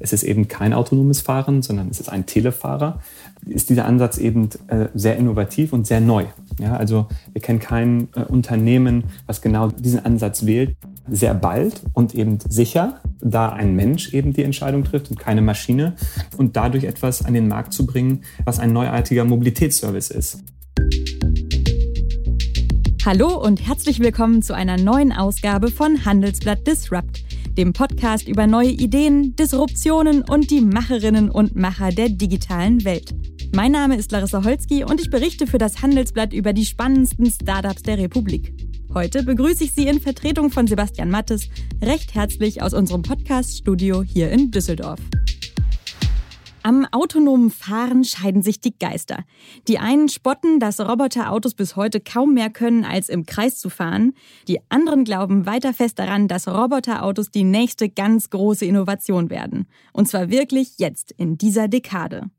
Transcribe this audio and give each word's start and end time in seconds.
es 0.00 0.12
ist 0.12 0.22
eben 0.22 0.48
kein 0.48 0.72
autonomes 0.72 1.20
Fahren, 1.20 1.62
sondern 1.62 1.88
es 1.88 2.00
ist 2.00 2.08
ein 2.08 2.26
Telefahrer, 2.26 3.00
ist 3.46 3.70
dieser 3.70 3.84
Ansatz 3.84 4.18
eben 4.18 4.48
äh, 4.68 4.88
sehr 4.94 5.16
innovativ 5.16 5.72
und 5.72 5.86
sehr 5.86 6.00
neu. 6.00 6.24
Ja, 6.58 6.76
also 6.76 7.08
wir 7.32 7.40
kennen 7.40 7.60
kein 7.60 8.08
äh, 8.14 8.20
Unternehmen, 8.22 9.04
was 9.26 9.40
genau 9.40 9.68
diesen 9.68 10.04
Ansatz 10.04 10.46
wählt. 10.46 10.76
Sehr 11.06 11.34
bald 11.34 11.82
und 11.92 12.14
eben 12.14 12.38
sicher, 12.48 13.00
da 13.20 13.50
ein 13.50 13.76
Mensch 13.76 14.14
eben 14.14 14.32
die 14.32 14.42
Entscheidung 14.42 14.84
trifft 14.84 15.10
und 15.10 15.18
keine 15.18 15.42
Maschine 15.42 15.96
und 16.38 16.56
dadurch 16.56 16.84
etwas 16.84 17.22
an 17.22 17.34
den 17.34 17.46
Markt 17.46 17.74
zu 17.74 17.84
bringen, 17.84 18.22
was 18.46 18.58
ein 18.58 18.72
neuartiger 18.72 19.26
Mobilitätsservice 19.26 20.10
ist. 20.10 20.42
Hallo 23.04 23.38
und 23.38 23.66
herzlich 23.66 24.00
willkommen 24.00 24.40
zu 24.40 24.54
einer 24.54 24.78
neuen 24.78 25.12
Ausgabe 25.12 25.68
von 25.68 26.06
Handelsblatt 26.06 26.66
Disrupt 26.66 27.22
dem 27.56 27.72
Podcast 27.72 28.28
über 28.28 28.46
neue 28.46 28.70
Ideen, 28.70 29.36
Disruptionen 29.36 30.22
und 30.22 30.50
die 30.50 30.60
Macherinnen 30.60 31.30
und 31.30 31.54
Macher 31.54 31.90
der 31.90 32.08
digitalen 32.08 32.84
Welt. 32.84 33.14
Mein 33.54 33.72
Name 33.72 33.96
ist 33.96 34.10
Larissa 34.10 34.44
Holzki 34.44 34.84
und 34.84 35.00
ich 35.00 35.10
berichte 35.10 35.46
für 35.46 35.58
das 35.58 35.82
Handelsblatt 35.82 36.32
über 36.32 36.52
die 36.52 36.64
spannendsten 36.64 37.26
Startups 37.26 37.82
der 37.82 37.98
Republik. 37.98 38.52
Heute 38.92 39.22
begrüße 39.22 39.64
ich 39.64 39.72
Sie 39.72 39.86
in 39.86 40.00
Vertretung 40.00 40.50
von 40.50 40.66
Sebastian 40.66 41.10
Mattes 41.10 41.48
recht 41.82 42.14
herzlich 42.14 42.62
aus 42.62 42.74
unserem 42.74 43.02
Podcast-Studio 43.02 44.02
hier 44.02 44.30
in 44.30 44.50
Düsseldorf. 44.50 45.00
Am 46.66 46.86
autonomen 46.92 47.50
Fahren 47.50 48.04
scheiden 48.04 48.40
sich 48.40 48.58
die 48.58 48.78
Geister. 48.78 49.24
Die 49.68 49.78
einen 49.78 50.08
spotten, 50.08 50.60
dass 50.60 50.80
Roboterautos 50.80 51.52
bis 51.52 51.76
heute 51.76 52.00
kaum 52.00 52.32
mehr 52.32 52.48
können, 52.48 52.86
als 52.86 53.10
im 53.10 53.26
Kreis 53.26 53.58
zu 53.58 53.68
fahren. 53.68 54.14
Die 54.48 54.60
anderen 54.70 55.04
glauben 55.04 55.44
weiter 55.44 55.74
fest 55.74 55.98
daran, 55.98 56.26
dass 56.26 56.48
Roboterautos 56.48 57.30
die 57.30 57.44
nächste 57.44 57.90
ganz 57.90 58.30
große 58.30 58.64
Innovation 58.64 59.28
werden. 59.28 59.68
Und 59.92 60.08
zwar 60.08 60.30
wirklich 60.30 60.78
jetzt, 60.78 61.12
in 61.12 61.36
dieser 61.36 61.68
Dekade. 61.68 62.30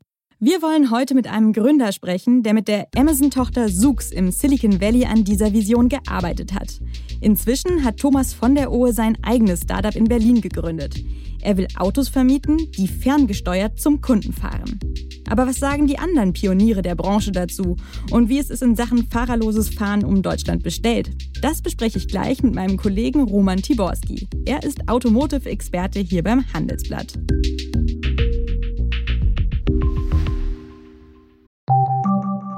Wir 0.47 0.61
wollen 0.61 0.91
heute 0.91 1.15
mit 1.15 1.25
einem 1.25 1.53
Gründer 1.53 1.91
sprechen, 1.91 2.43
der 2.43 2.53
mit 2.53 2.67
der 2.67 2.87
Amazon-Tochter 2.95 3.65
Zoox 3.65 4.11
im 4.11 4.29
Silicon 4.29 4.79
Valley 4.79 5.05
an 5.05 5.23
dieser 5.23 5.53
Vision 5.53 5.89
gearbeitet 5.89 6.53
hat. 6.53 6.81
Inzwischen 7.19 7.83
hat 7.83 7.97
Thomas 7.97 8.31
von 8.35 8.53
der 8.53 8.71
Ohe 8.71 8.93
sein 8.93 9.17
eigenes 9.23 9.61
Startup 9.61 9.95
in 9.95 10.03
Berlin 10.03 10.41
gegründet. 10.41 11.03
Er 11.41 11.57
will 11.57 11.65
Autos 11.77 12.09
vermieten, 12.09 12.59
die 12.77 12.87
ferngesteuert 12.87 13.79
zum 13.79 14.01
Kunden 14.01 14.33
fahren. 14.33 14.79
Aber 15.27 15.47
was 15.47 15.57
sagen 15.57 15.87
die 15.87 15.97
anderen 15.97 16.33
Pioniere 16.33 16.83
der 16.83 16.93
Branche 16.93 17.31
dazu? 17.31 17.75
Und 18.11 18.29
wie 18.29 18.37
ist 18.37 18.51
es 18.51 18.61
in 18.61 18.75
Sachen 18.75 19.07
fahrerloses 19.09 19.69
Fahren 19.69 20.05
um 20.05 20.21
Deutschland 20.21 20.61
bestellt? 20.61 21.09
Das 21.41 21.63
bespreche 21.63 21.97
ich 21.97 22.07
gleich 22.07 22.43
mit 22.43 22.53
meinem 22.53 22.77
Kollegen 22.77 23.23
Roman 23.23 23.63
Tiborski. 23.63 24.27
Er 24.45 24.61
ist 24.61 24.87
Automotive-Experte 24.87 26.01
hier 26.01 26.21
beim 26.21 26.45
Handelsblatt. 26.53 27.13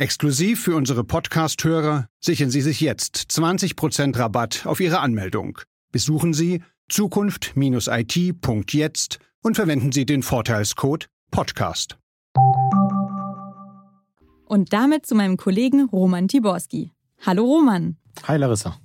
Exklusiv 0.00 0.62
für 0.62 0.74
unsere 0.76 1.04
Podcast-Hörer 1.04 2.08
sichern 2.20 2.48
Sie 2.48 2.62
sich 2.62 2.80
jetzt 2.80 3.18
20% 3.18 4.18
Rabatt 4.18 4.64
auf 4.64 4.80
Ihre 4.80 5.00
Anmeldung. 5.00 5.58
Besuchen 5.92 6.32
Sie 6.32 6.62
zukunft-it.jetzt 6.88 9.18
und 9.42 9.56
verwenden 9.56 9.92
Sie 9.92 10.06
den 10.06 10.22
Vorteilscode 10.22 11.10
Podcast. 11.30 11.98
Und 14.46 14.72
damit 14.72 15.04
zu 15.04 15.14
meinem 15.14 15.36
Kollegen 15.36 15.84
Roman 15.84 16.28
Tiborski. 16.28 16.92
Hallo 17.20 17.44
Roman. 17.44 17.98
Hi 18.26 18.38
Larissa. 18.38 18.78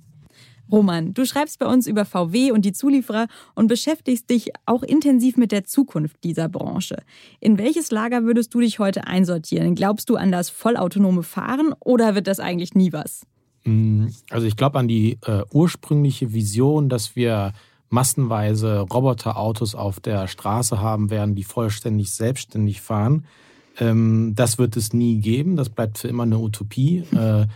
Roman, 0.70 1.14
du 1.14 1.24
schreibst 1.24 1.58
bei 1.58 1.66
uns 1.66 1.86
über 1.86 2.04
VW 2.04 2.50
und 2.52 2.64
die 2.64 2.72
Zulieferer 2.72 3.26
und 3.54 3.68
beschäftigst 3.68 4.28
dich 4.30 4.50
auch 4.64 4.82
intensiv 4.82 5.36
mit 5.36 5.52
der 5.52 5.64
Zukunft 5.64 6.22
dieser 6.24 6.48
Branche. 6.48 6.96
In 7.40 7.58
welches 7.58 7.90
Lager 7.90 8.24
würdest 8.24 8.54
du 8.54 8.60
dich 8.60 8.78
heute 8.78 9.06
einsortieren? 9.06 9.74
Glaubst 9.74 10.10
du 10.10 10.16
an 10.16 10.32
das 10.32 10.50
vollautonome 10.50 11.22
Fahren 11.22 11.74
oder 11.80 12.14
wird 12.14 12.26
das 12.26 12.40
eigentlich 12.40 12.74
nie 12.74 12.92
was? 12.92 13.26
Mm, 13.64 14.06
also 14.30 14.46
ich 14.46 14.56
glaube 14.56 14.78
an 14.78 14.88
die 14.88 15.18
äh, 15.26 15.42
ursprüngliche 15.52 16.32
Vision, 16.32 16.88
dass 16.88 17.16
wir 17.16 17.52
massenweise 17.88 18.80
Roboterautos 18.80 19.74
auf 19.74 20.00
der 20.00 20.26
Straße 20.26 20.80
haben 20.80 21.10
werden, 21.10 21.34
die 21.34 21.44
vollständig 21.44 22.10
selbstständig 22.10 22.80
fahren. 22.80 23.26
Ähm, 23.78 24.32
das 24.34 24.58
wird 24.58 24.76
es 24.76 24.92
nie 24.92 25.18
geben. 25.20 25.56
Das 25.56 25.68
bleibt 25.68 25.98
für 25.98 26.08
immer 26.08 26.24
eine 26.24 26.38
Utopie. 26.38 27.04
Äh, 27.12 27.46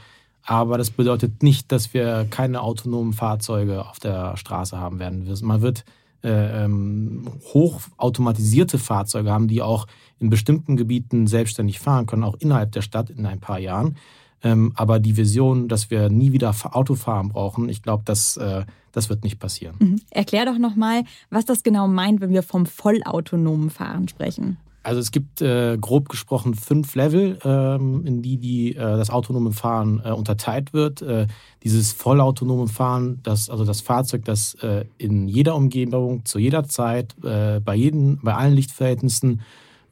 aber 0.50 0.78
das 0.78 0.91
bedeutet 0.91 1.44
nicht, 1.44 1.71
dass 1.71 1.94
wir 1.94 2.27
keine 2.28 2.61
autonomen 2.62 3.12
Fahrzeuge 3.12 3.88
auf 3.88 4.00
der 4.00 4.37
Straße 4.37 4.77
haben 4.77 4.99
werden. 4.99 5.33
Man 5.43 5.62
wird 5.62 5.84
äh, 6.25 6.65
ähm, 6.65 7.31
hochautomatisierte 7.55 8.77
Fahrzeuge 8.78 9.31
haben, 9.31 9.47
die 9.47 9.62
auch 9.62 9.87
in 10.19 10.28
bestimmten 10.28 10.77
Gebieten 10.77 11.28
selbstständig 11.28 11.78
fahren 11.78 12.06
können, 12.06 12.25
auch 12.25 12.34
innerhalb 12.41 12.72
der 12.72 12.83
Stadt 12.83 13.11
in 13.11 13.27
ein 13.27 13.38
paar 13.38 13.61
Jahren. 13.61 13.97
Ähm, 14.43 14.72
aber 14.75 14.99
die 14.99 15.16
Vision, 15.16 15.69
dass 15.69 15.88
wir 15.88 16.11
nie 16.11 16.33
wieder 16.33 16.53
Autofahren 16.72 17.28
brauchen, 17.28 17.69
ich 17.69 17.84
glaube, 17.84 18.03
das, 18.05 18.37
äh, 18.37 18.65
das 18.91 19.09
wird 19.09 19.22
nicht 19.22 19.38
passieren. 19.38 19.77
Mhm. 19.78 20.00
Erklär 20.11 20.47
doch 20.47 20.59
nochmal, 20.59 21.05
was 21.31 21.44
das 21.44 21.62
genau 21.62 21.87
meint, 21.87 22.21
wenn 22.21 22.32
wir 22.32 22.43
vom 22.43 22.67
vollautonomen 22.67 23.71
Fahren 23.71 24.09
sprechen. 24.09 24.56
Also 24.83 25.01
es 25.01 25.11
gibt 25.11 25.43
äh, 25.43 25.77
grob 25.79 26.09
gesprochen 26.09 26.55
fünf 26.55 26.95
Level, 26.95 27.39
ähm, 27.45 28.07
in 28.07 28.23
die, 28.23 28.39
die 28.39 28.77
äh, 28.77 28.79
das 28.79 29.11
autonome 29.11 29.53
Fahren 29.53 30.01
äh, 30.03 30.11
unterteilt 30.11 30.73
wird. 30.73 31.03
Äh, 31.03 31.27
dieses 31.63 31.93
vollautonome 31.93 32.67
Fahren, 32.67 33.21
das, 33.23 33.51
also 33.51 33.67
das 33.67 33.83
Fahrzeug, 33.83 34.25
das 34.25 34.55
äh, 34.63 34.87
in 34.97 35.29
jeder 35.29 35.55
Umgebung, 35.55 36.25
zu 36.25 36.39
jeder 36.39 36.65
Zeit, 36.65 37.15
äh, 37.23 37.61
bei, 37.61 37.75
jeden, 37.75 38.21
bei 38.23 38.35
allen 38.35 38.55
Lichtverhältnissen 38.55 39.43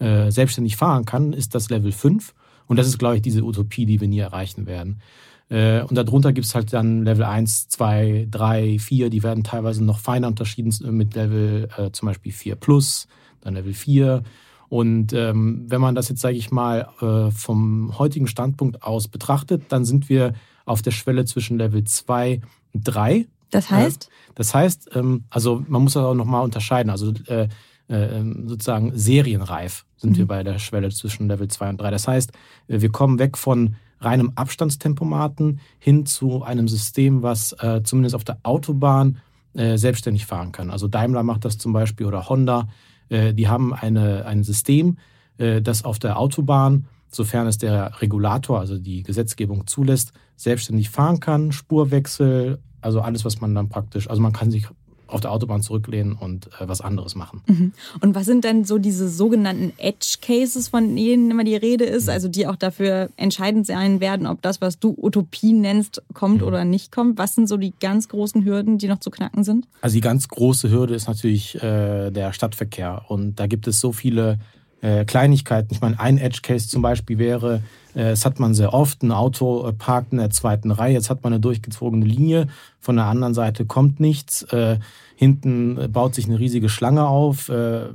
selbstständig 0.01 0.77
fahren 0.77 1.07
kann, 1.07 1.33
ist 1.33 1.57
das 1.57 1.71
Level 1.71 1.91
5. 1.91 2.33
Und 2.69 2.77
das 2.77 2.87
ist, 2.87 3.01
glaube 3.01 3.17
ich, 3.17 3.23
diese 3.23 3.43
Utopie, 3.43 3.85
die 3.85 4.01
wir 4.01 4.07
nie 4.07 4.21
erreichen 4.21 4.67
werden. 4.67 5.01
Und 5.49 5.93
darunter 5.93 6.33
gibt 6.33 6.47
es 6.47 6.55
halt 6.55 6.73
dann 6.73 7.05
Level 7.05 7.25
1, 7.25 7.67
2, 7.67 8.29
3, 8.31 8.79
4, 8.79 9.11
die 9.11 9.25
werden 9.25 9.43
teilweise 9.43 9.83
noch 9.83 9.99
feiner 9.99 10.29
unterschieden 10.29 10.73
mit 10.97 11.17
Level 11.17 11.69
zum 11.91 12.07
Beispiel 12.07 12.31
4 12.31 12.55
Plus, 12.55 13.09
dann 13.41 13.55
Level 13.55 13.75
4 13.75 14.23
und 14.69 15.13
ähm, 15.15 15.65
wenn 15.69 15.81
man 15.81 15.95
das 15.95 16.09
jetzt, 16.09 16.21
sage 16.21 16.37
ich 16.37 16.51
mal, 16.51 16.89
äh, 17.01 17.31
vom 17.31 17.99
heutigen 17.99 18.27
Standpunkt 18.27 18.83
aus 18.83 19.09
betrachtet, 19.09 19.65
dann 19.71 19.85
sind 19.85 20.09
wir 20.09 20.35
auf 20.67 20.83
der 20.83 20.91
Schwelle 20.91 21.25
zwischen 21.25 21.57
Level 21.59 21.85
2 21.85 22.41
und 22.75 22.83
3. 22.85 23.27
Das 23.51 23.71
heißt? 23.71 24.05
Äh, 24.05 24.33
das 24.35 24.55
heißt, 24.55 24.91
ähm, 24.95 25.25
also 25.31 25.65
man 25.67 25.83
muss 25.83 25.95
das 25.95 26.05
auch 26.05 26.15
nochmal 26.15 26.45
unterscheiden. 26.45 26.91
Also 26.91 27.13
äh, 27.27 27.49
äh, 27.89 28.25
sozusagen 28.45 28.93
serienreif 28.95 29.87
sind 29.97 30.13
mhm. 30.13 30.17
wir 30.19 30.27
bei 30.27 30.43
der 30.43 30.59
Schwelle 30.59 30.91
zwischen 30.91 31.29
Level 31.29 31.49
2 31.49 31.71
und 31.71 31.81
3. 31.81 31.91
Das 31.91 32.07
heißt, 32.07 32.33
äh, 32.69 32.81
wir 32.83 32.91
kommen 32.91 33.19
weg 33.19 33.39
von 33.39 33.77
reinem 34.01 34.33
Abstandstempomaten 34.35 35.61
hin 35.79 36.05
zu 36.05 36.43
einem 36.43 36.69
System, 36.69 37.23
was 37.23 37.53
äh, 37.53 37.83
zumindest 37.83 38.15
auf 38.15 38.25
der 38.25 38.39
Autobahn 38.43 39.19
selbstständig 39.55 40.27
fahren 40.27 40.53
kann. 40.53 40.71
Also 40.71 40.87
Daimler 40.87 41.25
macht 41.25 41.45
das 41.45 41.59
zum 41.59 41.73
Beispiel 41.73 42.07
oder 42.07 42.29
Honda. 42.29 42.69
Äh, 43.09 43.35
die 43.35 43.49
haben 43.49 43.75
eine, 43.75 44.27
ein 44.27 44.45
System, 44.45 44.99
äh, 45.39 45.63
das 45.63 45.85
auf 45.85 45.99
der 45.99 46.19
Autobahn, 46.19 46.87
sofern 47.11 47.47
es 47.47 47.59
der 47.59 48.01
Regulator, 48.01 48.61
also 48.61 48.79
die 48.79 49.03
Gesetzgebung 49.03 49.67
zulässt, 49.67 50.13
selbstständig 50.37 50.91
fahren 50.91 51.21
kann, 51.21 51.53
Spurwechsel, 51.53 52.59
also 52.81 53.01
alles, 53.01 53.25
was 53.25 53.41
man 53.41 53.55
dann 53.55 53.69
praktisch, 53.69 54.09
also 54.09 54.23
man 54.23 54.33
kann 54.33 54.51
sich 54.51 54.69
auf 55.09 55.21
der 55.21 55.33
Autobahn 55.33 55.63
zurücklehnen 55.63 56.13
und 56.13 56.47
äh, 56.61 56.69
was 56.69 56.81
anderes 56.81 57.15
machen. 57.15 57.43
Mhm. 57.47 57.73
Und 58.01 58.15
was 58.15 58.27
sind 58.27 58.45
denn 58.45 58.65
so 58.65 58.79
diese 58.79 59.09
sogenannten 59.09 59.73
Edge 59.79 60.17
Cases, 60.21 60.69
von 60.69 60.95
denen 60.95 61.31
immer 61.31 61.45
die 61.45 61.57
Rede 61.57 61.85
ist, 61.85 62.07
mhm. 62.07 62.13
also 62.13 62.29
die 62.29 62.47
auch 62.47 62.57
dafür 62.57 63.09
entscheidend 63.17 63.67
sein 63.67 64.01
werden, 64.01 64.27
ob 64.27 64.43
das, 64.43 64.61
was 64.61 64.79
du 64.79 64.95
Utopie 64.97 65.53
nennst, 65.53 66.03
kommt 66.15 66.43
mhm. 66.43 66.47
oder 66.47 66.65
nicht 66.65 66.93
kommt? 66.93 67.19
Was 67.19 67.35
sind 67.35 67.49
so 67.49 67.57
die 67.57 67.73
ganz 67.81 68.09
großen 68.09 68.45
Hürden, 68.45 68.79
die 68.79 68.89
noch 68.89 69.01
zu 69.01 69.11
knacken 69.11 69.45
sind? 69.45 69.67
Also 69.81 69.95
die 69.95 70.01
ganz 70.01 70.29
große 70.29 70.71
Hürde 70.71 70.95
ist 70.95 71.09
natürlich 71.09 71.61
äh, 71.63 72.11
der 72.11 72.33
Stadtverkehr 72.33 73.07
und 73.09 73.37
da 73.41 73.47
gibt 73.47 73.67
es 73.67 73.81
so 73.81 73.93
viele 73.93 74.39
äh, 74.81 75.05
Kleinigkeiten. 75.05 75.73
Ich 75.73 75.81
meine, 75.81 75.99
ein 75.99 76.19
Edge 76.19 76.41
Case 76.43 76.69
zum 76.69 76.83
Beispiel 76.83 77.19
wäre, 77.19 77.63
das 78.03 78.25
hat 78.25 78.39
man 78.39 78.55
sehr 78.55 78.75
oft, 78.75 79.03
ein 79.03 79.13
Auto 79.13 79.67
äh, 79.67 79.73
parkt 79.73 80.13
in 80.13 80.19
der 80.19 80.31
zweiten 80.31 80.71
Reihe, 80.71 80.95
jetzt 80.95 81.11
hat 81.11 81.25
man 81.25 81.33
eine 81.33 81.41
durchgezogene 81.41 82.05
Linie, 82.05 82.47
von 82.79 82.97
der 82.97 83.07
anderen 83.07 83.35
Seite 83.35 83.67
kommt 83.67 83.99
nichts, 84.01 84.43
äh, 84.53 84.79
hinten 85.17 85.91
baut 85.93 86.15
sich 86.15 86.27
eine 86.27 86.39
riesige 86.39 86.69
Schlange 86.69 87.07
auf. 87.07 87.49
Äh, 87.49 87.87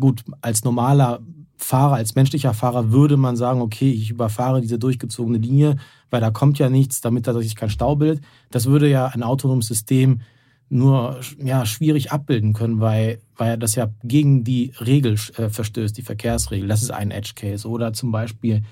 gut, 0.00 0.24
als 0.40 0.64
normaler 0.64 1.20
Fahrer, 1.56 1.94
als 1.94 2.14
menschlicher 2.14 2.54
Fahrer 2.54 2.90
würde 2.90 3.16
man 3.16 3.36
sagen, 3.36 3.60
okay, 3.60 3.90
ich 3.90 4.10
überfahre 4.10 4.60
diese 4.60 4.78
durchgezogene 4.78 5.38
Linie, 5.38 5.76
weil 6.10 6.20
da 6.20 6.30
kommt 6.30 6.58
ja 6.58 6.68
nichts, 6.68 7.00
damit 7.00 7.26
da 7.26 7.34
sich 7.38 7.54
kein 7.54 7.70
Stau 7.70 7.96
bildet. 7.96 8.24
Das 8.50 8.66
würde 8.66 8.88
ja 8.88 9.06
ein 9.06 9.22
autonomes 9.22 9.66
System 9.66 10.22
nur 10.70 11.20
ja, 11.42 11.66
schwierig 11.66 12.12
abbilden 12.12 12.52
können, 12.52 12.80
weil, 12.80 13.20
weil 13.36 13.58
das 13.58 13.74
ja 13.74 13.90
gegen 14.02 14.44
die 14.44 14.72
Regel 14.80 15.16
äh, 15.36 15.48
verstößt, 15.48 15.96
die 15.96 16.02
Verkehrsregel. 16.02 16.68
Das 16.68 16.82
ist 16.82 16.90
ein 16.90 17.10
Edge 17.10 17.32
Case. 17.34 17.68
Oder 17.68 17.92
zum 17.92 18.12
Beispiel 18.12 18.62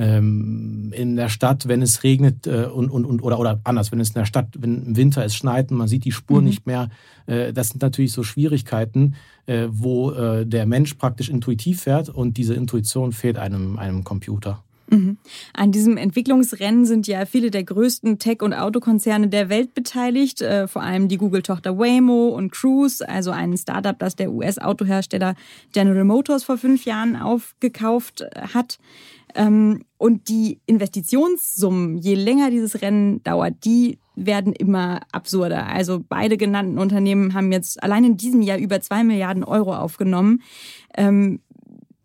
ähm, 0.00 0.92
in 0.96 1.14
der 1.14 1.28
Stadt, 1.28 1.68
wenn 1.68 1.82
es 1.82 2.02
regnet 2.02 2.46
äh, 2.46 2.64
und, 2.64 2.90
und, 2.90 3.04
und 3.04 3.22
oder, 3.22 3.38
oder 3.38 3.60
anders, 3.64 3.92
wenn 3.92 4.00
es 4.00 4.08
in 4.08 4.14
der 4.14 4.24
Stadt, 4.24 4.48
wenn 4.58 4.86
im 4.86 4.96
Winter 4.96 5.22
es 5.22 5.36
schneit 5.36 5.70
und 5.70 5.76
man 5.76 5.88
sieht 5.88 6.06
die 6.06 6.12
Spur 6.12 6.40
mhm. 6.40 6.46
nicht 6.46 6.66
mehr, 6.66 6.88
äh, 7.26 7.52
das 7.52 7.68
sind 7.68 7.82
natürlich 7.82 8.12
so 8.12 8.22
Schwierigkeiten, 8.22 9.14
äh, 9.44 9.66
wo 9.70 10.10
der 10.10 10.66
Mensch 10.66 10.94
praktisch 10.94 11.28
intuitiv 11.28 11.82
fährt 11.82 12.08
und 12.08 12.36
diese 12.36 12.54
Intuition 12.54 13.12
fehlt 13.12 13.36
einem, 13.36 13.78
einem 13.78 14.04
Computer. 14.04 14.62
Mhm. 14.88 15.18
An 15.52 15.70
diesem 15.70 15.96
Entwicklungsrennen 15.96 16.84
sind 16.84 17.06
ja 17.06 17.26
viele 17.26 17.50
der 17.50 17.64
größten 17.64 18.18
Tech- 18.18 18.42
und 18.42 18.54
Autokonzerne 18.54 19.28
der 19.28 19.48
Welt 19.48 19.74
beteiligt, 19.74 20.40
äh, 20.40 20.66
vor 20.66 20.82
allem 20.82 21.08
die 21.08 21.16
Google-Tochter 21.16 21.78
Waymo 21.78 22.28
und 22.28 22.52
Cruise, 22.52 23.06
also 23.08 23.30
ein 23.30 23.56
Startup, 23.56 23.98
das 23.98 24.16
der 24.16 24.32
US-Autohersteller 24.32 25.34
General 25.72 26.04
Motors 26.04 26.44
vor 26.44 26.58
fünf 26.58 26.84
Jahren 26.84 27.16
aufgekauft 27.16 28.24
hat. 28.54 28.78
Ähm, 29.34 29.84
und 29.98 30.28
die 30.28 30.60
Investitionssummen, 30.66 31.98
je 31.98 32.14
länger 32.14 32.50
dieses 32.50 32.82
Rennen 32.82 33.22
dauert, 33.22 33.64
die 33.64 33.98
werden 34.16 34.52
immer 34.52 35.00
absurder. 35.12 35.66
Also 35.66 36.02
beide 36.06 36.36
genannten 36.36 36.78
Unternehmen 36.78 37.34
haben 37.34 37.52
jetzt 37.52 37.82
allein 37.82 38.04
in 38.04 38.16
diesem 38.16 38.42
Jahr 38.42 38.58
über 38.58 38.80
zwei 38.80 39.04
Milliarden 39.04 39.44
Euro 39.44 39.74
aufgenommen. 39.74 40.42
Ähm, 40.96 41.40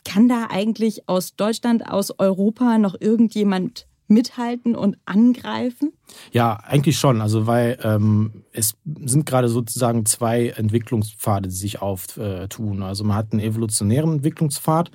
kann 0.04 0.30
da 0.30 0.48
eigentlich 0.50 1.10
aus 1.10 1.36
Deutschland, 1.36 1.90
aus 1.90 2.18
Europa 2.20 2.78
noch 2.78 2.96
irgendjemand 3.00 3.88
mithalten 4.08 4.76
und 4.76 4.98
angreifen? 5.06 5.92
Ja, 6.32 6.58
eigentlich 6.64 6.98
schon. 6.98 7.22
Also 7.22 7.48
weil 7.48 7.80
ähm, 7.84 8.44
es 8.52 8.76
sind 8.86 9.26
gerade 9.26 9.50
sozusagen 9.50 10.06
zwei 10.06 10.50
Entwicklungspfade, 10.50 11.50
die 11.50 11.56
sich 11.56 11.82
auftun. 11.82 12.84
Also 12.84 13.04
man 13.04 13.18
hat 13.18 13.32
einen 13.32 13.42
evolutionären 13.42 14.14
Entwicklungspfad, 14.14 14.92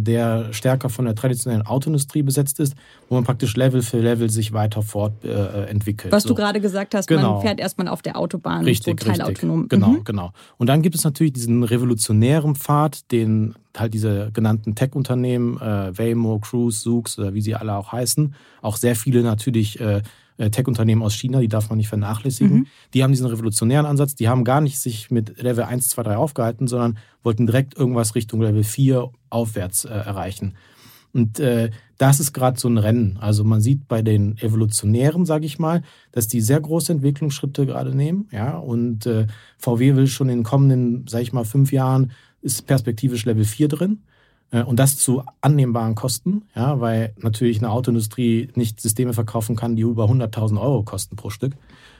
der 0.00 0.52
stärker 0.52 0.88
von 0.88 1.04
der 1.04 1.14
traditionellen 1.14 1.66
Autoindustrie 1.66 2.22
besetzt 2.22 2.60
ist, 2.60 2.74
wo 3.08 3.14
man 3.14 3.24
praktisch 3.24 3.56
Level 3.56 3.82
für 3.82 3.98
Level 3.98 4.30
sich 4.30 4.52
weiter 4.52 4.82
fortentwickelt. 4.82 6.12
Äh, 6.12 6.12
Was 6.12 6.24
so. 6.24 6.30
du 6.30 6.34
gerade 6.34 6.60
gesagt 6.60 6.94
hast, 6.94 7.06
genau. 7.06 7.34
man 7.34 7.42
fährt 7.42 7.60
erstmal 7.60 7.88
auf 7.88 8.02
der 8.02 8.16
Autobahn 8.16 8.64
richtig, 8.64 9.00
so 9.00 9.10
teilautonom. 9.10 9.60
Richtig. 9.60 9.78
Genau, 9.78 9.98
mhm. 9.98 10.04
genau. 10.04 10.32
Und 10.56 10.68
dann 10.68 10.82
gibt 10.82 10.94
es 10.94 11.04
natürlich 11.04 11.32
diesen 11.32 11.64
revolutionären 11.64 12.54
Pfad, 12.54 13.10
den 13.12 13.54
halt 13.76 13.94
diese 13.94 14.30
genannten 14.32 14.74
Tech-Unternehmen, 14.74 15.60
äh, 15.60 15.96
Waymo, 15.96 16.38
Cruise, 16.40 16.82
Zoox 16.82 17.18
oder 17.18 17.34
wie 17.34 17.40
sie 17.40 17.54
alle 17.54 17.76
auch 17.76 17.92
heißen, 17.92 18.34
auch 18.62 18.76
sehr 18.76 18.96
viele 18.96 19.22
natürlich 19.22 19.78
äh, 19.80 19.88
äh, 19.88 20.02
Tech-Unternehmen 20.38 21.02
aus 21.02 21.14
China, 21.14 21.40
die 21.40 21.48
darf 21.48 21.68
man 21.68 21.78
nicht 21.78 21.88
vernachlässigen. 21.88 22.58
Mhm. 22.58 22.66
Die 22.94 23.02
haben 23.02 23.10
diesen 23.10 23.26
revolutionären 23.26 23.86
Ansatz, 23.86 24.14
die 24.14 24.28
haben 24.28 24.44
gar 24.44 24.60
nicht 24.60 24.78
sich 24.78 25.10
mit 25.10 25.42
Level 25.42 25.64
1, 25.64 25.88
2, 25.88 26.02
3 26.04 26.16
aufgehalten, 26.16 26.68
sondern 26.68 26.98
wollten 27.22 27.46
direkt 27.46 27.76
irgendwas 27.76 28.14
Richtung 28.14 28.40
Level 28.40 28.64
4 28.64 29.10
aufwärts 29.30 29.84
äh, 29.84 29.88
erreichen. 29.88 30.54
Und 31.12 31.40
äh, 31.40 31.70
das 31.96 32.20
ist 32.20 32.32
gerade 32.32 32.60
so 32.60 32.68
ein 32.68 32.78
Rennen. 32.78 33.16
Also 33.20 33.42
man 33.42 33.60
sieht 33.60 33.88
bei 33.88 34.02
den 34.02 34.38
Evolutionären, 34.38 35.24
sage 35.26 35.46
ich 35.46 35.58
mal, 35.58 35.82
dass 36.12 36.28
die 36.28 36.40
sehr 36.40 36.60
große 36.60 36.92
Entwicklungsschritte 36.92 37.66
gerade 37.66 37.94
nehmen. 37.94 38.28
Ja, 38.30 38.56
und 38.56 39.06
äh, 39.06 39.26
VW 39.58 39.96
will 39.96 40.06
schon 40.06 40.28
in 40.28 40.38
den 40.38 40.44
kommenden, 40.44 41.06
sage 41.08 41.22
ich 41.22 41.32
mal, 41.32 41.44
fünf 41.44 41.72
Jahren 41.72 42.12
ist 42.40 42.66
perspektivisch 42.66 43.24
Level 43.24 43.44
4 43.44 43.68
drin. 43.68 44.02
Äh, 44.50 44.62
und 44.62 44.78
das 44.78 44.96
zu 44.96 45.22
annehmbaren 45.40 45.94
Kosten, 45.94 46.42
ja, 46.54 46.80
weil 46.80 47.14
natürlich 47.18 47.58
eine 47.58 47.70
Autoindustrie 47.70 48.48
nicht 48.54 48.80
Systeme 48.80 49.12
verkaufen 49.12 49.56
kann, 49.56 49.76
die 49.76 49.82
über 49.82 50.04
100.000 50.04 50.60
Euro 50.60 50.82
kosten 50.82 51.16
pro 51.16 51.30
Stück. 51.30 51.54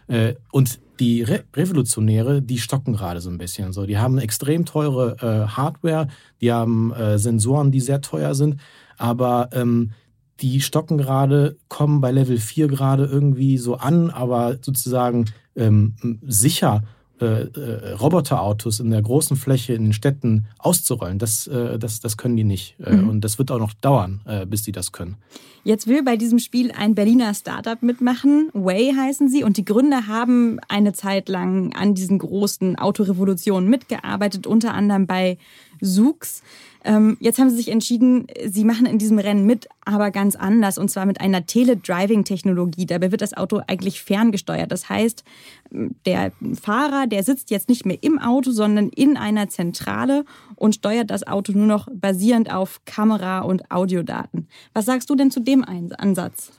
Äh, 0.07 0.35
und 0.51 0.81
die 1.01 1.23
Re 1.23 1.45
Revolutionäre, 1.55 2.43
die 2.43 2.59
stocken 2.59 2.95
gerade 2.95 3.21
so 3.21 3.31
ein 3.31 3.39
bisschen. 3.39 3.73
So, 3.73 3.87
die 3.87 3.99
haben 3.99 4.19
extrem 4.19 4.65
teure 4.65 5.17
äh, 5.21 5.49
Hardware, 5.49 6.09
die 6.41 6.53
haben 6.53 6.93
äh, 6.93 7.19
Sensoren, 7.19 7.71
die 7.71 7.81
sehr 7.81 8.01
teuer 8.01 8.35
sind, 8.35 8.61
aber 8.97 9.51
ähm, 9.53 9.93
die 10.41 10.61
stocken 10.61 10.99
gerade, 10.99 11.57
kommen 11.69 12.01
bei 12.01 12.13
Level 12.13 12.39
4 12.39 12.69
gerade 12.69 13.05
irgendwie 13.05 13.59
so 13.59 13.77
an, 13.77 14.11
aber 14.11 14.57
sozusagen 14.61 15.27
ähm, 15.57 15.95
sicher 16.27 16.85
äh, 17.21 17.43
äh, 17.43 17.93
Roboterautos 17.95 18.81
in 18.81 18.91
der 18.91 19.03
großen 19.03 19.37
Fläche 19.37 19.75
in 19.75 19.85
den 19.85 19.93
Städten 19.93 20.47
auszurollen, 20.59 21.19
das, 21.19 21.47
äh, 21.47 21.79
das, 21.79 22.01
das 22.01 22.17
können 22.17 22.37
die 22.37 22.45
nicht. 22.45 22.77
Äh, 22.81 22.97
mhm. 22.97 23.09
Und 23.09 23.21
das 23.23 23.39
wird 23.39 23.51
auch 23.51 23.59
noch 23.59 23.73
dauern, 23.75 24.21
äh, 24.25 24.47
bis 24.47 24.63
die 24.63 24.73
das 24.73 24.93
können. 24.93 25.17
Jetzt 25.65 25.87
will 25.87 26.03
bei 26.03 26.17
diesem 26.17 26.39
Spiel 26.39 26.73
ein 26.73 26.95
Berliner 26.95 27.35
Startup 27.35 27.83
mitmachen. 27.83 28.51
Way 28.55 28.95
heißen 28.97 29.29
sie. 29.29 29.45
Und 29.45 29.57
die 29.57 29.65
Gründer 29.65 30.07
haben 30.07 30.61
eine 30.69 30.93
Zeit 30.93 31.29
lang 31.29 31.75
an 31.75 31.95
diesen 31.95 32.19
großen 32.19 32.77
Autorevolutionen 32.77 33.69
mitgearbeitet, 33.69 34.47
unter 34.47 34.73
anderem 34.73 35.07
bei 35.07 35.37
Zoox. 35.81 36.43
Ähm, 36.85 37.17
jetzt 37.21 37.39
haben 37.39 37.51
sie 37.51 37.57
sich 37.57 37.69
entschieden, 37.69 38.27
sie 38.47 38.65
machen 38.65 38.87
in 38.87 38.99
diesem 38.99 39.19
Rennen 39.19 39.45
mit, 39.45 39.69
aber 39.85 40.11
ganz 40.11 40.37
anders 40.37 40.79
und 40.79 40.91
zwar 40.91 41.07
mit 41.07 41.21
einer 41.21 41.45
Tele-Driving-Technologie. 41.45 42.87
Dabei 42.87 43.11
wird 43.11 43.21
das 43.21 43.37
Auto 43.37 43.61
eigentlich 43.67 44.03
ferngesteuert. 44.03 44.71
Das 44.71 44.89
heißt, 44.89 45.25
der 46.07 46.33
Fahrer, 46.61 47.07
der 47.07 47.23
sitzt 47.23 47.51
jetzt 47.51 47.69
nicht 47.69 47.85
mehr 47.85 47.99
im 48.01 48.19
Auto, 48.19 48.53
sondern 48.53 48.89
in 48.89 49.17
einer 49.17 49.49
Zentrale 49.49 50.25
und 50.55 50.77
steuert 50.77 51.11
das 51.11 51.27
Auto 51.27 51.53
nur 51.53 51.67
noch 51.67 51.89
basierend 51.93 52.53
auf 52.53 52.81
Kamera- 52.85 53.41
und 53.41 53.71
Audiodaten. 53.71 54.49
Was 54.73 54.87
sagst 54.87 55.11
du 55.11 55.15
denn 55.15 55.31
zu 55.31 55.41
dem 55.41 55.65
Ansatz? 55.65 56.53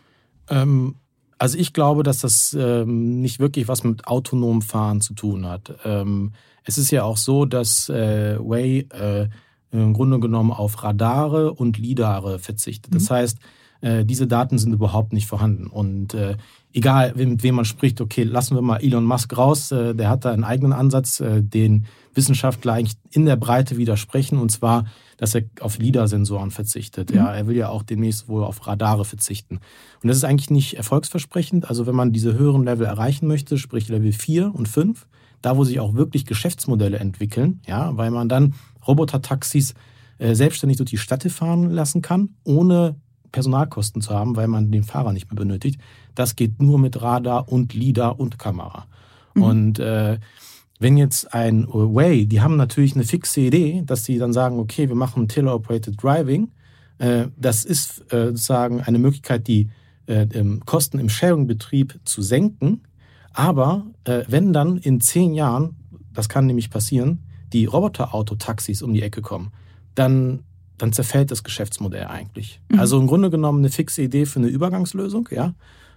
Ähm 0.49 0.95
also 1.39 1.57
ich 1.57 1.73
glaube, 1.73 2.03
dass 2.03 2.19
das 2.19 2.55
ähm, 2.59 3.21
nicht 3.21 3.39
wirklich 3.39 3.67
was 3.67 3.83
mit 3.83 4.07
autonomem 4.07 4.61
Fahren 4.61 5.01
zu 5.01 5.13
tun 5.13 5.47
hat. 5.47 5.73
Ähm, 5.85 6.33
es 6.65 6.77
ist 6.77 6.91
ja 6.91 7.03
auch 7.03 7.17
so, 7.17 7.45
dass 7.45 7.89
äh, 7.89 8.37
Way 8.39 8.87
äh, 8.91 9.29
im 9.71 9.93
Grunde 9.93 10.19
genommen 10.19 10.51
auf 10.51 10.83
Radare 10.83 11.53
und 11.53 11.77
Lidare 11.77 12.39
verzichtet. 12.39 12.93
Das 12.93 13.09
mhm. 13.09 13.13
heißt, 13.13 13.37
äh, 13.81 14.05
diese 14.05 14.27
Daten 14.27 14.57
sind 14.57 14.73
überhaupt 14.73 15.13
nicht 15.13 15.27
vorhanden. 15.27 15.67
Und 15.67 16.13
äh, 16.13 16.35
egal, 16.73 17.13
mit 17.15 17.43
wem 17.43 17.55
man 17.55 17.65
spricht, 17.65 18.01
okay, 18.01 18.23
lassen 18.23 18.55
wir 18.55 18.61
mal 18.61 18.83
Elon 18.83 19.05
Musk 19.05 19.37
raus, 19.37 19.71
äh, 19.71 19.95
der 19.95 20.09
hat 20.09 20.25
da 20.25 20.31
einen 20.31 20.43
eigenen 20.43 20.73
Ansatz, 20.73 21.19
äh, 21.19 21.41
den 21.41 21.85
Wissenschaftler 22.13 22.73
eigentlich 22.73 22.97
in 23.11 23.25
der 23.25 23.37
Breite 23.37 23.77
widersprechen, 23.77 24.39
und 24.39 24.51
zwar, 24.51 24.85
dass 25.19 25.35
er 25.35 25.43
auf 25.59 25.77
LIDAR-Sensoren 25.77 26.49
verzichtet. 26.49 27.11
Mhm. 27.11 27.17
Ja, 27.17 27.33
er 27.33 27.45
will 27.45 27.57
ja 27.57 27.69
auch 27.69 27.83
demnächst 27.83 28.29
wohl 28.29 28.43
auf 28.43 28.65
Radare 28.65 29.03
verzichten. 29.03 29.59
Und 30.01 30.07
das 30.07 30.17
ist 30.17 30.23
eigentlich 30.23 30.49
nicht 30.49 30.77
erfolgsversprechend. 30.77 31.69
Also 31.69 31.85
wenn 31.85 31.95
man 31.95 32.13
diese 32.13 32.37
höheren 32.37 32.63
Level 32.63 32.85
erreichen 32.85 33.27
möchte, 33.27 33.57
sprich 33.57 33.89
Level 33.89 34.13
4 34.13 34.55
und 34.55 34.67
5, 34.69 35.07
da 35.41 35.57
wo 35.57 35.65
sich 35.65 35.79
auch 35.81 35.93
wirklich 35.93 36.25
Geschäftsmodelle 36.25 36.99
entwickeln, 36.99 37.61
ja, 37.67 37.95
weil 37.97 38.11
man 38.11 38.29
dann 38.29 38.55
Robotertaxis 38.87 39.73
äh, 40.19 40.35
selbstständig 40.35 40.77
durch 40.77 40.89
die 40.89 40.97
Städte 40.97 41.29
fahren 41.29 41.69
lassen 41.69 42.01
kann, 42.01 42.29
ohne 42.45 42.95
Personalkosten 43.33 44.01
zu 44.01 44.13
haben, 44.13 44.37
weil 44.37 44.47
man 44.47 44.71
den 44.71 44.83
Fahrer 44.83 45.11
nicht 45.11 45.29
mehr 45.29 45.37
benötigt. 45.37 45.81
Das 46.15 46.37
geht 46.37 46.61
nur 46.61 46.79
mit 46.79 47.01
Radar 47.01 47.49
und 47.51 47.73
LIDAR 47.73 48.19
und 48.19 48.39
Kamera. 48.39 48.87
Mhm. 49.33 49.43
Und 49.43 49.79
äh, 49.79 50.17
wenn 50.79 50.97
jetzt 50.97 51.33
ein 51.33 51.67
Way, 51.67 52.25
die 52.25 52.41
haben 52.41 52.55
natürlich 52.55 52.95
eine 52.95 53.03
fixe 53.03 53.41
Idee, 53.41 53.83
dass 53.85 54.05
sie 54.05 54.17
dann 54.17 54.31
sagen, 54.31 54.59
okay, 54.59 54.87
wir 54.87 54.95
machen 54.95 55.27
Teleoperated 55.27 56.01
Driving. 56.01 56.51
Äh, 56.99 57.27
das 57.37 57.65
ist 57.65 58.11
äh, 58.13 58.27
sozusagen 58.27 58.81
eine 58.81 58.97
Möglichkeit, 58.97 59.47
die 59.47 59.69
äh, 60.07 60.25
Kosten 60.65 60.99
im 60.99 61.09
Sharing-Betrieb 61.09 61.99
zu 62.05 62.21
senken. 62.21 62.81
Aber 63.31 63.85
wenn 64.05 64.53
dann 64.53 64.77
in 64.77 64.99
zehn 64.99 65.35
Jahren, 65.35 65.75
das 66.13 66.27
kann 66.29 66.47
nämlich 66.47 66.71
passieren, 66.71 67.23
die 67.53 67.65
Roboterauto-Taxis 67.65 68.81
um 68.81 68.91
die 68.91 69.03
Ecke 69.03 69.21
kommen, 69.21 69.53
dann, 69.93 70.39
dann 70.77 70.93
zerfällt 70.93 71.29
das 71.29 71.43
Geschäftsmodell 71.43 72.05
eigentlich. 72.05 72.59
Mhm. 72.69 72.79
Also 72.79 72.99
im 72.99 73.05
Grunde 73.05 73.29
genommen 73.29 73.59
eine 73.59 73.69
fixe 73.69 74.01
Idee 74.01 74.25
für 74.25 74.39
eine 74.39 74.47
Übergangslösung, 74.47 75.29
ja. 75.31 75.53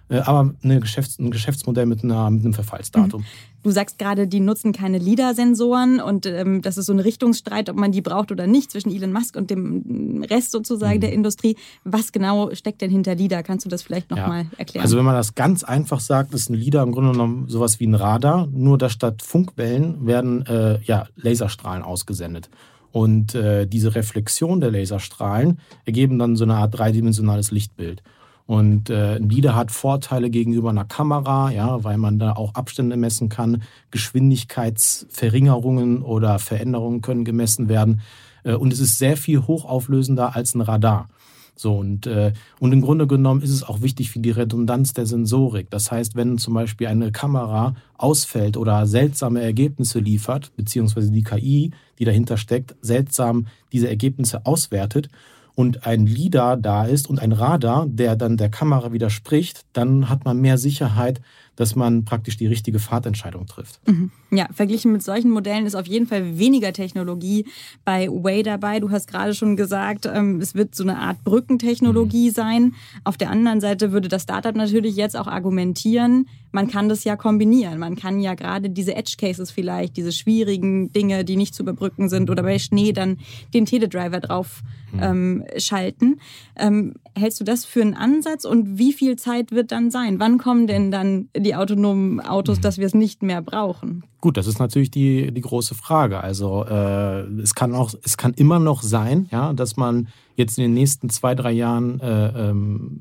Äh, 0.09 0.19
aber 0.19 0.53
eine 0.63 0.79
Geschäfts-, 0.79 1.19
ein 1.19 1.31
Geschäftsmodell 1.31 1.85
mit, 1.85 2.03
einer, 2.03 2.29
mit 2.29 2.43
einem 2.43 2.53
Verfallsdatum. 2.53 3.21
Mhm. 3.21 3.25
Du 3.63 3.71
sagst 3.71 3.97
gerade, 3.97 4.27
die 4.27 4.41
nutzen 4.41 4.73
keine 4.73 4.97
LIDAR-Sensoren 4.97 6.01
und 6.01 6.25
ähm, 6.25 6.61
das 6.61 6.77
ist 6.77 6.87
so 6.87 6.93
ein 6.93 6.99
Richtungsstreit, 6.99 7.69
ob 7.69 7.77
man 7.77 7.93
die 7.93 8.01
braucht 8.01 8.29
oder 8.29 8.45
nicht 8.45 8.71
zwischen 8.71 8.91
Elon 8.91 9.13
Musk 9.13 9.37
und 9.37 9.49
dem 9.49 10.21
Rest 10.29 10.51
sozusagen 10.51 10.97
mhm. 10.97 11.01
der 11.01 11.13
Industrie. 11.13 11.55
Was 11.85 12.11
genau 12.11 12.53
steckt 12.53 12.81
denn 12.81 12.91
hinter 12.91 13.15
LIDAR? 13.15 13.41
Kannst 13.41 13.65
du 13.65 13.69
das 13.69 13.81
vielleicht 13.81 14.11
nochmal 14.11 14.43
ja. 14.43 14.57
erklären? 14.57 14.83
Also 14.83 14.97
wenn 14.97 15.05
man 15.05 15.15
das 15.15 15.35
ganz 15.35 15.63
einfach 15.63 16.01
sagt, 16.01 16.33
ist 16.33 16.49
ein 16.49 16.55
LIDAR 16.55 16.83
im 16.83 16.91
Grunde 16.91 17.13
genommen 17.13 17.47
sowas 17.47 17.79
wie 17.79 17.87
ein 17.87 17.95
Radar, 17.95 18.47
nur 18.47 18.77
dass 18.77 18.91
statt 18.91 19.21
Funkwellen 19.21 20.05
werden 20.05 20.45
äh, 20.45 20.81
ja, 20.81 21.07
Laserstrahlen 21.15 21.83
ausgesendet. 21.83 22.49
Und 22.91 23.33
äh, 23.33 23.65
diese 23.65 23.95
Reflexion 23.95 24.59
der 24.59 24.71
Laserstrahlen 24.71 25.59
ergeben 25.85 26.19
dann 26.19 26.35
so 26.35 26.43
eine 26.43 26.55
Art 26.55 26.77
dreidimensionales 26.77 27.49
Lichtbild. 27.49 28.03
Und 28.45 28.89
äh, 28.89 29.15
ein 29.15 29.29
LIDAR 29.29 29.55
hat 29.55 29.71
Vorteile 29.71 30.29
gegenüber 30.29 30.69
einer 30.69 30.83
Kamera, 30.83 31.49
ja, 31.51 31.81
weil 31.83 31.97
man 31.97 32.19
da 32.19 32.33
auch 32.33 32.55
Abstände 32.55 32.97
messen 32.97 33.29
kann. 33.29 33.63
Geschwindigkeitsverringerungen 33.91 36.01
oder 36.01 36.39
Veränderungen 36.39 37.01
können 37.01 37.23
gemessen 37.23 37.69
werden. 37.69 38.01
Äh, 38.43 38.55
und 38.55 38.73
es 38.73 38.79
ist 38.79 38.97
sehr 38.97 39.15
viel 39.15 39.47
hochauflösender 39.47 40.35
als 40.35 40.55
ein 40.55 40.61
Radar. 40.61 41.07
So, 41.55 41.77
und, 41.77 42.07
äh, 42.07 42.33
und 42.59 42.71
im 42.71 42.81
Grunde 42.81 43.05
genommen 43.05 43.41
ist 43.41 43.51
es 43.51 43.63
auch 43.63 43.81
wichtig 43.81 44.09
für 44.09 44.19
die 44.19 44.31
Redundanz 44.31 44.93
der 44.93 45.05
Sensorik. 45.05 45.69
Das 45.69 45.91
heißt, 45.91 46.15
wenn 46.15 46.37
zum 46.37 46.55
Beispiel 46.55 46.87
eine 46.87 47.11
Kamera 47.11 47.75
ausfällt 47.97 48.57
oder 48.57 48.87
seltsame 48.87 49.41
Ergebnisse 49.41 49.99
liefert, 49.99 50.51
beziehungsweise 50.55 51.11
die 51.11 51.23
KI, 51.23 51.71
die 51.99 52.05
dahinter 52.05 52.37
steckt, 52.37 52.75
seltsam 52.81 53.47
diese 53.71 53.87
Ergebnisse 53.87 54.45
auswertet 54.45 55.09
und 55.55 55.85
ein 55.85 56.05
LIDAR 56.05 56.57
da 56.57 56.85
ist 56.85 57.09
und 57.09 57.19
ein 57.19 57.31
Radar, 57.31 57.85
der 57.87 58.15
dann 58.15 58.37
der 58.37 58.49
Kamera 58.49 58.91
widerspricht, 58.91 59.65
dann 59.73 60.09
hat 60.09 60.25
man 60.25 60.39
mehr 60.39 60.57
Sicherheit, 60.57 61.21
dass 61.55 61.75
man 61.75 62.05
praktisch 62.05 62.37
die 62.37 62.47
richtige 62.47 62.79
Fahrtentscheidung 62.79 63.45
trifft. 63.45 63.79
Mhm. 63.87 64.11
Ja, 64.31 64.47
verglichen 64.51 64.91
mit 64.91 65.03
solchen 65.03 65.29
Modellen 65.29 65.67
ist 65.67 65.75
auf 65.75 65.85
jeden 65.85 66.07
Fall 66.07 66.39
weniger 66.39 66.73
Technologie 66.73 67.45
bei 67.85 68.07
Way 68.09 68.41
dabei. 68.41 68.79
Du 68.79 68.89
hast 68.89 69.07
gerade 69.07 69.35
schon 69.35 69.55
gesagt, 69.55 70.07
ähm, 70.07 70.39
es 70.41 70.55
wird 70.55 70.73
so 70.73 70.83
eine 70.83 70.97
Art 70.97 71.23
Brückentechnologie 71.23 72.29
mhm. 72.29 72.33
sein. 72.33 72.75
Auf 73.03 73.17
der 73.17 73.29
anderen 73.29 73.61
Seite 73.61 73.91
würde 73.91 74.09
das 74.09 74.23
Startup 74.23 74.55
natürlich 74.55 74.95
jetzt 74.95 75.15
auch 75.15 75.27
argumentieren, 75.27 76.27
man 76.53 76.67
kann 76.67 76.87
das 76.87 77.03
ja 77.03 77.15
kombinieren. 77.15 77.79
Man 77.79 77.95
kann 77.95 78.19
ja 78.19 78.35
gerade 78.35 78.69
diese 78.69 78.95
Edge 78.95 79.15
Cases 79.17 79.49
vielleicht, 79.51 79.97
diese 79.97 80.11
schwierigen 80.11 80.91
Dinge, 80.91 81.25
die 81.25 81.35
nicht 81.35 81.55
zu 81.55 81.63
überbrücken 81.63 82.09
sind 82.09 82.29
oder 82.29 82.43
bei 82.43 82.59
Schnee 82.59 82.93
dann 82.93 83.17
den 83.53 83.65
Teledriver 83.65 84.19
drauf 84.19 84.61
mhm. 84.91 84.99
ähm, 85.01 85.43
schalten. 85.57 86.19
Ähm, 86.55 86.93
hältst 87.15 87.39
du 87.39 87.43
das 87.43 87.65
für 87.65 87.81
einen 87.81 87.95
Ansatz 87.95 88.45
und 88.45 88.77
wie 88.77 88.93
viel 88.93 89.15
Zeit 89.15 89.51
wird 89.51 89.71
dann 89.71 89.89
sein? 89.89 90.19
Wann 90.19 90.37
kommen 90.37 90.67
denn 90.67 90.91
dann 90.91 91.27
die 91.35 91.55
autonomen 91.55 92.19
Autos, 92.21 92.61
dass 92.61 92.77
wir 92.77 92.85
es 92.85 92.93
nicht 92.93 93.23
mehr 93.23 93.41
brauchen? 93.41 94.03
Gut, 94.21 94.37
das 94.37 94.45
ist 94.45 94.59
natürlich 94.59 94.91
die, 94.91 95.33
die 95.33 95.41
große 95.41 95.73
Frage. 95.73 96.21
Also 96.21 96.65
äh, 96.65 97.23
es 97.41 97.55
kann 97.55 97.73
auch, 97.73 97.93
es 98.03 98.15
kann 98.15 98.33
immer 98.35 98.59
noch 98.59 98.83
sein, 98.83 99.27
ja, 99.31 99.53
dass 99.53 99.75
man 99.75 100.07
jetzt 100.35 100.57
in 100.59 100.65
den 100.65 100.73
nächsten 100.75 101.09
zwei, 101.09 101.33
drei 101.33 101.51
Jahren 101.51 101.99
äh, 101.99 102.49
ähm, 102.49 102.99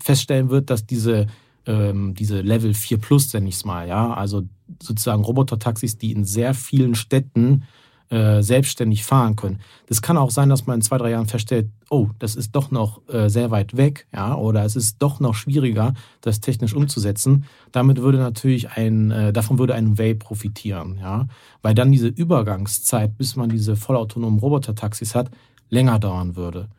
feststellen 0.00 0.48
wird, 0.48 0.70
dass 0.70 0.86
diese 0.86 1.26
ähm, 1.68 2.14
diese 2.14 2.40
Level 2.40 2.74
4 2.74 2.98
Plus, 2.98 3.32
nenne 3.32 3.48
ich 3.48 3.56
es 3.56 3.64
mal, 3.64 3.86
ja, 3.86 4.14
also 4.14 4.42
sozusagen 4.82 5.22
Robotertaxis, 5.22 5.98
die 5.98 6.12
in 6.12 6.24
sehr 6.24 6.54
vielen 6.54 6.94
Städten 6.94 7.64
äh, 8.08 8.42
selbstständig 8.42 9.04
fahren 9.04 9.36
können. 9.36 9.60
Das 9.86 10.00
kann 10.00 10.16
auch 10.16 10.30
sein, 10.30 10.48
dass 10.48 10.66
man 10.66 10.76
in 10.76 10.82
zwei, 10.82 10.96
drei 10.96 11.10
Jahren 11.10 11.26
feststellt, 11.26 11.68
oh, 11.90 12.08
das 12.18 12.36
ist 12.36 12.52
doch 12.52 12.70
noch 12.70 13.06
äh, 13.10 13.28
sehr 13.28 13.50
weit 13.50 13.76
weg, 13.76 14.06
ja, 14.14 14.34
oder 14.34 14.64
es 14.64 14.76
ist 14.76 14.96
doch 15.00 15.20
noch 15.20 15.34
schwieriger, 15.34 15.92
das 16.22 16.40
technisch 16.40 16.72
umzusetzen. 16.72 17.44
Damit 17.70 17.98
würde 17.98 18.16
natürlich 18.16 18.70
ein, 18.70 19.10
äh, 19.10 19.32
davon 19.34 19.58
würde 19.58 19.74
ein 19.74 19.98
Way 19.98 20.14
profitieren, 20.14 20.96
ja, 20.98 21.28
weil 21.60 21.74
dann 21.74 21.92
diese 21.92 22.08
Übergangszeit, 22.08 23.18
bis 23.18 23.36
man 23.36 23.50
diese 23.50 23.76
vollautonomen 23.76 24.38
Robotertaxis 24.38 25.14
hat, 25.14 25.30
länger 25.68 25.98
dauern 25.98 26.34
würde. 26.34 26.70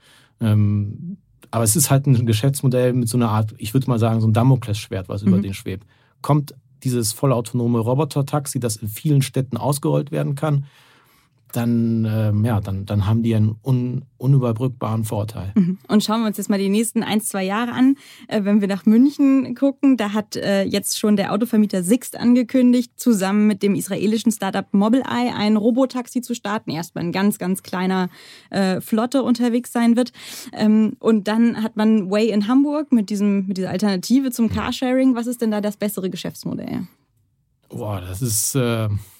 Ähm, 0.41 1.17
aber 1.51 1.63
es 1.63 1.75
ist 1.75 1.89
halt 1.89 2.05
ein 2.05 2.25
Geschäftsmodell 2.25 2.93
mit 2.93 3.09
so 3.09 3.17
einer 3.17 3.29
Art, 3.29 3.53
ich 3.57 3.73
würde 3.73 3.89
mal 3.89 3.99
sagen, 3.99 4.21
so 4.21 4.27
ein 4.27 4.33
Damoklesschwert, 4.33 5.09
was 5.09 5.23
mhm. 5.23 5.29
über 5.29 5.41
den 5.41 5.53
schwebt. 5.53 5.87
Kommt 6.21 6.53
dieses 6.83 7.11
vollautonome 7.13 7.79
Roboter-Taxi, 7.79 8.59
das 8.59 8.77
in 8.77 8.87
vielen 8.87 9.21
Städten 9.21 9.57
ausgerollt 9.57 10.11
werden 10.11 10.35
kann, 10.35 10.65
dann, 11.51 12.05
ähm, 12.05 12.45
ja, 12.45 12.59
dann, 12.61 12.85
dann 12.85 13.05
haben 13.05 13.23
die 13.23 13.35
einen 13.35 13.55
un, 13.63 14.05
unüberbrückbaren 14.17 15.03
Vorteil. 15.03 15.51
Mhm. 15.55 15.79
Und 15.87 16.03
schauen 16.03 16.21
wir 16.21 16.27
uns 16.27 16.37
jetzt 16.37 16.49
mal 16.49 16.59
die 16.59 16.69
nächsten 16.69 17.03
ein, 17.03 17.21
zwei 17.21 17.43
Jahre 17.43 17.71
an. 17.71 17.95
Äh, 18.27 18.43
wenn 18.43 18.61
wir 18.61 18.67
nach 18.67 18.85
München 18.85 19.55
gucken, 19.55 19.97
da 19.97 20.13
hat 20.13 20.35
äh, 20.35 20.63
jetzt 20.63 20.99
schon 20.99 21.15
der 21.15 21.33
Autovermieter 21.33 21.83
Sixt 21.83 22.17
angekündigt, 22.17 22.93
zusammen 22.97 23.47
mit 23.47 23.63
dem 23.63 23.75
israelischen 23.75 24.31
Startup 24.31 24.65
Mobileye 24.73 25.33
ein 25.35 25.57
Robotaxi 25.57 26.21
zu 26.21 26.35
starten. 26.35 26.71
Erstmal 26.71 27.05
ein 27.05 27.11
ganz, 27.11 27.39
ganz 27.39 27.63
kleiner 27.63 28.09
äh, 28.49 28.81
Flotte 28.81 29.23
unterwegs 29.23 29.71
sein 29.71 29.95
wird. 29.95 30.11
Ähm, 30.53 30.93
und 30.99 31.27
dann 31.27 31.63
hat 31.63 31.75
man 31.75 32.11
Way 32.11 32.29
in 32.29 32.47
Hamburg 32.47 32.91
mit, 32.91 33.09
diesem, 33.09 33.47
mit 33.47 33.57
dieser 33.57 33.71
Alternative 33.71 34.31
zum 34.31 34.49
Carsharing. 34.49 35.15
Was 35.15 35.27
ist 35.27 35.41
denn 35.41 35.51
da 35.51 35.61
das 35.61 35.77
bessere 35.77 36.09
Geschäftsmodell? 36.09 36.87
Boah, 37.69 38.01
das 38.01 38.21
ist... 38.21 38.57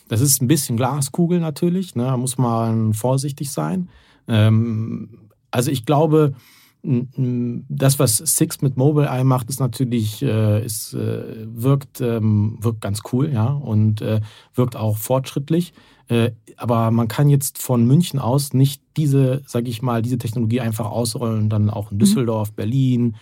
Das 0.09 0.19
ist 0.19 0.41
ein 0.41 0.47
bisschen 0.47 0.75
Glaskugel 0.75 1.39
natürlich, 1.39 1.95
ne? 1.95 2.03
da 2.03 2.17
muss 2.17 2.37
man 2.37 2.93
vorsichtig 2.93 3.51
sein. 3.51 3.87
Ähm, 4.27 5.29
also 5.51 5.71
ich 5.71 5.85
glaube, 5.85 6.33
das, 6.81 7.99
was 7.99 8.17
Six 8.17 8.61
mit 8.61 8.77
Mobileye 8.77 9.23
macht, 9.23 9.49
ist 9.49 9.59
natürlich, 9.59 10.21
äh, 10.21 10.63
ist, 10.65 10.93
äh, 10.93 11.45
wirkt, 11.45 11.99
ähm, 11.99 12.57
wirkt 12.61 12.81
ganz 12.81 13.01
cool, 13.11 13.31
ja, 13.31 13.47
und 13.47 14.01
äh, 14.01 14.21
wirkt 14.55 14.75
auch 14.75 14.97
fortschrittlich. 14.97 15.73
Äh, 16.07 16.31
aber 16.55 16.89
man 16.91 17.07
kann 17.07 17.29
jetzt 17.29 17.61
von 17.61 17.85
München 17.85 18.19
aus 18.19 18.53
nicht 18.53 18.81
diese, 18.97 19.41
sag 19.45 19.67
ich 19.67 19.81
mal, 19.81 20.01
diese 20.01 20.17
Technologie 20.17 20.61
einfach 20.61 20.89
ausrollen, 20.89 21.49
dann 21.49 21.69
auch 21.69 21.91
in 21.91 21.97
mhm. 21.97 21.99
Düsseldorf, 21.99 22.51
mhm. 22.51 22.55
Berlin, 22.55 23.15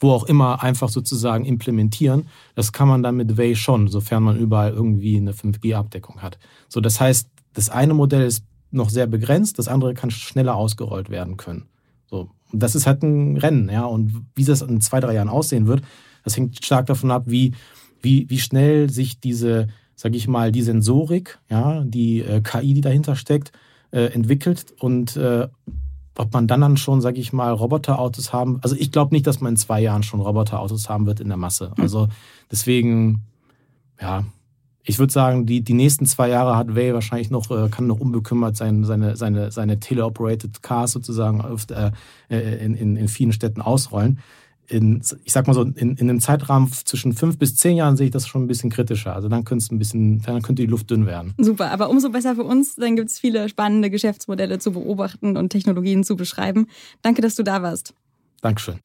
wo 0.00 0.12
auch 0.12 0.24
immer 0.24 0.62
einfach 0.62 0.88
sozusagen 0.88 1.44
implementieren. 1.44 2.28
Das 2.54 2.72
kann 2.72 2.88
man 2.88 3.02
dann 3.02 3.16
mit 3.16 3.36
Way 3.36 3.56
schon, 3.56 3.88
sofern 3.88 4.22
man 4.22 4.38
überall 4.38 4.72
irgendwie 4.72 5.16
eine 5.16 5.32
5G-Abdeckung 5.32 6.22
hat. 6.22 6.38
So, 6.68 6.80
das 6.80 7.00
heißt, 7.00 7.28
das 7.54 7.70
eine 7.70 7.94
Modell 7.94 8.26
ist 8.26 8.44
noch 8.70 8.90
sehr 8.90 9.06
begrenzt, 9.06 9.58
das 9.58 9.68
andere 9.68 9.94
kann 9.94 10.10
schneller 10.10 10.54
ausgerollt 10.54 11.10
werden 11.10 11.36
können. 11.36 11.68
So, 12.06 12.30
das 12.52 12.74
ist 12.74 12.86
halt 12.86 13.02
ein 13.02 13.36
Rennen, 13.36 13.68
ja. 13.68 13.84
Und 13.84 14.24
wie 14.34 14.44
das 14.44 14.62
in 14.62 14.80
zwei, 14.80 15.00
drei 15.00 15.14
Jahren 15.14 15.28
aussehen 15.28 15.66
wird, 15.66 15.82
das 16.24 16.36
hängt 16.36 16.64
stark 16.64 16.86
davon 16.86 17.10
ab, 17.10 17.24
wie, 17.26 17.54
wie, 18.02 18.28
wie 18.28 18.38
schnell 18.38 18.90
sich 18.90 19.20
diese, 19.20 19.68
sag 19.94 20.14
ich 20.14 20.28
mal, 20.28 20.52
die 20.52 20.62
Sensorik, 20.62 21.38
ja, 21.50 21.82
die 21.84 22.20
äh, 22.20 22.40
KI, 22.40 22.74
die 22.74 22.80
dahinter 22.80 23.16
steckt, 23.16 23.52
äh, 23.90 24.12
entwickelt 24.12 24.74
und 24.78 25.16
äh, 25.16 25.48
ob 26.18 26.32
man 26.34 26.46
dann 26.46 26.60
dann 26.60 26.76
schon, 26.76 27.00
sage 27.00 27.20
ich 27.20 27.32
mal, 27.32 27.52
Roboterautos 27.52 28.32
haben. 28.32 28.58
Also 28.62 28.76
ich 28.76 28.92
glaube 28.92 29.14
nicht, 29.14 29.26
dass 29.26 29.40
man 29.40 29.52
in 29.52 29.56
zwei 29.56 29.80
Jahren 29.80 30.02
schon 30.02 30.20
Roboterautos 30.20 30.88
haben 30.88 31.06
wird 31.06 31.20
in 31.20 31.28
der 31.28 31.36
Masse. 31.36 31.70
Hm. 31.76 31.82
Also 31.82 32.08
deswegen, 32.50 33.22
ja, 34.00 34.24
ich 34.82 34.98
würde 34.98 35.12
sagen, 35.12 35.46
die, 35.46 35.60
die 35.60 35.74
nächsten 35.74 36.06
zwei 36.06 36.28
Jahre 36.28 36.56
hat 36.56 36.74
Way 36.74 36.94
wahrscheinlich 36.94 37.30
noch, 37.30 37.50
äh, 37.50 37.68
kann 37.68 37.86
noch 37.86 38.00
unbekümmert 38.00 38.56
sein, 38.56 38.84
seine, 38.84 39.16
seine, 39.16 39.52
seine 39.52 39.80
Teleoperated 39.80 40.62
Cars 40.62 40.92
sozusagen 40.92 41.40
auf, 41.40 41.66
äh, 41.70 41.92
in, 42.28 42.74
in, 42.74 42.96
in 42.96 43.08
vielen 43.08 43.32
Städten 43.32 43.62
ausrollen 43.62 44.18
in, 44.68 45.02
ich 45.24 45.32
sag 45.32 45.46
mal 45.46 45.54
so, 45.54 45.62
in, 45.62 45.74
in 45.74 45.98
einem 45.98 46.20
Zeitrahmen 46.20 46.70
zwischen 46.70 47.12
fünf 47.12 47.38
bis 47.38 47.56
zehn 47.56 47.76
Jahren 47.76 47.96
sehe 47.96 48.06
ich 48.06 48.12
das 48.12 48.26
schon 48.26 48.44
ein 48.44 48.46
bisschen 48.46 48.70
kritischer. 48.70 49.14
Also 49.14 49.28
dann 49.28 49.44
könnte 49.44 49.64
es 49.64 49.70
ein 49.70 49.78
bisschen, 49.78 50.20
dann 50.22 50.42
könnte 50.42 50.62
die 50.62 50.66
Luft 50.66 50.90
dünn 50.90 51.06
werden. 51.06 51.34
Super, 51.38 51.70
aber 51.70 51.90
umso 51.90 52.10
besser 52.10 52.34
für 52.34 52.44
uns. 52.44 52.76
Dann 52.76 52.96
gibt 52.96 53.10
es 53.10 53.18
viele 53.18 53.48
spannende 53.48 53.90
Geschäftsmodelle 53.90 54.58
zu 54.58 54.72
beobachten 54.72 55.36
und 55.36 55.50
Technologien 55.50 56.04
zu 56.04 56.16
beschreiben. 56.16 56.68
Danke, 57.02 57.22
dass 57.22 57.34
du 57.34 57.42
da 57.42 57.62
warst. 57.62 57.94
Dankeschön. 58.42 58.78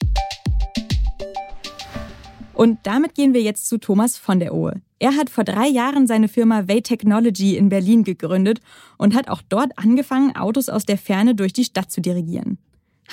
Und 2.54 2.78
damit 2.84 3.14
gehen 3.14 3.34
wir 3.34 3.42
jetzt 3.42 3.68
zu 3.68 3.78
Thomas 3.78 4.16
von 4.16 4.38
der 4.38 4.54
Ohe. 4.54 4.80
Er 5.00 5.16
hat 5.16 5.28
vor 5.28 5.44
drei 5.44 5.66
Jahren 5.66 6.06
seine 6.06 6.28
Firma 6.28 6.68
Way 6.68 6.82
Technology 6.82 7.56
in 7.56 7.68
Berlin 7.68 8.04
gegründet 8.04 8.60
und 8.96 9.14
hat 9.14 9.28
auch 9.28 9.42
dort 9.48 9.76
angefangen, 9.76 10.34
Autos 10.36 10.68
aus 10.68 10.86
der 10.86 10.96
Ferne 10.96 11.34
durch 11.34 11.52
die 11.52 11.64
Stadt 11.64 11.90
zu 11.90 12.00
dirigieren. 12.00 12.58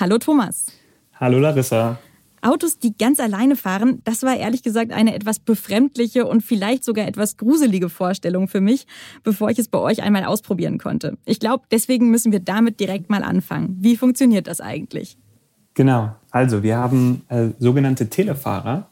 Hallo 0.00 0.18
Thomas. 0.18 0.66
Hallo 1.14 1.38
Larissa. 1.38 1.98
Autos, 2.42 2.78
die 2.78 2.96
ganz 2.96 3.20
alleine 3.20 3.54
fahren, 3.56 4.00
das 4.04 4.22
war 4.22 4.36
ehrlich 4.36 4.62
gesagt 4.62 4.92
eine 4.92 5.14
etwas 5.14 5.38
befremdliche 5.38 6.26
und 6.26 6.42
vielleicht 6.42 6.82
sogar 6.84 7.06
etwas 7.06 7.36
gruselige 7.36 7.88
Vorstellung 7.88 8.48
für 8.48 8.60
mich, 8.60 8.86
bevor 9.22 9.50
ich 9.50 9.58
es 9.58 9.68
bei 9.68 9.78
euch 9.78 10.02
einmal 10.02 10.24
ausprobieren 10.24 10.78
konnte. 10.78 11.16
Ich 11.24 11.38
glaube, 11.38 11.64
deswegen 11.70 12.10
müssen 12.10 12.32
wir 12.32 12.40
damit 12.40 12.80
direkt 12.80 13.10
mal 13.10 13.22
anfangen. 13.22 13.76
Wie 13.78 13.96
funktioniert 13.96 14.48
das 14.48 14.60
eigentlich? 14.60 15.16
Genau, 15.74 16.14
also 16.30 16.62
wir 16.62 16.76
haben 16.76 17.22
äh, 17.28 17.48
sogenannte 17.58 18.10
Telefahrer, 18.10 18.88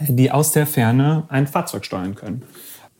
die 0.00 0.32
aus 0.32 0.52
der 0.52 0.66
Ferne 0.66 1.24
ein 1.28 1.46
Fahrzeug 1.46 1.84
steuern 1.84 2.14
können. 2.14 2.42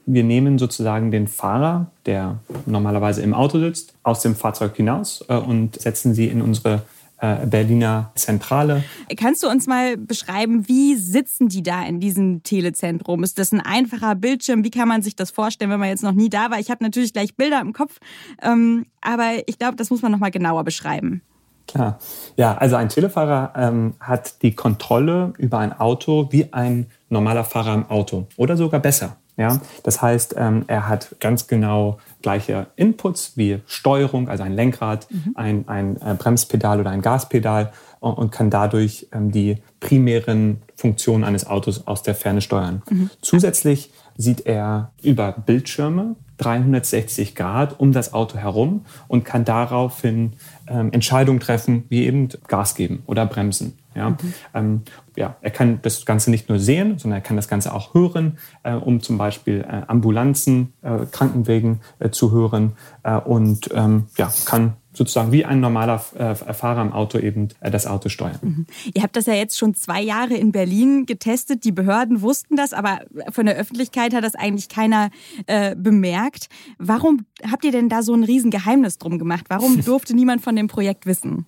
Wir 0.06 0.24
nehmen 0.24 0.58
sozusagen 0.58 1.10
den 1.10 1.26
Fahrer, 1.26 1.90
der 2.04 2.38
normalerweise 2.66 3.22
im 3.22 3.32
Auto 3.32 3.58
sitzt, 3.58 3.94
aus 4.02 4.20
dem 4.20 4.36
Fahrzeug 4.36 4.76
hinaus 4.76 5.24
äh, 5.28 5.36
und 5.36 5.80
setzen 5.80 6.14
sie 6.14 6.26
in 6.28 6.42
unsere 6.42 6.82
Berliner 7.20 8.12
Zentrale. 8.14 8.82
Kannst 9.16 9.42
du 9.42 9.48
uns 9.48 9.66
mal 9.66 9.96
beschreiben, 9.96 10.68
wie 10.68 10.96
sitzen 10.96 11.48
die 11.48 11.62
da 11.62 11.84
in 11.84 12.00
diesem 12.00 12.42
Telezentrum? 12.42 13.22
Ist 13.22 13.38
das 13.38 13.52
ein 13.52 13.60
einfacher 13.60 14.14
Bildschirm? 14.14 14.64
Wie 14.64 14.70
kann 14.70 14.88
man 14.88 15.02
sich 15.02 15.16
das 15.16 15.30
vorstellen, 15.30 15.70
wenn 15.70 15.80
man 15.80 15.90
jetzt 15.90 16.02
noch 16.02 16.12
nie 16.12 16.30
da 16.30 16.50
war? 16.50 16.58
Ich 16.58 16.70
habe 16.70 16.82
natürlich 16.82 17.12
gleich 17.12 17.36
Bilder 17.36 17.60
im 17.60 17.72
Kopf, 17.72 17.98
ähm, 18.42 18.86
aber 19.00 19.32
ich 19.46 19.58
glaube, 19.58 19.76
das 19.76 19.90
muss 19.90 20.02
man 20.02 20.12
noch 20.12 20.18
mal 20.18 20.30
genauer 20.30 20.64
beschreiben. 20.64 21.22
Klar. 21.66 21.98
Ja, 22.36 22.56
also 22.56 22.76
ein 22.76 22.88
Telefahrer 22.88 23.52
ähm, 23.54 23.94
hat 24.00 24.42
die 24.42 24.54
Kontrolle 24.54 25.32
über 25.38 25.58
ein 25.58 25.72
Auto 25.72 26.28
wie 26.30 26.52
ein 26.52 26.86
normaler 27.10 27.44
Fahrer 27.44 27.74
im 27.74 27.88
Auto 27.88 28.26
oder 28.36 28.56
sogar 28.56 28.80
besser. 28.80 29.18
Ja? 29.40 29.60
Das 29.82 30.02
heißt, 30.02 30.34
ähm, 30.36 30.64
er 30.66 30.86
hat 30.86 31.16
ganz 31.18 31.46
genau 31.46 31.98
gleiche 32.20 32.66
Inputs 32.76 33.32
wie 33.36 33.60
Steuerung, 33.66 34.28
also 34.28 34.42
ein 34.42 34.52
Lenkrad, 34.52 35.08
mhm. 35.10 35.32
ein, 35.34 35.64
ein 35.66 35.96
äh, 35.96 36.14
Bremspedal 36.14 36.78
oder 36.78 36.90
ein 36.90 37.00
Gaspedal 37.00 37.72
und, 38.00 38.12
und 38.12 38.30
kann 38.30 38.50
dadurch 38.50 39.08
ähm, 39.12 39.32
die 39.32 39.56
primären 39.80 40.60
Funktionen 40.76 41.24
eines 41.24 41.46
Autos 41.46 41.86
aus 41.86 42.02
der 42.02 42.14
Ferne 42.14 42.42
steuern. 42.42 42.82
Mhm. 42.90 43.08
Zusätzlich 43.22 43.90
sieht 44.18 44.44
er 44.44 44.92
über 45.02 45.32
Bildschirme 45.32 46.16
360 46.36 47.34
Grad 47.34 47.80
um 47.80 47.92
das 47.92 48.12
Auto 48.12 48.36
herum 48.36 48.84
und 49.08 49.24
kann 49.24 49.46
daraufhin 49.46 50.34
ähm, 50.68 50.92
Entscheidungen 50.92 51.40
treffen, 51.40 51.84
wie 51.88 52.04
eben 52.04 52.28
Gas 52.46 52.74
geben 52.74 53.02
oder 53.06 53.24
bremsen. 53.24 53.78
Ja? 53.94 54.10
Mhm. 54.10 54.16
Ähm, 54.54 54.82
ja, 55.16 55.36
er 55.40 55.50
kann 55.50 55.80
das 55.82 56.04
Ganze 56.06 56.30
nicht 56.30 56.48
nur 56.48 56.58
sehen, 56.58 56.98
sondern 56.98 57.20
er 57.20 57.22
kann 57.22 57.36
das 57.36 57.48
Ganze 57.48 57.74
auch 57.74 57.94
hören, 57.94 58.38
äh, 58.62 58.74
um 58.74 59.00
zum 59.00 59.18
Beispiel 59.18 59.64
äh, 59.68 59.82
Ambulanzen, 59.86 60.72
äh, 60.82 61.06
Krankenwegen 61.10 61.80
äh, 61.98 62.10
zu 62.10 62.30
hören 62.30 62.72
äh, 63.02 63.16
und 63.16 63.70
ähm, 63.74 64.06
ja, 64.16 64.32
kann 64.44 64.74
sozusagen 64.92 65.30
wie 65.30 65.44
ein 65.44 65.60
normaler 65.60 66.02
äh, 66.14 66.34
Fahrer 66.34 66.82
im 66.82 66.92
Auto 66.92 67.18
eben 67.18 67.48
äh, 67.60 67.70
das 67.70 67.86
Auto 67.86 68.08
steuern. 68.08 68.38
Mhm. 68.42 68.66
Ihr 68.92 69.02
habt 69.02 69.16
das 69.16 69.26
ja 69.26 69.34
jetzt 69.34 69.56
schon 69.56 69.74
zwei 69.74 70.02
Jahre 70.02 70.34
in 70.34 70.52
Berlin 70.52 71.06
getestet. 71.06 71.64
Die 71.64 71.72
Behörden 71.72 72.22
wussten 72.22 72.56
das, 72.56 72.72
aber 72.72 73.00
von 73.30 73.46
der 73.46 73.56
Öffentlichkeit 73.56 74.14
hat 74.14 74.24
das 74.24 74.34
eigentlich 74.34 74.68
keiner 74.68 75.10
äh, 75.46 75.76
bemerkt. 75.76 76.48
Warum 76.78 77.24
habt 77.50 77.64
ihr 77.64 77.72
denn 77.72 77.88
da 77.88 78.02
so 78.02 78.14
ein 78.14 78.24
Riesengeheimnis 78.24 78.98
drum 78.98 79.18
gemacht? 79.18 79.46
Warum 79.48 79.80
durfte 79.84 80.14
niemand 80.14 80.42
von 80.42 80.56
dem 80.56 80.66
Projekt 80.66 81.06
wissen? 81.06 81.46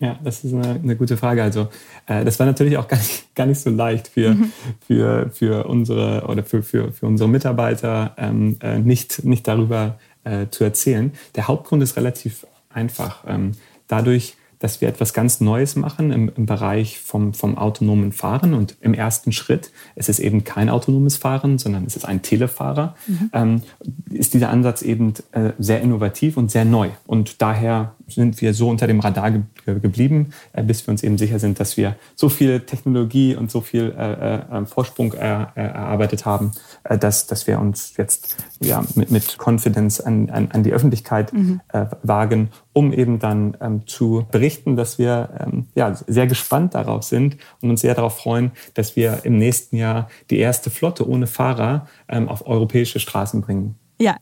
Ja, 0.00 0.18
das 0.22 0.44
ist 0.44 0.54
eine, 0.54 0.80
eine 0.82 0.96
gute 0.96 1.16
Frage. 1.16 1.42
Also 1.42 1.68
äh, 2.06 2.24
das 2.24 2.38
war 2.38 2.46
natürlich 2.46 2.76
auch 2.76 2.88
gar 2.88 2.98
nicht, 2.98 3.34
gar 3.34 3.46
nicht 3.46 3.60
so 3.60 3.70
leicht 3.70 4.08
für, 4.08 4.34
mhm. 4.34 4.52
für, 4.86 5.30
für 5.30 5.66
unsere 5.66 6.24
oder 6.26 6.44
für, 6.44 6.62
für, 6.62 6.92
für 6.92 7.06
unsere 7.06 7.28
Mitarbeiter 7.28 8.14
ähm, 8.16 8.56
äh, 8.60 8.78
nicht, 8.78 9.24
nicht 9.24 9.46
darüber 9.48 9.98
äh, 10.24 10.46
zu 10.50 10.64
erzählen. 10.64 11.12
Der 11.34 11.48
Hauptgrund 11.48 11.82
ist 11.82 11.96
relativ 11.96 12.46
einfach. 12.70 13.24
Ähm, 13.26 13.52
dadurch, 13.88 14.36
dass 14.58 14.80
wir 14.80 14.88
etwas 14.88 15.12
ganz 15.12 15.40
Neues 15.40 15.76
machen 15.76 16.10
im, 16.10 16.30
im 16.34 16.46
Bereich 16.46 16.98
vom, 16.98 17.34
vom 17.34 17.56
autonomen 17.56 18.12
Fahren. 18.12 18.54
Und 18.54 18.76
im 18.80 18.94
ersten 18.94 19.32
Schritt, 19.32 19.70
es 19.94 20.08
ist 20.08 20.18
eben 20.18 20.44
kein 20.44 20.68
autonomes 20.68 21.16
Fahren, 21.16 21.58
sondern 21.58 21.84
es 21.84 21.96
ist 21.96 22.04
ein 22.04 22.22
Telefahrer, 22.22 22.94
mhm. 23.06 23.30
ähm, 23.32 23.62
ist 24.10 24.34
dieser 24.34 24.50
Ansatz 24.50 24.82
eben 24.82 25.14
äh, 25.32 25.52
sehr 25.58 25.80
innovativ 25.80 26.36
und 26.36 26.50
sehr 26.50 26.64
neu. 26.64 26.90
Und 27.06 27.40
daher 27.42 27.94
sind 28.08 28.40
wir 28.40 28.54
so 28.54 28.68
unter 28.68 28.86
dem 28.86 29.00
Radar 29.00 29.30
ge 29.30 29.42
geblieben, 29.64 30.30
äh, 30.52 30.62
bis 30.62 30.86
wir 30.86 30.92
uns 30.92 31.02
eben 31.02 31.18
sicher 31.18 31.38
sind, 31.38 31.60
dass 31.60 31.76
wir 31.76 31.96
so 32.16 32.28
viel 32.28 32.60
Technologie 32.60 33.36
und 33.36 33.50
so 33.50 33.60
viel 33.60 33.94
äh, 33.96 34.36
äh, 34.36 34.66
Vorsprung 34.66 35.12
erarbeitet 35.12 36.24
haben, 36.24 36.52
äh, 36.84 36.96
dass, 36.96 37.26
dass 37.26 37.46
wir 37.46 37.58
uns 37.60 37.96
jetzt 37.96 38.36
ja, 38.60 38.82
mit, 38.94 39.10
mit 39.10 39.36
Confidence 39.38 40.00
an, 40.00 40.30
an, 40.30 40.48
an 40.52 40.62
die 40.62 40.72
Öffentlichkeit 40.72 41.32
mhm. 41.32 41.60
Äh, 41.72 41.86
wagen, 42.02 42.48
um 42.72 42.92
eben 42.92 43.18
dann 43.18 43.56
ähm, 43.60 43.86
zu 43.86 44.26
berichten, 44.48 44.76
dass 44.76 44.98
wir 44.98 45.28
ähm, 45.40 45.66
ja, 45.74 45.94
sehr 46.06 46.26
gespannt 46.26 46.74
darauf 46.74 47.02
sind 47.02 47.36
und 47.60 47.68
uns 47.70 47.82
sehr 47.82 47.94
darauf 47.94 48.16
freuen, 48.18 48.52
dass 48.74 48.96
wir 48.96 49.20
im 49.24 49.36
nächsten 49.36 49.76
Jahr 49.76 50.08
die 50.30 50.38
erste 50.38 50.70
Flotte 50.70 51.06
ohne 51.06 51.26
Fahrer 51.26 51.86
ähm, 52.08 52.28
auf 52.28 52.46
europäische 52.46 52.98
Straßen 52.98 53.42
bringen. 53.42 53.74
Ja, 54.00 54.16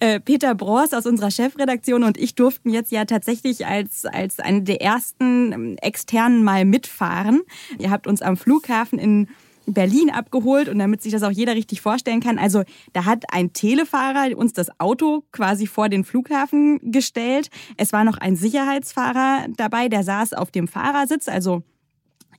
äh, 0.00 0.20
Peter 0.20 0.54
Broers 0.54 0.94
aus 0.94 1.06
unserer 1.06 1.30
Chefredaktion 1.30 2.02
und 2.02 2.16
ich 2.16 2.34
durften 2.34 2.70
jetzt 2.70 2.90
ja 2.90 3.04
tatsächlich 3.04 3.66
als, 3.66 4.04
als 4.06 4.40
eine 4.40 4.62
der 4.62 4.80
ersten 4.80 5.52
ähm, 5.52 5.76
externen 5.80 6.42
mal 6.42 6.64
mitfahren. 6.64 7.42
Ihr 7.78 7.90
habt 7.90 8.06
uns 8.06 8.22
am 8.22 8.36
Flughafen 8.36 8.98
in 8.98 9.28
Berlin 9.72 10.10
abgeholt 10.10 10.68
und 10.68 10.78
damit 10.78 11.02
sich 11.02 11.12
das 11.12 11.22
auch 11.22 11.30
jeder 11.30 11.54
richtig 11.54 11.80
vorstellen 11.80 12.20
kann. 12.20 12.38
Also 12.38 12.62
da 12.92 13.04
hat 13.04 13.24
ein 13.32 13.52
Telefahrer 13.52 14.36
uns 14.36 14.52
das 14.52 14.80
Auto 14.80 15.24
quasi 15.32 15.66
vor 15.66 15.88
den 15.88 16.04
Flughafen 16.04 16.78
gestellt. 16.90 17.50
Es 17.76 17.92
war 17.92 18.04
noch 18.04 18.18
ein 18.18 18.36
Sicherheitsfahrer 18.36 19.46
dabei, 19.56 19.88
der 19.88 20.02
saß 20.02 20.34
auf 20.34 20.50
dem 20.50 20.68
Fahrersitz, 20.68 21.28
also 21.28 21.62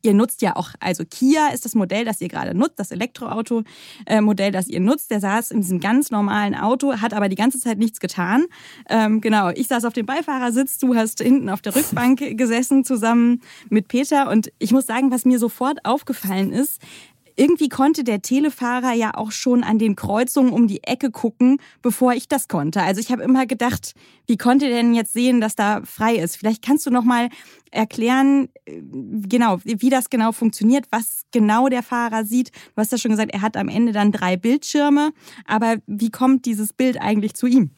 Ihr 0.01 0.13
nutzt 0.13 0.41
ja 0.41 0.55
auch, 0.55 0.71
also 0.79 1.03
Kia 1.03 1.49
ist 1.49 1.65
das 1.65 1.75
Modell, 1.75 2.05
das 2.05 2.21
ihr 2.21 2.29
gerade 2.29 2.55
nutzt, 2.55 2.79
das 2.79 2.91
Elektroauto-Modell, 2.91 4.51
das 4.51 4.67
ihr 4.67 4.79
nutzt. 4.79 5.11
Der 5.11 5.19
saß 5.19 5.51
in 5.51 5.61
diesem 5.61 5.81
ganz 5.81 6.09
normalen 6.09 6.55
Auto, 6.55 7.01
hat 7.01 7.13
aber 7.13 7.27
die 7.27 7.35
ganze 7.35 7.59
Zeit 7.59 7.77
nichts 7.77 7.99
getan. 7.99 8.45
Ähm, 8.89 9.19
genau, 9.19 9.49
ich 9.49 9.67
saß 9.67 9.83
auf 9.83 9.93
dem 9.93 10.05
Beifahrersitz, 10.05 10.77
du 10.77 10.95
hast 10.95 11.21
hinten 11.21 11.49
auf 11.49 11.61
der 11.61 11.75
Rückbank 11.75 12.19
gesessen 12.37 12.85
zusammen 12.85 13.41
mit 13.69 13.89
Peter. 13.89 14.29
Und 14.29 14.51
ich 14.57 14.71
muss 14.71 14.85
sagen, 14.85 15.11
was 15.11 15.25
mir 15.25 15.37
sofort 15.37 15.83
aufgefallen 15.83 16.53
ist, 16.53 16.81
irgendwie 17.39 17.69
konnte 17.69 18.03
der 18.03 18.21
Telefahrer 18.21 18.91
ja 18.91 19.11
auch 19.15 19.31
schon 19.31 19.63
an 19.63 19.79
den 19.79 19.95
Kreuzungen 19.95 20.51
um 20.51 20.67
die 20.67 20.83
Ecke 20.83 21.09
gucken, 21.09 21.57
bevor 21.81 22.13
ich 22.13 22.27
das 22.27 22.49
konnte. 22.49 22.81
Also 22.81 22.99
ich 22.99 23.11
habe 23.11 23.23
immer 23.23 23.45
gedacht, 23.45 23.93
wie 24.27 24.35
konnte 24.35 24.67
der 24.67 24.83
denn 24.83 24.93
jetzt 24.93 25.13
sehen, 25.13 25.39
dass 25.39 25.55
da 25.55 25.81
frei 25.85 26.15
ist? 26.15 26.35
Vielleicht 26.35 26.63
kannst 26.63 26.85
du 26.85 26.91
noch 26.91 27.05
mal 27.05 27.29
erklären, 27.71 28.49
äh, 28.65 28.81
genau, 28.81 29.59
wie 29.63 29.89
das 29.89 30.09
genau 30.09 30.33
funktioniert, 30.33 30.85
was 30.91 31.21
genau 31.31 31.69
der 31.69 31.81
Fahrer 31.81 32.25
sieht. 32.25 32.49
Du 32.49 32.81
hast 32.81 32.91
ja 32.91 32.97
schon 32.97 33.11
gesagt, 33.11 33.31
er 33.33 33.41
hat 33.41 33.55
am 33.55 33.69
Ende 33.69 33.93
dann 33.93 34.11
drei 34.11 34.35
Bildschirme, 34.35 35.11
aber 35.45 35.77
wie 35.87 36.11
kommt 36.11 36.45
dieses 36.45 36.73
Bild 36.73 36.99
eigentlich 36.99 37.35
zu 37.35 37.47
ihm? 37.47 37.71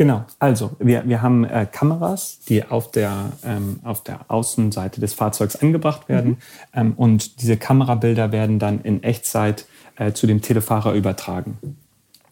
Genau, 0.00 0.24
also 0.38 0.70
wir, 0.78 1.06
wir 1.06 1.20
haben 1.20 1.44
äh, 1.44 1.66
Kameras, 1.70 2.38
die 2.48 2.64
auf 2.64 2.90
der, 2.90 3.32
ähm, 3.44 3.80
auf 3.84 4.02
der 4.02 4.20
Außenseite 4.28 4.98
des 4.98 5.12
Fahrzeugs 5.12 5.56
angebracht 5.56 6.08
werden 6.08 6.30
mhm. 6.30 6.36
ähm, 6.72 6.92
und 6.96 7.42
diese 7.42 7.58
Kamerabilder 7.58 8.32
werden 8.32 8.58
dann 8.58 8.80
in 8.80 9.02
Echtzeit 9.02 9.66
äh, 9.96 10.12
zu 10.12 10.26
dem 10.26 10.40
Telefahrer 10.40 10.94
übertragen. 10.94 11.58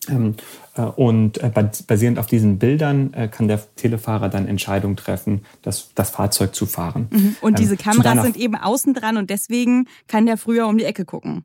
Ähm, 0.08 0.36
äh, 0.76 0.80
und 0.80 1.42
äh, 1.42 1.50
basierend 1.86 2.18
auf 2.18 2.26
diesen 2.26 2.58
Bildern 2.58 3.12
äh, 3.12 3.28
kann 3.28 3.48
der 3.48 3.60
Telefahrer 3.76 4.30
dann 4.30 4.48
Entscheidungen 4.48 4.96
treffen, 4.96 5.42
das, 5.60 5.90
das 5.94 6.08
Fahrzeug 6.08 6.54
zu 6.54 6.64
fahren. 6.64 7.08
Mhm. 7.10 7.36
Und 7.42 7.58
diese 7.58 7.74
ähm, 7.74 7.80
Kameras 7.80 8.22
sind 8.22 8.38
eben 8.38 8.54
außen 8.54 8.94
dran 8.94 9.18
und 9.18 9.28
deswegen 9.28 9.88
kann 10.06 10.24
der 10.24 10.38
früher 10.38 10.68
um 10.68 10.78
die 10.78 10.84
Ecke 10.84 11.04
gucken. 11.04 11.44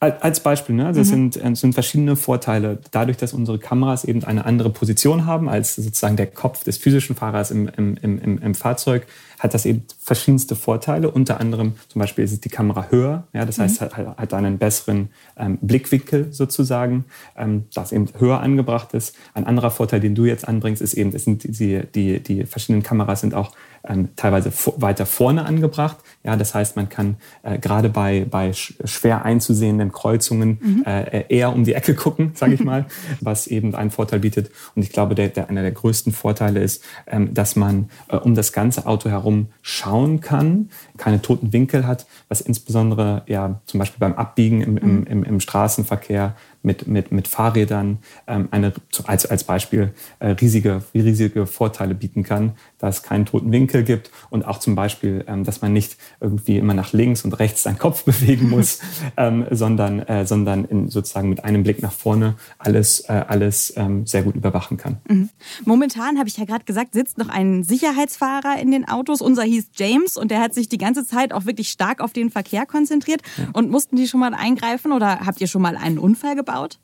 Als 0.00 0.40
Beispiel, 0.40 0.76
ne? 0.76 0.86
Also 0.86 1.00
mhm. 1.00 1.02
es, 1.02 1.08
sind, 1.10 1.36
es 1.36 1.60
sind 1.60 1.74
verschiedene 1.74 2.16
Vorteile. 2.16 2.78
Dadurch, 2.90 3.18
dass 3.18 3.34
unsere 3.34 3.58
Kameras 3.58 4.04
eben 4.04 4.24
eine 4.24 4.46
andere 4.46 4.70
Position 4.70 5.26
haben 5.26 5.46
als 5.50 5.76
sozusagen 5.76 6.16
der 6.16 6.26
Kopf 6.26 6.64
des 6.64 6.78
physischen 6.78 7.14
Fahrers 7.14 7.50
im, 7.50 7.68
im, 7.76 7.98
im, 7.98 8.38
im 8.38 8.54
Fahrzeug, 8.54 9.06
hat 9.38 9.52
das 9.52 9.66
eben 9.66 9.84
verschiedenste 10.10 10.56
Vorteile. 10.56 11.08
Unter 11.08 11.38
anderem 11.38 11.74
zum 11.86 12.00
Beispiel 12.00 12.24
ist 12.24 12.44
die 12.44 12.48
Kamera 12.48 12.88
höher, 12.90 13.28
ja, 13.32 13.44
das 13.44 13.60
heißt, 13.60 13.80
mhm. 13.80 13.84
hat, 13.84 14.18
hat 14.18 14.34
einen 14.34 14.58
besseren 14.58 15.10
ähm, 15.36 15.56
Blickwinkel 15.62 16.32
sozusagen, 16.32 17.04
ähm, 17.36 17.66
das 17.72 17.92
eben 17.92 18.08
höher 18.18 18.40
angebracht 18.40 18.92
ist. 18.92 19.14
Ein 19.34 19.46
anderer 19.46 19.70
Vorteil, 19.70 20.00
den 20.00 20.16
du 20.16 20.24
jetzt 20.24 20.48
anbringst, 20.48 20.82
ist 20.82 20.94
eben, 20.94 21.14
es 21.14 21.22
sind 21.22 21.44
die, 21.44 21.82
die, 21.94 22.18
die 22.18 22.44
verschiedenen 22.44 22.82
Kameras 22.82 23.20
sind 23.20 23.34
auch 23.34 23.52
ähm, 23.88 24.08
teilweise 24.16 24.52
weiter 24.76 25.06
vorne 25.06 25.44
angebracht. 25.44 25.98
Ja, 26.24 26.36
das 26.36 26.54
heißt, 26.54 26.76
man 26.76 26.88
kann 26.88 27.16
äh, 27.42 27.58
gerade 27.58 27.88
bei, 27.88 28.26
bei 28.28 28.52
schwer 28.52 29.24
einzusehenden 29.24 29.92
Kreuzungen 29.92 30.58
mhm. 30.60 30.84
äh, 30.86 31.24
eher 31.28 31.52
um 31.52 31.64
die 31.64 31.74
Ecke 31.74 31.94
gucken, 31.94 32.32
sage 32.34 32.54
ich 32.54 32.64
mal, 32.64 32.86
was 33.20 33.46
eben 33.46 33.74
einen 33.74 33.90
Vorteil 33.90 34.18
bietet. 34.18 34.50
Und 34.74 34.82
ich 34.82 34.90
glaube, 34.90 35.14
der, 35.14 35.28
der, 35.28 35.48
einer 35.48 35.62
der 35.62 35.72
größten 35.72 36.12
Vorteile 36.12 36.60
ist, 36.60 36.84
ähm, 37.06 37.32
dass 37.32 37.56
man 37.56 37.88
äh, 38.08 38.16
um 38.16 38.34
das 38.34 38.52
ganze 38.52 38.86
Auto 38.86 39.08
herum 39.08 39.46
schauen 39.62 39.99
kann, 40.20 40.70
keine 40.96 41.22
toten 41.22 41.52
Winkel 41.52 41.86
hat, 41.86 42.06
was 42.28 42.40
insbesondere 42.40 43.22
ja 43.26 43.60
zum 43.66 43.78
Beispiel 43.78 43.98
beim 44.00 44.14
Abbiegen 44.14 44.62
im, 44.62 44.76
im, 44.76 45.00
mhm. 45.00 45.06
im, 45.06 45.24
im 45.24 45.40
Straßenverkehr 45.40 46.34
mit, 46.62 46.86
mit, 46.86 47.10
mit 47.10 47.28
Fahrrädern 47.28 47.98
ähm, 48.26 48.48
eine, 48.50 48.72
als, 49.04 49.26
als 49.26 49.44
Beispiel 49.44 49.92
äh, 50.18 50.28
riesige, 50.28 50.82
riesige 50.94 51.46
Vorteile 51.46 51.94
bieten 51.94 52.22
kann, 52.22 52.52
dass 52.78 52.98
es 52.98 53.02
keinen 53.02 53.26
toten 53.26 53.50
Winkel 53.52 53.82
gibt 53.82 54.10
und 54.28 54.44
auch 54.44 54.58
zum 54.58 54.74
Beispiel, 54.74 55.24
ähm, 55.26 55.44
dass 55.44 55.62
man 55.62 55.72
nicht 55.72 55.96
irgendwie 56.20 56.58
immer 56.58 56.74
nach 56.74 56.92
links 56.92 57.24
und 57.24 57.38
rechts 57.38 57.62
seinen 57.62 57.78
Kopf 57.78 58.04
bewegen 58.10 58.50
muss, 58.50 58.80
ähm, 59.16 59.46
sondern, 59.50 60.00
äh, 60.00 60.26
sondern 60.26 60.64
in, 60.66 60.88
sozusagen 60.88 61.28
mit 61.28 61.44
einem 61.44 61.62
Blick 61.62 61.82
nach 61.82 61.92
vorne 61.92 62.34
alles, 62.58 63.00
äh, 63.08 63.24
alles 63.26 63.72
ähm, 63.76 64.06
sehr 64.06 64.22
gut 64.22 64.36
überwachen 64.36 64.76
kann. 64.76 64.98
Mhm. 65.08 65.30
Momentan, 65.64 66.18
habe 66.18 66.28
ich 66.28 66.36
ja 66.36 66.44
gerade 66.44 66.64
gesagt, 66.64 66.92
sitzt 66.92 67.16
noch 67.18 67.28
ein 67.28 67.64
Sicherheitsfahrer 67.64 68.60
in 68.60 68.70
den 68.70 68.86
Autos. 68.88 69.22
Unser 69.22 69.44
hieß 69.44 69.70
James 69.74 70.16
und 70.16 70.30
der 70.30 70.40
hat 70.40 70.54
sich 70.54 70.68
die 70.68 70.78
ganze 70.78 71.06
Zeit 71.06 71.32
auch 71.32 71.46
wirklich 71.46 71.70
stark 71.70 72.00
auf 72.00 72.12
den 72.12 72.30
Verkehr 72.30 72.66
konzentriert. 72.66 73.22
Ja. 73.38 73.48
Und 73.54 73.70
mussten 73.70 73.96
die 73.96 74.06
schon 74.06 74.20
mal 74.20 74.34
eingreifen 74.34 74.92
oder 74.92 75.20
habt 75.20 75.40
ihr 75.40 75.46
schon 75.46 75.62
mal 75.62 75.76
einen 75.76 75.98
Unfall 75.98 76.36
gebaut? 76.36 76.49
Gebaut? 76.50 76.78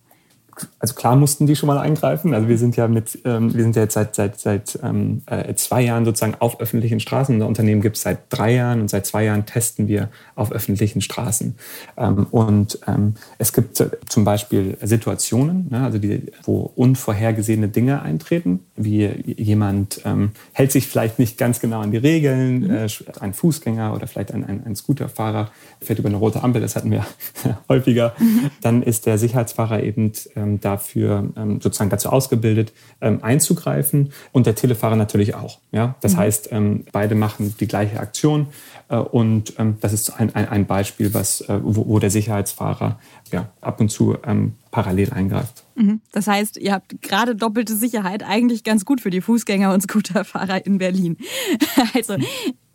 Also 0.78 0.94
klar 0.94 1.16
mussten 1.16 1.46
die 1.46 1.56
schon 1.56 1.66
mal 1.66 1.78
eingreifen. 1.78 2.32
Also 2.34 2.48
wir 2.48 2.58
sind 2.58 2.76
ja 2.76 2.88
mit, 2.88 3.18
ähm, 3.24 3.54
wir 3.54 3.62
sind 3.62 3.76
ja 3.76 3.82
jetzt 3.82 3.94
seit 3.94 4.14
seit 4.14 4.40
seit 4.40 4.78
ähm, 4.82 5.22
äh, 5.26 5.54
zwei 5.54 5.82
Jahren 5.82 6.04
sozusagen 6.04 6.34
auf 6.38 6.60
öffentlichen 6.60 7.00
Straßen. 7.00 7.34
Unser 7.34 7.46
Unternehmen 7.46 7.82
gibt 7.82 7.96
es 7.96 8.02
seit 8.02 8.20
drei 8.30 8.54
Jahren 8.54 8.80
und 8.80 8.88
seit 8.88 9.06
zwei 9.06 9.24
Jahren 9.24 9.44
testen 9.44 9.88
wir 9.88 10.08
auf 10.34 10.52
öffentlichen 10.52 11.00
Straßen. 11.00 11.56
Ähm, 11.96 12.26
und 12.30 12.78
ähm, 12.86 13.14
es 13.38 13.52
gibt 13.52 13.82
zum 14.08 14.24
Beispiel 14.24 14.78
Situationen, 14.82 15.68
ne, 15.70 15.84
also 15.84 15.98
die, 15.98 16.32
wo 16.44 16.70
unvorhergesehene 16.74 17.68
Dinge 17.68 18.02
eintreten, 18.02 18.60
wie 18.76 19.06
jemand 19.36 20.00
ähm, 20.04 20.30
hält 20.52 20.72
sich 20.72 20.86
vielleicht 20.86 21.18
nicht 21.18 21.36
ganz 21.38 21.60
genau 21.60 21.80
an 21.80 21.90
die 21.90 21.98
Regeln, 21.98 22.60
mhm. 22.60 22.70
äh, 22.70 22.88
ein 23.20 23.34
Fußgänger 23.34 23.94
oder 23.94 24.06
vielleicht 24.06 24.32
ein, 24.32 24.44
ein, 24.44 24.62
ein 24.64 24.76
Scooterfahrer 24.76 25.50
fährt 25.80 25.98
über 25.98 26.08
eine 26.08 26.18
rote 26.18 26.42
Ampel. 26.42 26.62
Das 26.62 26.76
hatten 26.76 26.90
wir 26.90 27.06
häufiger. 27.68 28.14
Mhm. 28.18 28.50
Dann 28.62 28.82
ist 28.82 29.06
der 29.06 29.18
Sicherheitsfahrer 29.18 29.82
eben 29.82 30.12
äh, 30.34 30.45
ähm, 30.46 30.60
dafür 30.60 31.30
ähm, 31.36 31.60
sozusagen 31.60 31.90
dazu 31.90 32.10
ausgebildet, 32.10 32.72
ähm, 33.00 33.18
einzugreifen 33.22 34.12
und 34.32 34.46
der 34.46 34.54
Telefahrer 34.54 34.96
natürlich 34.96 35.34
auch. 35.34 35.58
Ja? 35.72 35.96
Das 36.00 36.14
mhm. 36.14 36.18
heißt, 36.18 36.48
ähm, 36.52 36.84
beide 36.92 37.14
machen 37.14 37.54
die 37.58 37.66
gleiche 37.66 38.00
Aktion 38.00 38.48
äh, 38.88 38.96
und 38.96 39.54
ähm, 39.58 39.76
das 39.80 39.92
ist 39.92 40.10
ein, 40.10 40.34
ein, 40.34 40.48
ein 40.48 40.66
Beispiel, 40.66 41.12
was, 41.14 41.40
äh, 41.42 41.58
wo, 41.62 41.86
wo, 41.86 41.98
der 41.98 42.10
Sicherheitsfahrer 42.10 42.98
ja, 43.32 43.50
ab 43.60 43.80
und 43.80 43.90
zu 43.90 44.16
ähm, 44.24 44.54
parallel 44.70 45.12
eingreift. 45.12 45.64
Mhm. 45.74 46.00
Das 46.12 46.26
heißt, 46.26 46.56
ihr 46.58 46.72
habt 46.72 47.02
gerade 47.02 47.34
doppelte 47.34 47.74
Sicherheit, 47.74 48.22
eigentlich 48.22 48.64
ganz 48.64 48.84
gut 48.84 49.00
für 49.00 49.10
die 49.10 49.20
Fußgänger 49.20 49.72
und 49.72 49.82
Scooterfahrer 49.82 50.64
in 50.64 50.78
Berlin. 50.78 51.16
also 51.94 52.16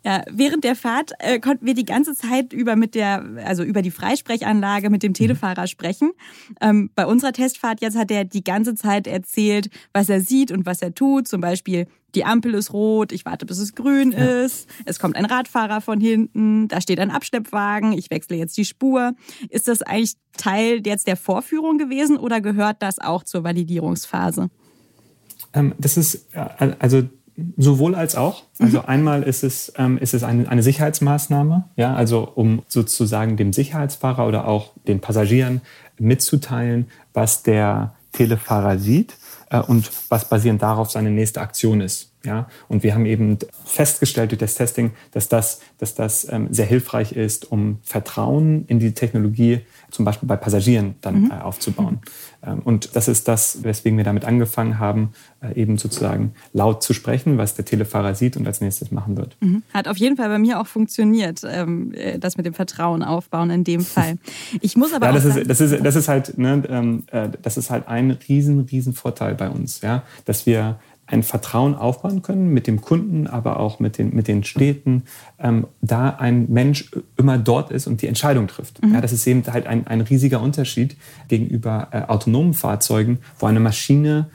ja, 0.04 0.22
während 0.30 0.64
der 0.64 0.74
Fahrt 0.74 1.12
äh, 1.18 1.38
konnten 1.38 1.64
wir 1.64 1.74
die 1.74 1.84
ganze 1.84 2.14
Zeit 2.14 2.52
über 2.52 2.74
mit 2.76 2.94
der, 2.94 3.24
also 3.44 3.62
über 3.62 3.82
die 3.82 3.90
Freisprechanlage 3.90 4.90
mit 4.90 5.02
dem 5.02 5.14
Telefahrer 5.14 5.66
sprechen. 5.66 6.12
Ähm, 6.60 6.90
bei 6.94 7.06
unserer 7.06 7.32
Testfahrt 7.32 7.80
jetzt 7.80 7.96
hat 7.96 8.10
er 8.10 8.24
die 8.24 8.42
ganze 8.42 8.74
Zeit 8.74 9.06
erzählt, 9.06 9.70
was 9.92 10.08
er 10.08 10.20
sieht 10.20 10.50
und 10.50 10.66
was 10.66 10.82
er 10.82 10.94
tut. 10.94 11.28
Zum 11.28 11.40
Beispiel, 11.40 11.86
die 12.14 12.24
Ampel 12.24 12.54
ist 12.54 12.72
rot, 12.72 13.12
ich 13.12 13.24
warte, 13.24 13.46
bis 13.46 13.58
es 13.58 13.74
grün 13.74 14.12
ja. 14.12 14.42
ist. 14.42 14.68
Es 14.84 14.98
kommt 14.98 15.16
ein 15.16 15.24
Radfahrer 15.24 15.80
von 15.80 16.00
hinten, 16.00 16.68
da 16.68 16.80
steht 16.80 16.98
ein 16.98 17.10
Abschleppwagen, 17.10 17.92
ich 17.92 18.10
wechsle 18.10 18.36
jetzt 18.36 18.56
die 18.56 18.64
Spur. 18.64 19.12
Ist 19.50 19.68
das 19.68 19.82
eigentlich 19.82 20.14
Teil 20.36 20.82
jetzt 20.84 21.06
der 21.06 21.16
Vorführung 21.16 21.78
gewesen 21.78 22.16
oder 22.16 22.40
gehört 22.40 22.82
das 22.82 22.98
auch 22.98 23.22
zur 23.22 23.44
Validierungsphase? 23.44 24.50
Ähm, 25.54 25.74
das 25.78 25.96
ist, 25.96 26.34
äh, 26.34 26.74
also 26.78 27.02
Sowohl 27.56 27.94
als 27.94 28.14
auch. 28.14 28.42
Also 28.58 28.80
mhm. 28.80 28.84
einmal 28.86 29.22
ist 29.22 29.42
es, 29.42 29.72
ähm, 29.76 29.98
ist 29.98 30.14
es 30.14 30.22
eine, 30.22 30.48
eine 30.48 30.62
Sicherheitsmaßnahme, 30.62 31.64
ja, 31.76 31.94
also 31.94 32.30
um 32.34 32.62
sozusagen 32.68 33.36
dem 33.36 33.52
Sicherheitsfahrer 33.52 34.26
oder 34.26 34.46
auch 34.46 34.72
den 34.86 35.00
Passagieren 35.00 35.62
mitzuteilen, 35.98 36.86
was 37.14 37.42
der 37.42 37.94
Telefahrer 38.12 38.78
sieht 38.78 39.14
äh, 39.50 39.60
und 39.60 39.90
was 40.10 40.28
basierend 40.28 40.62
darauf 40.62 40.90
seine 40.90 41.10
nächste 41.10 41.40
Aktion 41.40 41.80
ist. 41.80 42.11
Ja, 42.24 42.48
und 42.68 42.82
wir 42.82 42.94
haben 42.94 43.06
eben 43.06 43.38
festgestellt 43.64 44.30
durch 44.30 44.38
das 44.38 44.54
Testing, 44.54 44.92
dass 45.10 45.28
das, 45.28 45.60
dass 45.78 45.94
das 45.94 46.30
ähm, 46.30 46.48
sehr 46.50 46.66
hilfreich 46.66 47.12
ist, 47.12 47.50
um 47.50 47.78
Vertrauen 47.82 48.64
in 48.66 48.78
die 48.78 48.92
Technologie 48.92 49.60
zum 49.90 50.04
Beispiel 50.04 50.28
bei 50.28 50.36
Passagieren 50.36 50.94
dann 51.00 51.24
mhm. 51.24 51.30
äh, 51.30 51.34
aufzubauen. 51.34 52.00
Ähm, 52.44 52.60
und 52.60 52.96
das 52.96 53.08
ist 53.08 53.28
das, 53.28 53.62
weswegen 53.62 53.96
wir 53.96 54.04
damit 54.04 54.24
angefangen 54.24 54.78
haben, 54.78 55.12
äh, 55.40 55.60
eben 55.60 55.78
sozusagen 55.78 56.32
laut 56.52 56.82
zu 56.82 56.92
sprechen, 56.94 57.38
was 57.38 57.54
der 57.54 57.64
Telefahrer 57.64 58.14
sieht 58.14 58.36
und 58.36 58.46
als 58.46 58.60
nächstes 58.60 58.90
machen 58.90 59.16
wird. 59.16 59.36
Mhm. 59.40 59.62
Hat 59.72 59.88
auf 59.88 59.96
jeden 59.96 60.16
Fall 60.16 60.28
bei 60.28 60.38
mir 60.38 60.60
auch 60.60 60.66
funktioniert, 60.66 61.42
ähm, 61.44 61.92
äh, 61.94 62.18
das 62.18 62.36
mit 62.36 62.46
dem 62.46 62.54
Vertrauen 62.54 63.02
aufbauen 63.02 63.50
in 63.50 63.64
dem 63.64 63.80
Fall. 63.80 64.18
Ich 64.60 64.76
muss 64.76 64.92
aber 64.92 65.06
ja, 65.06 65.12
das 65.12 65.26
auch 65.26 65.36
ist, 65.36 65.50
das 65.50 65.60
ist 65.60 65.84
das 65.84 65.96
ist 65.96 66.08
halt 66.08 66.38
ne, 66.38 66.62
ähm, 66.68 67.04
äh, 67.10 67.28
das 67.42 67.56
ist 67.56 67.70
halt 67.70 67.88
ein 67.88 68.10
riesen 68.28 68.60
riesen 68.60 68.92
Vorteil 68.92 69.34
bei 69.34 69.48
uns, 69.48 69.80
ja, 69.80 70.02
dass 70.24 70.46
wir 70.46 70.78
ein 71.06 71.22
Vertrauen 71.22 71.74
aufbauen 71.74 72.22
können 72.22 72.52
mit 72.52 72.66
dem 72.66 72.80
Kunden, 72.80 73.26
aber 73.26 73.60
auch 73.60 73.80
mit 73.80 73.98
den, 73.98 74.14
mit 74.14 74.28
den 74.28 74.44
Städten, 74.44 75.04
ähm, 75.38 75.66
da 75.80 76.10
ein 76.10 76.50
Mensch 76.50 76.90
immer 77.16 77.38
dort 77.38 77.70
ist 77.70 77.86
und 77.86 78.02
die 78.02 78.06
Entscheidung 78.06 78.46
trifft. 78.46 78.82
Mhm. 78.82 78.94
Ja, 78.94 79.00
das 79.00 79.12
ist 79.12 79.26
eben 79.26 79.44
halt 79.52 79.66
ein, 79.66 79.86
ein 79.86 80.00
riesiger 80.00 80.40
Unterschied 80.40 80.96
gegenüber 81.28 81.88
äh, 81.90 82.02
autonomen 82.02 82.54
Fahrzeugen, 82.54 83.18
wo 83.38 83.46
eine 83.46 83.60
Maschine 83.60 84.30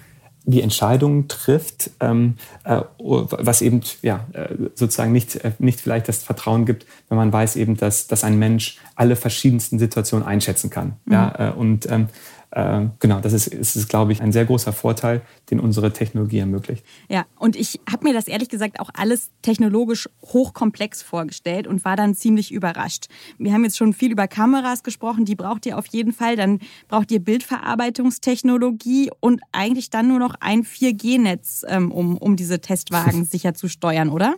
die 0.47 0.62
Entscheidung 0.62 1.27
trifft, 1.27 1.91
ähm, 1.99 2.36
äh, 2.63 2.80
was 2.97 3.62
eben 3.62 3.82
ja, 4.01 4.25
äh, 4.32 4.56
sozusagen 4.75 5.12
nicht, 5.12 5.36
äh, 5.36 5.51
nicht 5.60 5.82
vielleicht 5.82 6.08
das 6.08 6.23
Vertrauen 6.23 6.65
gibt, 6.65 6.86
wenn 7.10 7.17
man 7.17 7.34
weiß 7.34 7.58
eben, 7.58 7.75
dass, 7.75 8.08
dass 8.08 8.23
ein 8.23 8.39
Mensch 8.39 8.77
alle 8.95 9.17
verschiedensten 9.17 9.77
Situationen 9.77 10.25
einschätzen 10.25 10.69
kann. 10.69 10.93
Mhm. 11.03 11.13
Ja, 11.13 11.49
äh, 11.49 11.51
und 11.51 11.91
ähm, 11.91 12.03
äh, 12.03 12.37
genau, 12.51 13.19
das 13.19 13.33
ist, 13.33 13.47
ist, 13.47 13.75
ist, 13.75 13.89
glaube 13.89 14.13
ich, 14.13 14.21
ein 14.21 14.31
sehr 14.31 14.45
großer 14.45 14.71
Vorteil, 14.71 15.21
den 15.51 15.60
unsere 15.60 15.91
Technologie 15.91 16.39
ermöglicht. 16.39 16.86
Ja, 17.10 17.25
und 17.38 17.55
ich 17.55 17.79
habe 17.89 18.05
mir 18.05 18.13
das 18.13 18.27
ehrlich 18.27 18.49
gesagt 18.49 18.79
auch 18.79 18.89
alles 18.93 19.31
technologisch 19.41 20.07
hochkomplex 20.23 21.01
vorgestellt 21.01 21.67
und 21.67 21.83
war 21.83 21.95
dann 21.95 22.15
ziemlich 22.15 22.51
überrascht. 22.51 23.07
Wir 23.38 23.53
haben 23.53 23.63
jetzt 23.63 23.77
schon 23.77 23.93
viel 23.93 24.12
über 24.12 24.27
Kameras 24.27 24.83
gesprochen, 24.83 25.25
die 25.25 25.36
braucht 25.36 25.65
ihr 25.65 25.77
auf 25.77 25.88
jeden 25.88 26.13
Fall. 26.13 26.36
Dann 26.38 26.60
braucht 26.88 27.12
ihr 27.12 27.19
Bildverarbeitungstechnologie 27.19 29.12
und 29.19 29.41
eigentlich 29.51 29.89
dann 29.89 30.07
nur 30.07 30.19
noch 30.19 30.36
ein 30.39 30.63
4G-Netz, 30.63 31.65
ähm, 31.67 31.91
um, 31.91 32.17
um 32.17 32.38
diese 32.38 32.62
Testwagen 32.62 33.25
sicher 33.38 33.53
zu 33.53 33.67
steuern, 33.67 34.10
oder? 34.10 34.36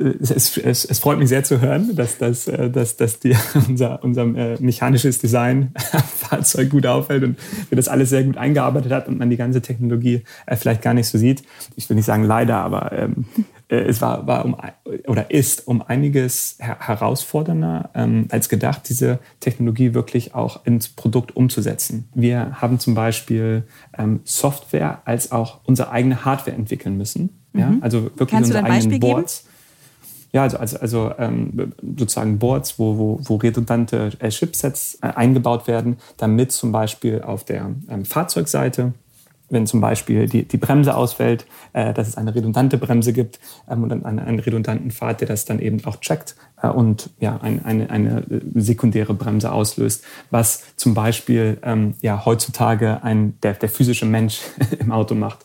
Es, 0.00 0.56
es, 0.56 0.84
es, 0.84 0.98
freut 0.98 1.18
mich 1.18 1.28
sehr 1.28 1.44
zu 1.44 1.60
hören, 1.60 1.94
dass, 1.94 2.18
dass, 2.18 2.48
äh, 2.48 2.70
dass, 2.70 2.96
dass 2.96 3.20
dir 3.20 3.36
unser, 3.68 4.02
unser 4.02 4.22
äh, 4.22 4.56
mechanisches 4.60 5.18
Design 5.18 5.72
Fahrzeug 6.16 6.70
gut 6.70 6.86
auffällt 6.86 7.22
und 7.22 7.38
wir 7.68 7.76
das 7.76 7.88
alles 7.88 8.10
sehr 8.10 8.24
gut 8.24 8.36
eingearbeitet 8.36 8.92
hat 8.92 9.08
und 9.08 9.18
man 9.18 9.30
die 9.30 9.36
ganze 9.36 9.60
Technologie 9.60 10.22
äh, 10.46 10.56
vielleicht 10.56 10.82
gar 10.82 10.94
nicht 10.94 11.08
so 11.08 11.18
sieht. 11.18 11.42
Ich 11.76 11.88
will 11.88 11.96
nicht 11.96 12.06
sagen 12.06 12.24
leider, 12.24 12.56
aber 12.56 12.92
ähm, 12.92 13.26
es 13.68 14.00
war, 14.00 14.26
war 14.26 14.44
um, 14.44 14.56
oder 15.06 15.30
ist 15.30 15.68
um 15.68 15.80
einiges 15.82 16.56
herausfordernder 16.58 17.90
ähm, 17.94 18.26
als 18.30 18.48
gedacht, 18.48 18.88
diese 18.88 19.20
Technologie 19.38 19.94
wirklich 19.94 20.34
auch 20.34 20.64
ins 20.66 20.88
Produkt 20.88 21.36
umzusetzen. 21.36 22.08
Wir 22.12 22.60
haben 22.60 22.80
zum 22.80 22.94
Beispiel 22.94 23.64
ähm, 23.96 24.20
Software 24.24 25.02
als 25.04 25.30
auch 25.30 25.60
unsere 25.64 25.92
eigene 25.92 26.24
Hardware 26.24 26.56
entwickeln 26.56 26.96
müssen. 26.96 27.40
Mhm. 27.52 27.60
Ja? 27.60 27.74
Also 27.80 28.04
wirklich 28.04 28.30
Kannst 28.30 28.50
unsere 28.50 28.64
eigenen 28.64 28.98
Boards. 28.98 29.42
Geben? 29.42 29.49
Ja, 30.32 30.42
also, 30.42 30.58
also, 30.58 30.78
also 30.78 31.12
ähm, 31.18 31.72
sozusagen 31.96 32.38
Boards, 32.38 32.78
wo, 32.78 32.96
wo, 32.98 33.20
wo 33.22 33.36
redundante 33.36 34.12
äh, 34.20 34.28
Chipsets 34.28 34.98
äh, 35.02 35.08
eingebaut 35.08 35.66
werden, 35.66 35.96
damit 36.18 36.52
zum 36.52 36.70
Beispiel 36.72 37.22
auf 37.22 37.44
der 37.44 37.70
ähm, 37.88 38.04
Fahrzeugseite 38.04 38.92
wenn 39.50 39.66
zum 39.66 39.80
Beispiel 39.80 40.26
die, 40.26 40.44
die 40.44 40.56
Bremse 40.56 40.96
ausfällt, 40.96 41.44
äh, 41.72 41.92
dass 41.92 42.08
es 42.08 42.16
eine 42.16 42.34
redundante 42.34 42.78
Bremse 42.78 43.12
gibt 43.12 43.40
ähm, 43.68 43.82
und 43.82 43.92
einen, 43.92 44.18
einen 44.18 44.38
redundanten 44.38 44.90
Pfad, 44.90 45.20
der 45.20 45.28
das 45.28 45.44
dann 45.44 45.58
eben 45.58 45.84
auch 45.84 45.96
checkt 45.96 46.36
äh, 46.62 46.68
und 46.68 47.10
ja, 47.18 47.38
ein, 47.42 47.64
eine, 47.64 47.90
eine 47.90 48.22
sekundäre 48.54 49.12
Bremse 49.12 49.52
auslöst, 49.52 50.04
was 50.30 50.62
zum 50.76 50.94
Beispiel 50.94 51.58
ähm, 51.62 51.94
ja, 52.00 52.24
heutzutage 52.24 53.02
ein, 53.02 53.36
der, 53.42 53.54
der 53.54 53.68
physische 53.68 54.06
Mensch 54.06 54.40
im 54.78 54.92
Auto 54.92 55.14
macht. 55.14 55.40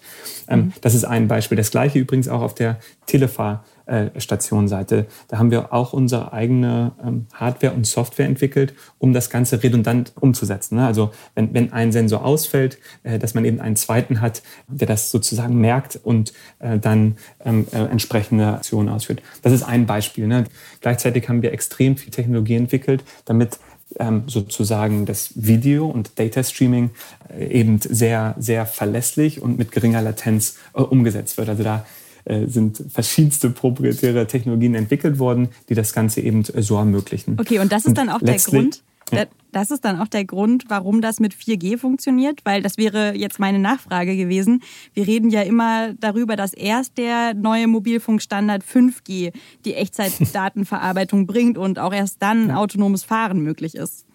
Ähm, 0.47 0.59
mhm. 0.59 0.73
Das 0.81 0.93
ist 0.93 1.03
ein 1.03 1.27
Beispiel. 1.27 1.57
Das 1.57 1.71
gleiche 1.71 1.99
übrigens 1.99 2.27
auch 2.27 2.41
auf 2.41 2.53
der 2.53 2.77
Telefahr 3.07 3.65
äh, 3.85 4.19
Stationseite. 4.19 5.05
Da 5.27 5.37
haben 5.37 5.51
wir 5.51 5.71
auch 5.71 5.93
unsere 5.93 6.33
eigene 6.33 6.93
ähm, 7.03 7.27
Hardware 7.33 7.73
und 7.73 7.85
Software 7.85 8.25
entwickelt, 8.25 8.73
um 8.97 9.13
das 9.13 9.29
Ganze 9.29 9.61
redundant 9.61 10.13
umzusetzen. 10.19 10.77
Ne? 10.77 10.87
Also 10.87 11.11
wenn, 11.35 11.53
wenn 11.53 11.71
ein 11.71 11.91
Sensor 11.91 12.25
ausfällt, 12.25 12.79
äh, 13.03 13.19
dass 13.19 13.35
man 13.35 13.45
eben 13.45 13.59
einen 13.59 13.75
zweiten 13.75 14.21
hat, 14.21 14.41
der 14.67 14.87
das 14.87 15.11
sozusagen 15.11 15.61
merkt 15.61 15.99
und 16.03 16.33
äh, 16.57 16.79
dann 16.79 17.17
ähm, 17.43 17.67
entsprechende 17.71 18.47
Aktionen 18.47 18.89
ausführt. 18.89 19.21
Das 19.43 19.53
ist 19.53 19.61
ein 19.61 19.85
Beispiel. 19.85 20.25
Ne? 20.25 20.45
Gleichzeitig 20.81 21.29
haben 21.29 21.43
wir 21.43 21.53
extrem 21.53 21.95
viel 21.95 22.11
Technologie 22.11 22.55
entwickelt, 22.55 23.03
damit 23.25 23.59
ähm, 23.99 24.23
sozusagen 24.25 25.05
das 25.05 25.31
Video 25.35 25.87
und 25.87 26.17
Data 26.17 26.43
Streaming 26.43 26.89
eben 27.37 27.79
sehr, 27.81 28.33
sehr 28.39 28.65
verlässlich 28.65 29.41
und 29.41 29.59
mit 29.59 29.71
geringer 29.71 30.01
Latenz 30.01 30.57
umgesetzt 30.73 31.37
wird. 31.37 31.49
Also 31.49 31.63
da 31.63 31.77
äh, 31.77 32.04
sind 32.47 32.83
verschiedenste 32.89 33.49
proprietäre 33.49 34.25
Technologien 34.27 34.75
entwickelt 34.75 35.19
worden, 35.19 35.49
die 35.69 35.75
das 35.75 35.93
Ganze 35.93 36.21
eben 36.21 36.43
äh, 36.53 36.61
so 36.61 36.77
ermöglichen. 36.77 37.37
Okay, 37.39 37.59
und 37.59 37.71
das 37.71 37.85
ist 37.85 37.97
dann 37.97 38.09
auch 38.09 38.21
der 38.21 38.37
Grund, 38.37 38.81
ja. 39.11 39.25
Das 39.51 39.71
ist 39.71 39.85
dann 39.85 40.01
auch 40.01 40.07
der 40.07 40.25
Grund, 40.25 40.65
warum 40.67 40.99
das 40.99 41.19
mit 41.19 41.33
4G 41.33 41.77
funktioniert, 41.77 42.41
weil 42.43 42.61
das 42.61 42.77
wäre 42.77 43.15
jetzt 43.15 43.39
meine 43.39 43.59
Nachfrage 43.59 44.17
gewesen. 44.17 44.63
Wir 44.93 45.07
reden 45.07 45.29
ja 45.29 45.43
immer 45.43 45.93
darüber, 45.93 46.35
dass 46.35 46.53
erst 46.53 46.97
der 46.97 47.33
neue 47.33 47.67
Mobilfunkstandard 47.67 48.63
5G 48.63 49.31
die 49.63 49.75
Echtzeitdatenverarbeitung 49.75 51.25
bringt 51.27 51.57
und 51.57 51.79
auch 51.79 51.93
erst 51.93 52.21
dann 52.21 52.51
autonomes 52.51 53.03
Fahren 53.03 53.39
möglich 53.41 53.75
ist. 53.75 54.05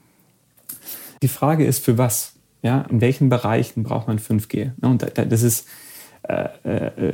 Die 1.23 1.29
Frage 1.29 1.64
ist, 1.64 1.85
für 1.85 1.96
was? 1.96 2.35
Ja, 2.62 2.83
in 2.90 3.01
welchen 3.01 3.31
Bereichen 3.31 3.85
braucht 3.85 4.09
man 4.09 4.18
5G? 4.18 4.73
Und 4.83 5.07
das 5.14 5.42
ist 5.42 5.66
äh, 5.66 5.70
äh, 5.70 5.89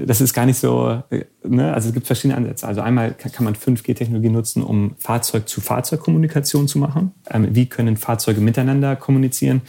das 0.04 0.20
ist 0.20 0.34
gar 0.34 0.46
nicht 0.46 0.58
so, 0.58 1.02
äh, 1.10 1.24
ne? 1.44 1.72
also 1.72 1.88
es 1.88 1.94
gibt 1.94 2.06
verschiedene 2.06 2.36
Ansätze. 2.36 2.66
Also 2.66 2.80
einmal 2.80 3.14
kann 3.14 3.44
man 3.44 3.54
5G-Technologie 3.54 4.30
nutzen, 4.30 4.62
um 4.62 4.94
Fahrzeug-zu-Fahrzeug-Kommunikation 4.98 6.68
zu 6.68 6.78
machen. 6.78 7.12
Ähm, 7.30 7.48
wie 7.54 7.66
können 7.66 7.96
Fahrzeuge 7.96 8.40
miteinander 8.40 8.96
kommunizieren? 8.96 9.62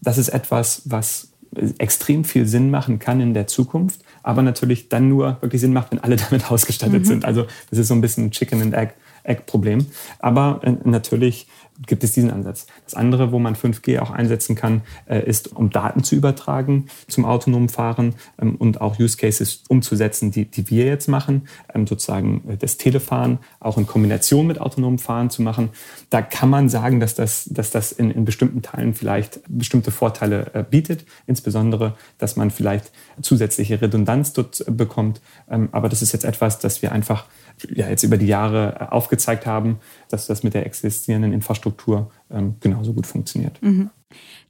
Das 0.00 0.18
ist 0.18 0.28
etwas, 0.28 0.82
was 0.84 1.32
extrem 1.78 2.24
viel 2.24 2.46
Sinn 2.46 2.70
machen 2.70 2.98
kann 2.98 3.20
in 3.20 3.32
der 3.32 3.46
Zukunft, 3.46 4.00
aber 4.22 4.42
natürlich 4.42 4.88
dann 4.88 5.08
nur 5.08 5.38
wirklich 5.40 5.60
Sinn 5.60 5.72
macht, 5.72 5.92
wenn 5.92 6.00
alle 6.00 6.16
damit 6.30 6.50
ausgestattet 6.50 7.02
mhm. 7.02 7.04
sind. 7.04 7.24
Also 7.24 7.46
das 7.70 7.78
ist 7.78 7.88
so 7.88 7.94
ein 7.94 8.00
bisschen 8.00 8.30
Chicken 8.30 8.62
and 8.62 8.74
Egg 8.74 8.94
Eckproblem. 9.24 9.86
Aber 10.18 10.60
äh, 10.62 10.74
natürlich 10.84 11.48
gibt 11.86 12.04
es 12.04 12.12
diesen 12.12 12.30
Ansatz. 12.30 12.66
Das 12.84 12.94
andere, 12.94 13.32
wo 13.32 13.38
man 13.38 13.54
5G 13.54 13.98
auch 13.98 14.10
einsetzen 14.10 14.56
kann, 14.56 14.82
äh, 15.06 15.24
ist, 15.24 15.52
um 15.52 15.70
Daten 15.70 16.04
zu 16.04 16.14
übertragen 16.14 16.86
zum 17.08 17.24
autonomen 17.24 17.70
Fahren 17.70 18.14
ähm, 18.40 18.56
und 18.56 18.80
auch 18.80 18.98
Use 18.98 19.16
Cases 19.16 19.64
umzusetzen, 19.68 20.30
die, 20.30 20.44
die 20.44 20.68
wir 20.70 20.84
jetzt 20.84 21.08
machen, 21.08 21.48
ähm, 21.74 21.86
sozusagen 21.86 22.42
äh, 22.48 22.56
das 22.58 22.76
Telefahren 22.76 23.38
auch 23.60 23.78
in 23.78 23.86
Kombination 23.86 24.46
mit 24.46 24.60
autonomem 24.60 24.98
Fahren 24.98 25.30
zu 25.30 25.40
machen. 25.40 25.70
Da 26.10 26.20
kann 26.20 26.50
man 26.50 26.68
sagen, 26.68 27.00
dass 27.00 27.14
das, 27.14 27.46
dass 27.46 27.70
das 27.70 27.92
in, 27.92 28.10
in 28.10 28.24
bestimmten 28.24 28.60
Teilen 28.60 28.94
vielleicht 28.94 29.40
bestimmte 29.48 29.90
Vorteile 29.90 30.50
äh, 30.52 30.62
bietet, 30.62 31.06
insbesondere, 31.26 31.94
dass 32.18 32.36
man 32.36 32.50
vielleicht 32.50 32.92
zusätzliche 33.22 33.80
Redundanz 33.80 34.34
dort 34.34 34.64
bekommt. 34.68 35.22
Ähm, 35.50 35.70
aber 35.72 35.88
das 35.88 36.02
ist 36.02 36.12
jetzt 36.12 36.24
etwas, 36.24 36.58
das 36.58 36.82
wir 36.82 36.92
einfach 36.92 37.24
ja, 37.74 37.88
jetzt 37.88 38.02
über 38.02 38.16
die 38.16 38.26
Jahre 38.26 38.76
äh, 38.80 38.84
aufgezeigt 38.92 39.46
haben, 39.46 39.78
dass 40.08 40.26
das 40.26 40.42
mit 40.42 40.54
der 40.54 40.66
existierenden 40.66 41.32
Infrastruktur 41.32 42.10
ähm, 42.30 42.56
genauso 42.60 42.92
gut 42.92 43.06
funktioniert. 43.06 43.60
Mhm. 43.62 43.90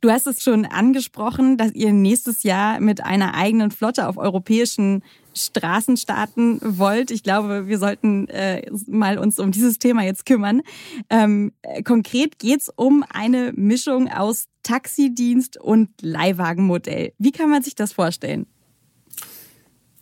Du 0.01 0.11
hast 0.11 0.27
es 0.27 0.43
schon 0.43 0.67
angesprochen, 0.67 1.57
dass 1.57 1.73
ihr 1.73 1.93
nächstes 1.93 2.43
Jahr 2.43 2.81
mit 2.81 3.03
einer 3.03 3.35
eigenen 3.35 3.71
Flotte 3.71 4.07
auf 4.07 4.19
europäischen 4.19 5.03
Straßen 5.35 5.97
starten 5.97 6.61
wollt. 6.63 7.11
Ich 7.11 7.23
glaube, 7.23 7.67
wir 7.67 7.79
sollten 7.79 8.29
äh, 8.29 8.71
mal 8.87 9.19
uns 9.19 9.39
um 9.39 9.51
dieses 9.51 9.79
Thema 9.79 10.03
jetzt 10.03 10.27
kümmern. 10.27 10.63
Ähm, 11.11 11.53
äh, 11.63 11.83
konkret 11.83 12.39
geht 12.39 12.61
es 12.61 12.69
um 12.69 13.05
eine 13.13 13.53
Mischung 13.55 14.09
aus 14.09 14.47
Taxidienst 14.63 15.57
und 15.57 15.89
Leihwagenmodell. 16.01 17.13
Wie 17.19 17.33
kann 17.33 17.51
man 17.51 17.63
sich 17.63 17.75
das 17.75 17.93
vorstellen? 17.93 18.47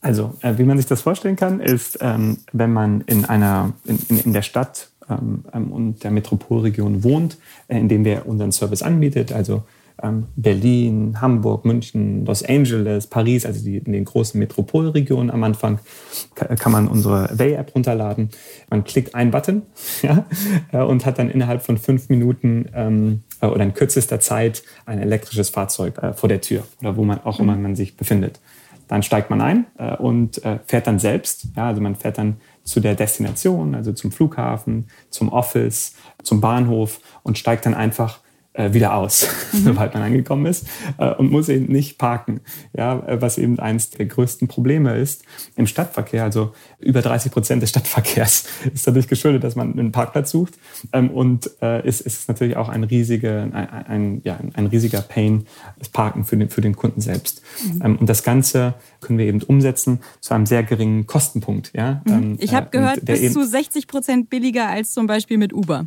Also, 0.02 0.34
äh, 0.42 0.58
wie 0.58 0.64
man 0.64 0.76
sich 0.76 0.86
das 0.86 1.00
vorstellen 1.00 1.36
kann, 1.36 1.60
ist, 1.60 1.98
ähm, 2.00 2.38
wenn 2.52 2.72
man 2.72 3.02
in 3.02 3.24
einer, 3.24 3.72
in, 3.84 3.98
in, 4.08 4.18
in 4.18 4.32
der 4.32 4.42
Stadt 4.42 4.88
ähm, 5.08 5.44
ähm, 5.54 5.72
und 5.72 6.04
der 6.04 6.10
Metropolregion 6.10 7.04
wohnt, 7.04 7.38
äh, 7.68 7.78
in 7.78 7.88
dem 7.88 8.04
wir 8.04 8.26
unseren 8.26 8.50
Service 8.50 8.82
anbietet, 8.82 9.32
also 9.32 9.62
ähm, 10.02 10.26
Berlin, 10.34 11.20
Hamburg, 11.20 11.64
München, 11.64 12.26
Los 12.26 12.42
Angeles, 12.42 13.06
Paris, 13.06 13.46
also 13.46 13.64
die, 13.64 13.78
in 13.78 13.92
den 13.92 14.04
großen 14.04 14.38
Metropolregionen 14.38 15.30
am 15.30 15.44
Anfang, 15.44 15.78
kann 16.34 16.72
man 16.72 16.88
unsere 16.88 17.28
Way-App 17.38 17.74
runterladen. 17.74 18.30
Man 18.70 18.82
klickt 18.82 19.14
einen 19.14 19.30
Button 19.30 19.62
ja, 20.02 20.26
äh, 20.72 20.82
und 20.82 21.06
hat 21.06 21.18
dann 21.18 21.30
innerhalb 21.30 21.62
von 21.62 21.78
fünf 21.78 22.08
Minuten 22.08 22.68
ähm, 22.74 23.22
äh, 23.40 23.46
oder 23.46 23.62
in 23.62 23.74
kürzester 23.74 24.18
Zeit 24.18 24.64
ein 24.84 24.98
elektrisches 24.98 25.50
Fahrzeug 25.50 25.98
äh, 26.02 26.12
vor 26.12 26.28
der 26.28 26.40
Tür 26.40 26.64
oder 26.80 26.96
wo 26.96 27.04
man 27.04 27.20
auch 27.22 27.38
immer 27.38 27.54
man 27.54 27.76
sich 27.76 27.96
befindet. 27.96 28.40
Dann 28.92 29.02
steigt 29.02 29.30
man 29.30 29.40
ein 29.40 29.64
äh, 29.78 29.96
und 29.96 30.44
äh, 30.44 30.58
fährt 30.66 30.86
dann 30.86 30.98
selbst. 30.98 31.46
Ja, 31.56 31.68
also 31.68 31.80
man 31.80 31.96
fährt 31.96 32.18
dann 32.18 32.36
zu 32.62 32.78
der 32.78 32.94
Destination, 32.94 33.74
also 33.74 33.94
zum 33.94 34.12
Flughafen, 34.12 34.88
zum 35.08 35.30
Office, 35.30 35.94
zum 36.22 36.42
Bahnhof 36.42 37.00
und 37.22 37.38
steigt 37.38 37.64
dann 37.64 37.72
einfach 37.72 38.20
wieder 38.54 38.94
aus, 38.94 39.26
mhm. 39.52 39.64
sobald 39.64 39.94
man 39.94 40.02
angekommen 40.02 40.46
ist 40.46 40.66
äh, 40.98 41.14
und 41.14 41.30
muss 41.30 41.48
eben 41.48 41.72
nicht 41.72 41.98
parken. 41.98 42.40
Ja, 42.76 42.98
äh, 43.06 43.20
was 43.20 43.38
eben 43.38 43.58
eines 43.58 43.90
der 43.90 44.06
größten 44.06 44.48
Probleme 44.48 44.96
ist 44.96 45.24
im 45.56 45.66
Stadtverkehr. 45.66 46.24
Also 46.24 46.52
über 46.78 47.00
30 47.00 47.32
Prozent 47.32 47.62
des 47.62 47.70
Stadtverkehrs 47.70 48.44
ist 48.74 48.86
dadurch 48.86 49.08
geschuldet, 49.08 49.44
dass 49.44 49.56
man 49.56 49.78
einen 49.78 49.92
Parkplatz 49.92 50.30
sucht 50.30 50.54
ähm, 50.92 51.10
und 51.10 51.50
äh, 51.62 51.86
ist, 51.86 52.02
ist 52.02 52.28
natürlich 52.28 52.56
auch 52.56 52.68
ein, 52.68 52.84
riesige, 52.84 53.48
ein, 53.52 53.68
ein, 53.68 54.20
ja, 54.24 54.38
ein 54.54 54.66
riesiger 54.66 55.00
Pain, 55.00 55.46
das 55.78 55.88
Parken 55.88 56.24
für 56.24 56.36
den, 56.36 56.50
für 56.50 56.60
den 56.60 56.76
Kunden 56.76 57.00
selbst. 57.00 57.42
Mhm. 57.64 57.82
Ähm, 57.84 57.96
und 57.96 58.08
das 58.08 58.22
Ganze 58.22 58.74
können 59.00 59.18
wir 59.18 59.26
eben 59.26 59.42
umsetzen 59.42 60.00
zu 60.20 60.34
einem 60.34 60.46
sehr 60.46 60.62
geringen 60.62 61.06
Kostenpunkt. 61.06 61.72
Ja? 61.74 62.02
Mhm. 62.04 62.12
Ähm, 62.12 62.36
ich 62.38 62.54
habe 62.54 62.66
äh, 62.66 62.70
gehört, 62.70 63.04
bis 63.04 63.32
zu 63.32 63.46
60 63.46 63.86
Prozent 63.86 64.30
billiger 64.30 64.68
als 64.68 64.92
zum 64.92 65.06
Beispiel 65.06 65.38
mit 65.38 65.52
Uber. 65.52 65.86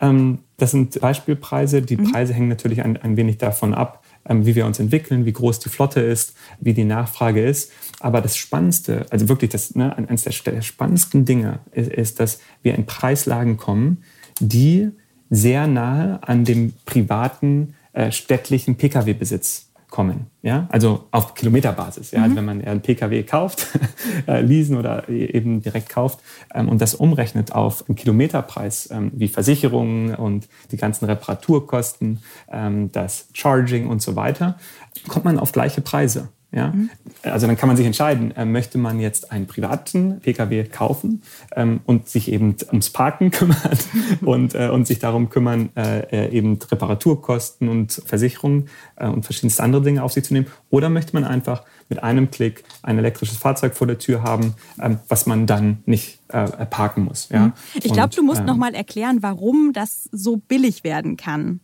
Ähm, 0.00 0.38
das 0.56 0.72
sind 0.72 1.00
Beispielpreise. 1.00 1.82
Die 1.82 1.96
mhm. 1.96 2.12
Preise 2.12 2.34
hängen 2.34 2.48
natürlich 2.48 2.82
ein, 2.82 2.96
ein 2.96 3.16
wenig 3.16 3.38
davon 3.38 3.74
ab, 3.74 4.04
ähm, 4.28 4.46
wie 4.46 4.54
wir 4.54 4.66
uns 4.66 4.78
entwickeln, 4.78 5.24
wie 5.24 5.32
groß 5.32 5.60
die 5.60 5.68
Flotte 5.68 6.00
ist, 6.00 6.34
wie 6.60 6.74
die 6.74 6.84
Nachfrage 6.84 7.44
ist. 7.44 7.72
Aber 8.00 8.20
das 8.20 8.36
Spannendste, 8.36 9.06
also 9.10 9.28
wirklich 9.28 9.50
das, 9.50 9.74
ne, 9.74 9.96
eines 9.96 10.22
der, 10.22 10.52
der 10.52 10.62
spannendsten 10.62 11.24
Dinge 11.24 11.60
ist, 11.72 11.90
ist, 11.90 12.20
dass 12.20 12.40
wir 12.62 12.74
in 12.74 12.86
Preislagen 12.86 13.56
kommen, 13.56 14.02
die 14.40 14.90
sehr 15.30 15.66
nahe 15.66 16.20
an 16.22 16.44
dem 16.44 16.72
privaten 16.86 17.74
äh, 17.92 18.12
städtlichen 18.12 18.76
Pkw-Besitz 18.76 19.67
kommen. 19.90 20.26
Ja? 20.42 20.68
Also 20.70 21.06
auf 21.10 21.34
Kilometerbasis. 21.34 22.10
Ja? 22.10 22.22
Also 22.22 22.32
mhm. 22.32 22.38
Also 22.38 22.48
wenn 22.48 22.58
man 22.58 22.64
einen 22.64 22.80
Pkw 22.82 23.22
kauft, 23.22 23.66
äh, 24.26 24.40
leasen 24.40 24.76
oder 24.76 25.08
eben 25.08 25.62
direkt 25.62 25.88
kauft 25.88 26.20
ähm, 26.54 26.68
und 26.68 26.80
das 26.80 26.94
umrechnet 26.94 27.52
auf 27.52 27.88
einen 27.88 27.96
Kilometerpreis 27.96 28.90
ähm, 28.90 29.10
wie 29.14 29.28
Versicherungen 29.28 30.14
und 30.14 30.48
die 30.70 30.76
ganzen 30.76 31.06
Reparaturkosten, 31.06 32.20
ähm, 32.50 32.92
das 32.92 33.28
Charging 33.32 33.88
und 33.88 34.02
so 34.02 34.16
weiter, 34.16 34.58
kommt 35.08 35.24
man 35.24 35.38
auf 35.38 35.52
gleiche 35.52 35.80
Preise. 35.80 36.28
Ja? 36.50 36.68
Mhm. 36.68 36.90
Also 37.22 37.46
dann 37.46 37.56
kann 37.56 37.66
man 37.66 37.76
sich 37.76 37.84
entscheiden, 37.84 38.34
äh, 38.34 38.44
möchte 38.44 38.78
man 38.78 39.00
jetzt 39.00 39.30
einen 39.30 39.46
privaten 39.46 40.20
Pkw 40.20 40.64
kaufen 40.64 41.22
ähm, 41.54 41.80
und 41.84 42.08
sich 42.08 42.32
eben 42.32 42.56
ums 42.68 42.90
Parken 42.90 43.30
kümmern 43.32 43.78
und, 44.22 44.54
äh, 44.54 44.70
und 44.70 44.86
sich 44.86 44.98
darum 44.98 45.28
kümmern, 45.28 45.70
äh, 45.76 46.00
äh, 46.26 46.30
eben 46.30 46.58
Reparaturkosten 46.58 47.68
und 47.68 48.02
Versicherungen 48.06 48.68
äh, 48.96 49.08
und 49.08 49.24
verschiedenste 49.24 49.62
andere 49.62 49.82
Dinge 49.82 50.02
auf 50.02 50.12
sich 50.12 50.24
zu 50.24 50.32
nehmen. 50.32 50.46
Oder 50.70 50.88
möchte 50.88 51.12
man 51.12 51.24
einfach 51.24 51.64
mit 51.90 52.02
einem 52.02 52.30
Klick 52.30 52.64
ein 52.82 52.98
elektrisches 52.98 53.36
Fahrzeug 53.36 53.74
vor 53.74 53.86
der 53.86 53.98
Tür 53.98 54.22
haben, 54.22 54.54
ähm, 54.80 55.00
was 55.08 55.26
man 55.26 55.46
dann 55.46 55.82
nicht 55.84 56.18
äh, 56.28 56.46
parken 56.66 57.04
muss. 57.04 57.28
Ja? 57.30 57.46
Mhm. 57.46 57.52
Ich 57.82 57.92
glaube, 57.92 58.14
du 58.14 58.22
musst 58.22 58.40
ähm, 58.40 58.46
noch 58.46 58.56
mal 58.56 58.74
erklären, 58.74 59.18
warum 59.20 59.72
das 59.74 60.08
so 60.12 60.36
billig 60.36 60.82
werden 60.82 61.18
kann. 61.18 61.60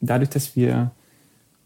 Dadurch, 0.00 0.30
dass 0.30 0.56
wir 0.56 0.92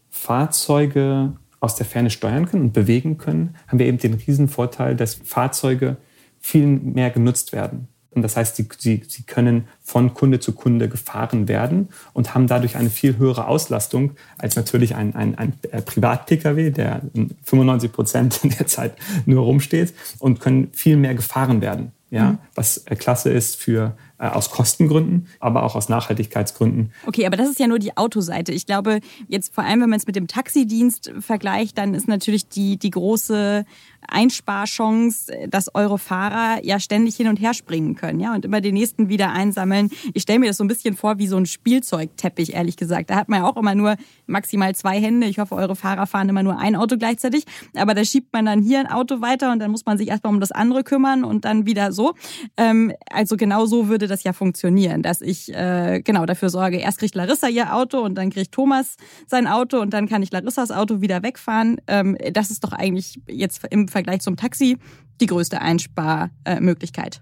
Fahrzeuge 0.09 1.33
aus 1.65 1.75
der 1.75 1.85
Ferne 1.85 2.09
steuern 2.09 2.45
können 2.45 2.63
und 2.63 2.73
bewegen 2.73 3.17
können, 3.17 3.55
haben 3.67 3.79
wir 3.79 3.87
eben 3.87 3.97
den 3.97 4.13
riesen 4.13 4.47
Vorteil, 4.47 4.95
dass 4.95 5.15
Fahrzeuge 5.15 5.97
viel 6.39 6.65
mehr 6.65 7.09
genutzt 7.09 7.51
werden. 7.51 7.87
Und 8.11 8.21
das 8.21 8.37
heißt, 8.37 8.55
sie, 8.55 8.67
sie, 8.77 9.03
sie 9.05 9.23
können 9.23 9.67
von 9.81 10.13
Kunde 10.13 10.39
zu 10.39 10.53
Kunde 10.53 10.87
gefahren 10.87 11.49
werden 11.49 11.89
und 12.13 12.33
haben 12.33 12.47
dadurch 12.47 12.77
eine 12.77 12.89
viel 12.89 13.17
höhere 13.17 13.47
Auslastung 13.47 14.11
als 14.37 14.55
natürlich 14.55 14.95
ein, 14.95 15.15
ein, 15.15 15.37
ein 15.37 15.53
äh, 15.71 15.81
Privat-Pkw, 15.81 16.71
der 16.71 17.01
95 17.43 17.91
Prozent 17.91 18.39
der 18.59 18.67
Zeit 18.67 18.93
nur 19.25 19.43
rumsteht 19.43 19.93
und 20.19 20.39
können 20.39 20.69
viel 20.71 20.95
mehr 20.95 21.13
gefahren 21.13 21.59
werden. 21.59 21.91
Ja, 22.11 22.33
mhm. 22.33 22.37
was 22.53 22.77
äh, 22.85 22.95
klasse 22.95 23.31
ist 23.31 23.55
für 23.55 23.97
äh, 24.19 24.27
aus 24.27 24.51
Kostengründen, 24.51 25.27
aber 25.39 25.63
auch 25.63 25.75
aus 25.75 25.89
Nachhaltigkeitsgründen. 25.89 26.93
Okay, 27.07 27.25
aber 27.25 27.35
das 27.35 27.49
ist 27.49 27.59
ja 27.59 27.67
nur 27.67 27.79
die 27.79 27.97
Autoseite. 27.97 28.51
Ich 28.51 28.65
glaube, 28.65 28.99
jetzt 29.27 29.53
vor 29.53 29.63
allem, 29.63 29.81
wenn 29.81 29.89
man 29.89 29.97
es 29.97 30.05
mit 30.05 30.15
dem 30.15 30.27
Taxidienst 30.27 31.11
vergleicht, 31.19 31.77
dann 31.77 31.93
ist 31.93 32.07
natürlich 32.07 32.47
die, 32.47 32.77
die 32.77 32.91
große 32.91 33.65
Einsparchance, 34.07 35.31
dass 35.47 35.73
eure 35.73 35.99
Fahrer 35.99 36.63
ja 36.63 36.79
ständig 36.79 37.15
hin 37.15 37.27
und 37.27 37.37
her 37.37 37.53
springen 37.53 37.95
können, 37.95 38.19
ja, 38.19 38.33
und 38.33 38.45
immer 38.45 38.61
den 38.61 38.73
nächsten 38.73 39.09
wieder 39.09 39.31
einsammeln. 39.31 39.89
Ich 40.13 40.23
stelle 40.23 40.39
mir 40.39 40.47
das 40.47 40.57
so 40.57 40.63
ein 40.63 40.67
bisschen 40.67 40.95
vor 40.95 41.17
wie 41.17 41.27
so 41.27 41.37
ein 41.37 41.45
Spielzeugteppich, 41.45 42.53
ehrlich 42.53 42.77
gesagt. 42.77 43.09
Da 43.09 43.15
hat 43.15 43.29
man 43.29 43.41
ja 43.41 43.47
auch 43.47 43.57
immer 43.57 43.75
nur 43.75 43.95
maximal 44.27 44.73
zwei 44.75 44.99
Hände. 44.99 45.27
Ich 45.27 45.39
hoffe, 45.39 45.55
eure 45.55 45.75
Fahrer 45.75 46.07
fahren 46.07 46.29
immer 46.29 46.43
nur 46.43 46.57
ein 46.57 46.75
Auto 46.75 46.97
gleichzeitig. 46.97 47.45
Aber 47.75 47.93
da 47.93 48.03
schiebt 48.03 48.33
man 48.33 48.45
dann 48.45 48.61
hier 48.61 48.79
ein 48.79 48.87
Auto 48.87 49.21
weiter 49.21 49.51
und 49.51 49.59
dann 49.59 49.71
muss 49.71 49.85
man 49.85 49.97
sich 49.97 50.09
erstmal 50.09 50.33
um 50.33 50.39
das 50.39 50.51
andere 50.51 50.83
kümmern 50.83 51.23
und 51.23 51.45
dann 51.45 51.65
wieder 51.65 51.91
so. 51.91 52.13
Ähm, 52.57 52.93
also 53.09 53.37
genau 53.37 53.65
so 53.65 53.87
würde 53.87 54.07
das 54.07 54.23
ja 54.23 54.33
funktionieren, 54.33 55.01
dass 55.01 55.21
ich 55.21 55.53
äh, 55.53 56.01
genau 56.03 56.25
dafür 56.25 56.49
sorge, 56.49 56.77
erst 56.77 56.99
kriegt 56.99 57.15
Larissa 57.15 57.47
ihr 57.47 57.73
Auto 57.73 57.99
und 57.99 58.15
dann 58.15 58.29
kriegt 58.29 58.51
Thomas 58.51 58.95
sein 59.27 59.47
Auto 59.47 59.79
und 59.79 59.93
dann 59.93 60.07
kann 60.07 60.23
ich 60.23 60.31
Larissas 60.31 60.71
Auto 60.71 61.01
wieder 61.01 61.23
wegfahren. 61.23 61.81
Ähm, 61.87 62.17
das 62.31 62.51
ist 62.51 62.63
doch 62.63 62.73
eigentlich 62.73 63.19
jetzt 63.27 63.61
im 63.69 63.87
Vergleich 63.95 64.19
zum 64.19 64.35
Taxi 64.35 64.77
die 65.21 65.25
größte 65.25 65.61
Einsparmöglichkeit. 65.61 67.21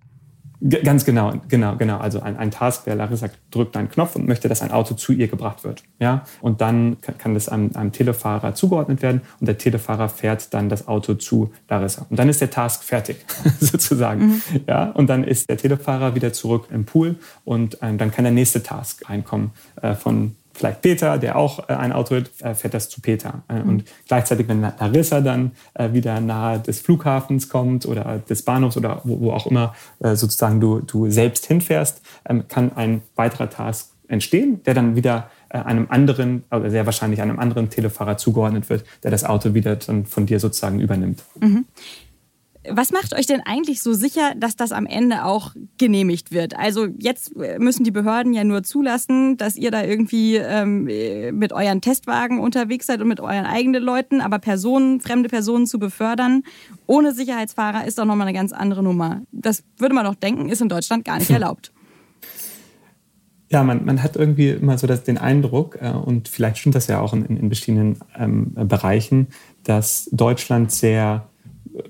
Ganz 0.83 1.05
genau, 1.05 1.33
genau, 1.49 1.75
genau. 1.75 1.97
Also 1.97 2.21
ein, 2.21 2.36
ein 2.36 2.49
Task 2.49 2.88
wäre, 2.88 2.97
Larissa 2.97 3.27
drückt 3.51 3.77
einen 3.77 3.91
Knopf 3.91 4.15
und 4.15 4.27
möchte, 4.27 4.49
dass 4.49 4.63
ein 4.63 4.71
Auto 4.71 4.95
zu 4.95 5.12
ihr 5.12 5.27
gebracht 5.27 5.63
wird. 5.63 5.83
Ja? 5.99 6.23
Und 6.41 6.62
dann 6.62 6.99
kann, 7.01 7.17
kann 7.19 7.33
das 7.36 7.47
einem, 7.47 7.75
einem 7.75 7.91
Telefahrer 7.91 8.55
zugeordnet 8.55 9.03
werden 9.03 9.21
und 9.39 9.47
der 9.47 9.59
Telefahrer 9.59 10.09
fährt 10.09 10.51
dann 10.53 10.69
das 10.69 10.88
Auto 10.88 11.13
zu 11.13 11.51
Larissa. 11.69 12.07
Und 12.09 12.17
dann 12.17 12.27
ist 12.27 12.41
der 12.41 12.49
Task 12.49 12.83
fertig, 12.83 13.17
sozusagen. 13.59 14.25
Mhm. 14.25 14.41
Ja? 14.65 14.89
Und 14.91 15.12
dann 15.12 15.23
ist 15.23 15.47
der 15.47 15.57
Telefahrer 15.57 16.15
wieder 16.15 16.33
zurück 16.33 16.69
im 16.71 16.86
Pool 16.86 17.17
und 17.43 17.77
ähm, 17.81 17.99
dann 17.99 18.12
kann 18.12 18.23
der 18.23 18.33
nächste 18.33 18.63
Task 18.63 19.07
einkommen 19.07 19.51
äh, 19.81 19.93
von 19.93 20.36
vielleicht 20.53 20.81
Peter, 20.81 21.17
der 21.17 21.35
auch 21.35 21.67
äh, 21.69 21.73
ein 21.73 21.91
Auto 21.91 22.15
hat, 22.15 22.31
äh, 22.41 22.53
fährt 22.53 22.73
das 22.73 22.89
zu 22.89 23.01
Peter. 23.01 23.43
Äh, 23.49 23.55
mhm. 23.59 23.69
Und 23.69 23.83
gleichzeitig, 24.07 24.47
wenn 24.47 24.61
Larissa 24.61 25.21
dann 25.21 25.51
wieder 25.77 26.19
nahe 26.19 26.59
des 26.59 26.79
Flughafens 26.79 27.49
kommt 27.49 27.85
oder 27.85 28.19
des 28.29 28.43
Bahnhofs 28.43 28.77
oder 28.77 29.01
wo, 29.03 29.19
wo 29.21 29.31
auch 29.31 29.47
immer 29.47 29.73
sozusagen 29.99 30.59
du, 30.59 30.79
du 30.79 31.09
selbst 31.09 31.45
hinfährst, 31.45 32.01
ähm, 32.27 32.47
kann 32.47 32.71
ein 32.75 33.01
weiterer 33.15 33.49
Task 33.49 33.89
entstehen, 34.07 34.61
der 34.65 34.73
dann 34.73 34.95
wieder 34.95 35.29
einem 35.49 35.87
anderen, 35.89 36.43
oder 36.51 36.69
sehr 36.69 36.85
wahrscheinlich 36.85 37.21
einem 37.21 37.39
anderen 37.39 37.69
Telefahrer 37.69 38.17
zugeordnet 38.17 38.69
wird, 38.69 38.85
der 39.03 39.11
das 39.11 39.23
Auto 39.23 39.53
wieder 39.53 39.75
dann 39.75 40.05
von 40.05 40.25
dir 40.25 40.39
sozusagen 40.39 40.79
übernimmt. 40.79 41.23
Mhm. 41.39 41.65
Was 42.69 42.91
macht 42.91 43.13
euch 43.13 43.26
denn 43.26 43.41
eigentlich 43.41 43.82
so 43.82 43.93
sicher, 43.93 44.34
dass 44.38 44.56
das 44.56 44.71
am 44.71 44.86
Ende 44.86 45.26
auch 45.26 45.54
genehmigt 45.78 46.32
wird? 46.32 46.58
Also 46.58 46.88
jetzt 46.97 47.36
müssen 47.36 47.84
die 47.84 47.91
Behörden 47.91 48.34
ja 48.34 48.43
nur 48.43 48.63
zulassen, 48.63 49.36
dass 49.38 49.58
ihr 49.58 49.69
da 49.69 49.84
irgendwie 49.84 50.38
ähm, 50.38 50.86
mit 51.38 51.52
euren 51.52 51.82
Testwagen 51.82 52.39
unterwegs 52.39 52.88
seid 52.88 53.02
und 53.02 53.10
mit 53.10 53.19
euren 53.19 53.45
eigenen 53.45 53.84
Leuten, 53.84 54.21
aber 54.21 54.39
Personen, 54.39 55.02
fremde 55.02 55.30
Personen 55.30 55.67
zu 55.67 55.78
befördern 55.78 56.43
ohne 56.88 57.13
Sicherheitsfahrer 57.13 57.86
ist 57.86 57.97
doch 57.97 58.06
nochmal 58.06 58.28
eine 58.28 58.38
ganz 58.38 58.52
andere 58.52 58.84
Nummer. 58.84 59.21
Das 59.32 59.63
würde 59.78 59.95
man 59.95 60.06
doch 60.06 60.15
denken, 60.15 60.49
ist 60.49 60.62
in 60.62 60.69
Deutschland 60.69 61.06
gar 61.06 61.17
nicht 61.17 61.30
hm. 61.30 61.36
erlaubt. 61.36 61.71
Ja, 63.49 63.63
man, 63.63 63.86
man 63.86 64.02
hat 64.02 64.15
irgendwie 64.15 64.49
immer 64.49 64.78
so 64.78 64.88
das, 64.88 65.04
den 65.04 65.17
Eindruck, 65.17 65.78
äh, 65.80 65.91
und 65.91 66.28
vielleicht 66.28 66.58
stimmt 66.58 66.76
das 66.76 66.88
ja 66.88 66.99
auch 66.99 67.13
in, 67.13 67.26
in 67.26 67.47
verschiedenen 67.47 67.99
ähm, 68.17 68.54
Bereichen, 68.56 69.28
dass 69.63 70.10
Deutschland 70.12 70.71
sehr 70.71 71.30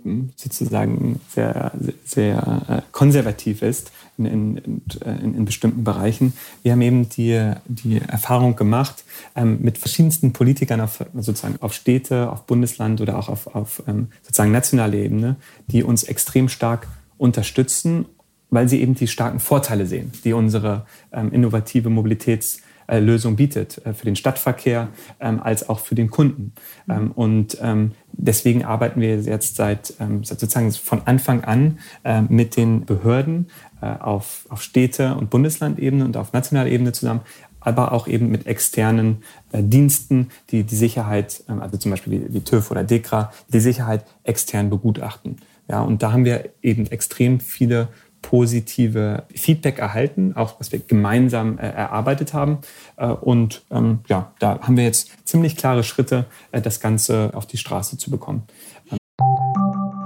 ähm, 0.06 0.32
sozusagen 0.36 1.20
sehr, 1.30 1.72
sehr 2.06 2.66
äh, 2.68 2.82
konservativ 2.92 3.62
ist 3.62 3.92
in, 4.18 4.26
in, 4.26 4.58
in, 5.06 5.36
in, 5.36 5.46
bestimmten 5.46 5.84
Bereichen. 5.84 6.34
Wir 6.62 6.74
haben 6.74 6.82
eben 6.82 7.10
die, 7.10 7.54
die 7.66 8.00
Erfahrung 8.00 8.56
gemacht, 8.56 9.04
ähm, 9.36 9.60
mit 9.62 9.78
verschiedensten 9.78 10.34
Politikern 10.34 10.82
auf, 10.82 11.04
sozusagen 11.16 11.56
auf 11.62 11.74
Städte, 11.74 12.30
auf 12.32 12.46
Bundesland 12.46 13.02
oder 13.02 13.18
auch 13.18 13.30
auf, 13.30 13.48
auf 13.56 13.84
ähm, 13.88 14.08
sozusagen 14.22 14.52
nationale 14.52 14.98
Ebene, 14.98 15.36
die 15.68 15.84
uns 15.84 16.04
extrem 16.04 16.50
stark 16.50 16.88
unterstützen, 17.18 18.06
weil 18.50 18.70
sie 18.70 18.82
eben 18.82 18.94
die 18.96 19.08
starken 19.08 19.40
Vorteile 19.40 19.88
sehen, 19.88 20.12
die 20.24 20.34
unsere 20.34 20.86
innovative 21.32 21.90
Mobilitäts- 21.90 22.58
äh, 22.58 22.62
Lösung 22.88 23.36
bietet, 23.36 23.86
äh, 23.86 23.94
für 23.94 24.06
den 24.06 24.16
Stadtverkehr 24.16 24.90
ähm, 25.20 25.42
als 25.42 25.70
auch 25.70 25.80
für 25.80 25.96
den 25.96 26.10
Kunden. 26.10 26.54
Ähm, 26.90 27.12
und 27.12 27.58
ähm, 27.62 27.92
deswegen 28.12 28.64
arbeiten 28.64 29.02
wir 29.02 29.20
jetzt 29.20 29.56
seit, 29.56 29.94
sozusagen 30.22 30.72
von 30.72 31.02
Anfang 31.06 31.44
an 31.44 31.80
äh, 32.04 32.22
mit 32.22 32.56
den 32.58 32.86
Behörden 32.86 33.48
äh, 33.82 33.88
auf, 33.88 34.46
auf 34.50 34.62
Städte- 34.62 35.16
und 35.16 35.30
Bundeslandebene 35.30 36.06
und 36.06 36.16
auf 36.16 36.32
nationaler 36.32 36.70
Ebene 36.70 36.92
zusammen, 36.92 37.22
aber 37.60 37.92
auch 37.92 38.08
eben 38.08 38.30
mit 38.30 38.46
externen 38.46 39.24
äh, 39.52 39.64
Diensten, 39.64 40.30
die 40.52 40.64
die 40.64 40.76
Sicherheit, 40.76 41.44
also 41.48 41.78
zum 41.78 41.92
Beispiel 41.92 42.28
wie, 42.28 42.34
wie 42.34 42.42
TÜV 42.42 42.72
oder 42.72 42.84
DEKRA, 42.84 43.32
die 43.50 43.60
Sicherheit 43.60 44.06
extern 44.24 44.70
begutachten. 44.70 45.38
Ja, 45.68 45.82
und 45.82 46.04
da 46.04 46.12
haben 46.12 46.26
wir 46.26 46.50
eben 46.62 46.88
extrem 46.88 47.40
viele 47.40 47.88
positive 48.24 49.26
Feedback 49.36 49.78
erhalten, 49.78 50.36
auch 50.36 50.60
was 50.60 50.72
wir 50.72 50.80
gemeinsam 50.80 51.60
äh, 51.60 51.70
erarbeitet 51.70 52.34
haben. 52.34 52.58
Äh, 52.98 53.08
und 53.08 53.62
ähm, 53.70 54.00
ja, 54.08 54.34
da 54.40 54.60
haben 54.62 54.76
wir 54.76 54.86
jetzt 54.86 55.12
ziemlich 55.28 55.56
klare 55.56 55.84
Schritte, 55.84 56.26
äh, 56.52 56.60
das 56.60 56.80
Ganze 56.80 57.30
auf 57.36 57.46
die 57.46 57.58
Straße 57.58 58.00
zu 58.00 58.10
bekommen. 58.10 58.48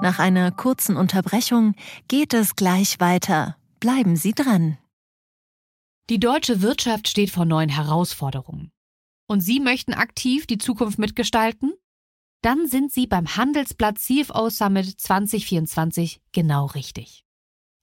Nach 0.02 0.20
einer 0.20 0.52
kurzen 0.52 0.98
Unterbrechung 0.98 1.74
geht 2.10 2.34
es 2.34 2.56
gleich 2.56 3.00
weiter. 3.00 3.56
Bleiben 3.80 4.16
Sie 4.18 4.34
dran. 4.34 4.78
Die 6.10 6.20
deutsche 6.20 6.62
Wirtschaft 6.62 7.08
steht 7.08 7.32
vor 7.32 7.46
neuen 7.46 7.70
Herausforderungen. 7.70 8.72
Und 9.30 9.42
Sie 9.42 9.60
möchten 9.60 9.94
aktiv 9.94 10.48
die 10.48 10.58
Zukunft 10.58 11.00
mitgestalten? 11.00 11.74
Dann 12.42 12.68
sind 12.68 12.92
Sie 12.92 13.08
beim 13.08 13.36
Handelsblatt 13.36 13.98
CFO 14.00 14.50
Summit 14.50 15.00
2024 15.00 16.22
genau 16.32 16.68
richtig. 16.68 17.27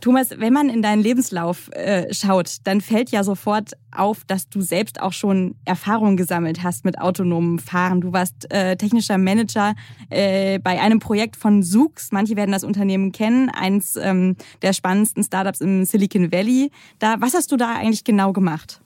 Thomas, 0.00 0.30
wenn 0.38 0.52
man 0.52 0.68
in 0.68 0.82
deinen 0.82 1.02
Lebenslauf 1.02 1.68
äh, 1.72 2.12
schaut, 2.12 2.58
dann 2.64 2.80
fällt 2.80 3.10
ja 3.10 3.24
sofort 3.24 3.72
auf, 3.90 4.24
dass 4.24 4.48
du 4.48 4.60
selbst 4.60 5.00
auch 5.00 5.12
schon 5.12 5.56
Erfahrungen 5.64 6.16
gesammelt 6.16 6.62
hast 6.62 6.84
mit 6.84 7.00
autonomem 7.00 7.58
Fahren. 7.58 8.00
Du 8.00 8.12
warst 8.12 8.52
äh, 8.52 8.76
technischer 8.76 9.18
Manager 9.18 9.74
äh, 10.10 10.58
bei 10.60 10.80
einem 10.80 11.00
Projekt 11.00 11.36
von 11.36 11.62
Zoox. 11.62 12.12
Manche 12.12 12.36
werden 12.36 12.52
das 12.52 12.64
Unternehmen 12.64 13.12
kennen, 13.12 13.48
eins 13.50 13.96
ähm, 13.96 14.36
der 14.62 14.72
spannendsten 14.72 15.24
Startups 15.24 15.60
im 15.60 15.84
Silicon 15.84 16.30
Valley. 16.30 16.70
Da, 16.98 17.16
was 17.18 17.34
hast 17.34 17.50
du 17.50 17.56
da 17.56 17.74
eigentlich 17.74 18.04
genau 18.04 18.32
gemacht? 18.32 18.80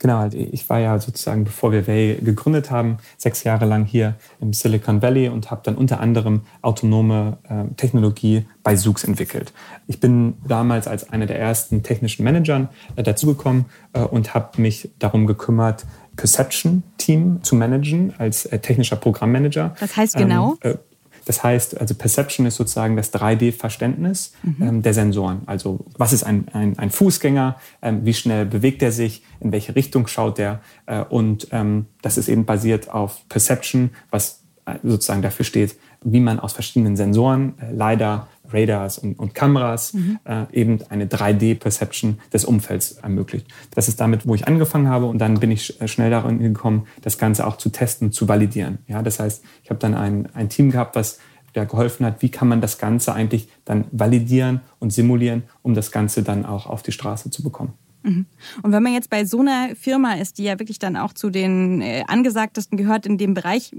Genau, 0.00 0.16
halt, 0.16 0.32
ich 0.32 0.68
war 0.70 0.80
ja 0.80 0.98
sozusagen, 0.98 1.44
bevor 1.44 1.72
wir 1.72 1.86
Way 1.86 2.20
gegründet 2.22 2.70
haben, 2.70 2.96
sechs 3.18 3.44
Jahre 3.44 3.66
lang 3.66 3.84
hier 3.84 4.14
im 4.40 4.54
Silicon 4.54 5.02
Valley 5.02 5.28
und 5.28 5.50
habe 5.50 5.60
dann 5.62 5.76
unter 5.76 6.00
anderem 6.00 6.40
autonome 6.62 7.36
äh, 7.48 7.74
Technologie 7.76 8.46
bei 8.62 8.74
Zoox 8.74 9.04
entwickelt. 9.04 9.52
Ich 9.86 10.00
bin 10.00 10.38
damals 10.48 10.88
als 10.88 11.10
einer 11.10 11.26
der 11.26 11.38
ersten 11.38 11.82
technischen 11.82 12.24
Managern 12.24 12.70
äh, 12.96 13.02
dazugekommen 13.02 13.66
äh, 13.92 14.00
und 14.00 14.32
habe 14.32 14.60
mich 14.62 14.90
darum 14.98 15.26
gekümmert, 15.26 15.84
Perception 16.16 16.82
Team 16.96 17.42
zu 17.42 17.54
managen 17.54 18.14
als 18.16 18.46
äh, 18.46 18.58
technischer 18.58 18.96
Programmmanager. 18.96 19.74
Was 19.80 19.96
heißt 19.96 20.16
genau? 20.16 20.56
Ähm, 20.62 20.72
äh, 20.72 20.76
das 21.24 21.42
heißt, 21.42 21.80
also 21.80 21.94
Perception 21.94 22.46
ist 22.46 22.56
sozusagen 22.56 22.96
das 22.96 23.12
3D-Verständnis 23.12 24.32
mhm. 24.42 24.56
ähm, 24.60 24.82
der 24.82 24.94
Sensoren. 24.94 25.42
Also 25.46 25.84
was 25.96 26.12
ist 26.12 26.24
ein, 26.24 26.46
ein, 26.52 26.78
ein 26.78 26.90
Fußgänger, 26.90 27.56
ähm, 27.82 28.04
wie 28.04 28.14
schnell 28.14 28.46
bewegt 28.46 28.82
er 28.82 28.92
sich, 28.92 29.22
in 29.40 29.52
welche 29.52 29.74
Richtung 29.74 30.06
schaut 30.06 30.38
er. 30.38 30.60
Äh, 30.86 31.02
und 31.04 31.48
ähm, 31.52 31.86
das 32.02 32.18
ist 32.18 32.28
eben 32.28 32.44
basiert 32.44 32.90
auf 32.90 33.28
Perception, 33.28 33.90
was 34.10 34.42
äh, 34.66 34.74
sozusagen 34.82 35.22
dafür 35.22 35.44
steht, 35.44 35.76
wie 36.02 36.20
man 36.20 36.40
aus 36.40 36.52
verschiedenen 36.52 36.96
Sensoren, 36.96 37.54
äh, 37.60 37.72
leider 37.72 38.28
Radars 38.52 38.98
und, 38.98 39.18
und 39.18 39.34
Kameras, 39.34 39.94
mhm. 39.94 40.18
äh, 40.24 40.44
eben 40.52 40.80
eine 40.88 41.06
3D-Perception 41.06 42.18
des 42.32 42.44
Umfelds 42.44 42.92
ermöglicht. 42.92 43.46
Das 43.74 43.88
ist 43.88 44.00
damit, 44.00 44.26
wo 44.26 44.34
ich 44.34 44.46
angefangen 44.46 44.88
habe 44.88 45.06
und 45.06 45.18
dann 45.18 45.40
bin 45.40 45.50
ich 45.50 45.78
schnell 45.86 46.10
darin 46.10 46.38
gekommen, 46.38 46.86
das 47.02 47.18
Ganze 47.18 47.46
auch 47.46 47.56
zu 47.56 47.70
testen, 47.70 48.12
zu 48.12 48.28
validieren. 48.28 48.78
Ja, 48.86 49.02
das 49.02 49.20
heißt, 49.20 49.42
ich 49.62 49.70
habe 49.70 49.80
dann 49.80 49.94
ein, 49.94 50.28
ein 50.34 50.48
Team 50.48 50.70
gehabt, 50.70 50.96
was 50.96 51.18
da 51.52 51.64
geholfen 51.64 52.06
hat, 52.06 52.22
wie 52.22 52.30
kann 52.30 52.48
man 52.48 52.60
das 52.60 52.78
Ganze 52.78 53.12
eigentlich 53.12 53.48
dann 53.64 53.84
validieren 53.90 54.60
und 54.78 54.92
simulieren, 54.92 55.44
um 55.62 55.74
das 55.74 55.90
Ganze 55.90 56.22
dann 56.22 56.46
auch 56.46 56.66
auf 56.66 56.82
die 56.82 56.92
Straße 56.92 57.30
zu 57.30 57.42
bekommen. 57.42 57.74
Mhm. 58.02 58.26
Und 58.62 58.72
wenn 58.72 58.82
man 58.82 58.92
jetzt 58.92 59.10
bei 59.10 59.24
so 59.24 59.40
einer 59.40 59.74
Firma 59.76 60.14
ist, 60.14 60.38
die 60.38 60.44
ja 60.44 60.58
wirklich 60.58 60.78
dann 60.78 60.96
auch 60.96 61.12
zu 61.12 61.30
den 61.30 61.82
äh, 61.82 62.04
angesagtesten 62.06 62.78
gehört 62.78 63.06
in 63.06 63.18
dem 63.18 63.34
Bereich, 63.34 63.72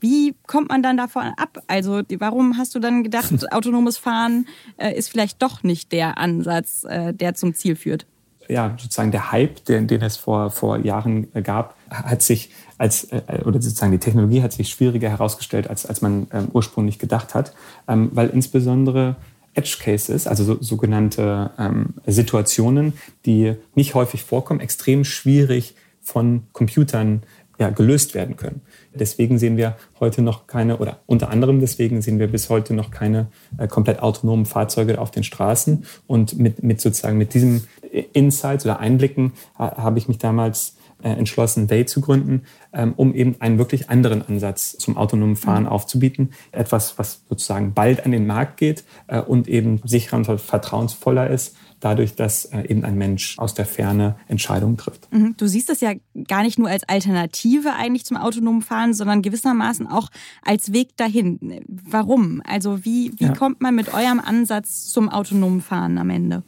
wie 0.00 0.34
kommt 0.46 0.68
man 0.68 0.82
dann 0.82 0.96
davon 0.96 1.32
ab? 1.36 1.58
Also 1.66 2.02
warum 2.18 2.58
hast 2.58 2.74
du 2.74 2.78
dann 2.78 3.02
gedacht, 3.02 3.32
autonomes 3.52 3.96
Fahren 3.96 4.46
äh, 4.76 4.94
ist 4.94 5.08
vielleicht 5.08 5.42
doch 5.42 5.62
nicht 5.62 5.92
der 5.92 6.18
Ansatz, 6.18 6.84
äh, 6.84 7.14
der 7.14 7.34
zum 7.34 7.54
Ziel 7.54 7.76
führt? 7.76 8.06
Ja, 8.48 8.74
sozusagen 8.78 9.10
der 9.10 9.30
Hype, 9.30 9.64
den, 9.66 9.86
den 9.88 10.00
es 10.00 10.16
vor, 10.16 10.50
vor 10.50 10.78
Jahren 10.78 11.28
gab, 11.42 11.76
hat 11.90 12.22
sich 12.22 12.50
als, 12.78 13.08
oder 13.44 13.60
sozusagen 13.60 13.92
die 13.92 13.98
Technologie 13.98 14.40
hat 14.40 14.52
sich 14.52 14.70
schwieriger 14.70 15.10
herausgestellt, 15.10 15.68
als, 15.68 15.84
als 15.84 16.00
man 16.00 16.28
ähm, 16.32 16.48
ursprünglich 16.52 16.98
gedacht 16.98 17.34
hat, 17.34 17.52
ähm, 17.88 18.08
weil 18.14 18.28
insbesondere 18.28 19.16
Edge 19.58 19.78
Cases, 19.82 20.26
also 20.26 20.44
so, 20.44 20.58
sogenannte 20.60 21.50
ähm, 21.58 21.94
Situationen, 22.06 22.92
die 23.26 23.54
nicht 23.74 23.94
häufig 23.94 24.22
vorkommen, 24.22 24.60
extrem 24.60 25.04
schwierig 25.04 25.74
von 26.00 26.44
Computern 26.52 27.22
ja, 27.58 27.70
gelöst 27.70 28.14
werden 28.14 28.36
können. 28.36 28.60
Deswegen 28.94 29.38
sehen 29.38 29.56
wir 29.56 29.76
heute 29.98 30.22
noch 30.22 30.46
keine, 30.46 30.78
oder 30.78 31.00
unter 31.06 31.30
anderem 31.30 31.58
deswegen 31.58 32.00
sehen 32.02 32.20
wir 32.20 32.28
bis 32.28 32.48
heute 32.50 32.72
noch 32.72 32.92
keine 32.92 33.26
äh, 33.58 33.66
komplett 33.66 34.00
autonomen 34.00 34.46
Fahrzeuge 34.46 35.00
auf 35.00 35.10
den 35.10 35.24
Straßen. 35.24 35.84
Und 36.06 36.38
mit, 36.38 36.62
mit 36.62 36.80
sozusagen 36.80 37.18
mit 37.18 37.34
diesem 37.34 37.64
Insights 38.12 38.64
oder 38.64 38.78
Einblicken 38.78 39.32
ha, 39.58 39.76
habe 39.76 39.98
ich 39.98 40.06
mich 40.06 40.18
damals 40.18 40.77
entschlossen, 41.02 41.70
Way 41.70 41.86
zu 41.86 42.00
gründen, 42.00 42.42
ähm, 42.72 42.94
um 42.96 43.14
eben 43.14 43.36
einen 43.40 43.58
wirklich 43.58 43.88
anderen 43.88 44.26
Ansatz 44.26 44.76
zum 44.78 44.96
autonomen 44.96 45.36
Fahren 45.36 45.64
mhm. 45.64 45.68
aufzubieten. 45.68 46.30
Etwas, 46.52 46.98
was 46.98 47.22
sozusagen 47.28 47.74
bald 47.74 48.04
an 48.04 48.12
den 48.12 48.26
Markt 48.26 48.56
geht 48.56 48.84
äh, 49.06 49.20
und 49.20 49.48
eben 49.48 49.80
sicherer 49.84 50.16
und 50.16 50.40
vertrauensvoller 50.40 51.30
ist, 51.30 51.56
dadurch, 51.80 52.14
dass 52.14 52.46
äh, 52.46 52.62
eben 52.68 52.84
ein 52.84 52.96
Mensch 52.96 53.38
aus 53.38 53.54
der 53.54 53.66
Ferne 53.66 54.16
Entscheidungen 54.26 54.76
trifft. 54.76 55.12
Mhm. 55.12 55.34
Du 55.36 55.46
siehst 55.46 55.68
das 55.68 55.80
ja 55.80 55.92
gar 56.26 56.42
nicht 56.42 56.58
nur 56.58 56.68
als 56.68 56.88
Alternative 56.88 57.74
eigentlich 57.74 58.04
zum 58.04 58.16
autonomen 58.16 58.62
Fahren, 58.62 58.94
sondern 58.94 59.22
gewissermaßen 59.22 59.86
auch 59.86 60.08
als 60.42 60.72
Weg 60.72 60.96
dahin. 60.96 61.38
Warum? 61.68 62.42
Also 62.46 62.84
wie, 62.84 63.12
wie 63.18 63.26
ja. 63.26 63.32
kommt 63.32 63.60
man 63.60 63.74
mit 63.74 63.94
eurem 63.94 64.20
Ansatz 64.20 64.86
zum 64.86 65.08
autonomen 65.08 65.60
Fahren 65.60 65.98
am 65.98 66.10
Ende? 66.10 66.42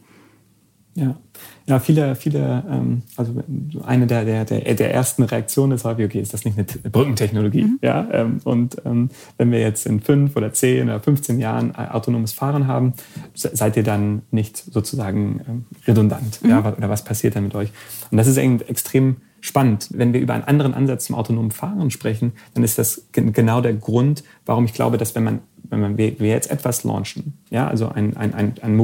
Ja, 0.95 1.17
ja 1.67 1.79
viele, 1.79 2.17
viele, 2.17 2.65
ähm, 2.69 3.03
also 3.17 3.33
eine 3.85 4.07
der, 4.07 4.25
der, 4.25 4.45
der, 4.45 4.75
der 4.75 4.93
ersten 4.93 5.23
Reaktionen 5.23 5.73
ist 5.73 5.85
häufig, 5.85 6.07
okay, 6.07 6.21
ist 6.21 6.35
das 6.35 6.45
nicht 6.45 6.59
eine 6.59 6.67
Brückentechnologie? 6.91 7.63
Mhm. 7.63 7.79
Ja, 7.81 8.09
ähm, 8.13 8.41
und 8.45 8.77
ähm, 8.85 9.11
wenn 9.39 9.53
wir 9.53 9.61
jetzt 9.61 9.87
in 9.87 10.01
fünf 10.01 10.37
oder 10.37 10.53
zehn 10.53 10.89
oder 10.89 11.01
15 11.01 11.39
Jahren 11.39 11.75
autonomes 11.77 12.33
Fahren 12.33 12.67
haben, 12.67 12.95
seid 13.35 13.77
ihr 13.77 13.85
dann 13.85 14.23
nicht 14.33 14.57
sozusagen 14.57 15.65
redundant? 15.87 16.43
Mhm. 16.43 16.51
Ja, 16.51 16.75
oder 16.77 16.89
was 16.89 17.05
passiert 17.05 17.37
dann 17.37 17.45
mit 17.45 17.55
euch? 17.55 17.71
Und 18.11 18.19
das 18.19 18.27
ist 18.27 18.37
extrem 18.37 19.19
spannend. 19.41 19.89
Wenn 19.93 20.13
wir 20.13 20.21
über 20.21 20.35
einen 20.35 20.45
anderen 20.45 20.75
Ansatz 20.75 21.07
zum 21.07 21.17
autonomen 21.17 21.51
Fahren 21.51 21.91
sprechen, 21.91 22.33
dann 22.55 22.65
ist 22.65 22.79
das 22.79 23.07
genau 23.13 23.61
der 23.61 23.75
Grund, 23.75 24.23
warum 24.45 24.65
ich 24.65 24.75
glaube, 24.75 24.99
dass 24.99 25.15
wenn 25.15 25.25
man, 25.25 25.41
wenn 25.63 25.81
man 25.81 25.97
wir 25.97 26.13
jetzt 26.19 26.51
etwas 26.51 26.85
launchen, 26.85 27.39
ja, 27.51 27.69
also 27.69 27.89
ein, 27.89 28.17
ein, 28.17 28.35
ein, 28.35 28.55
ein 28.61 28.77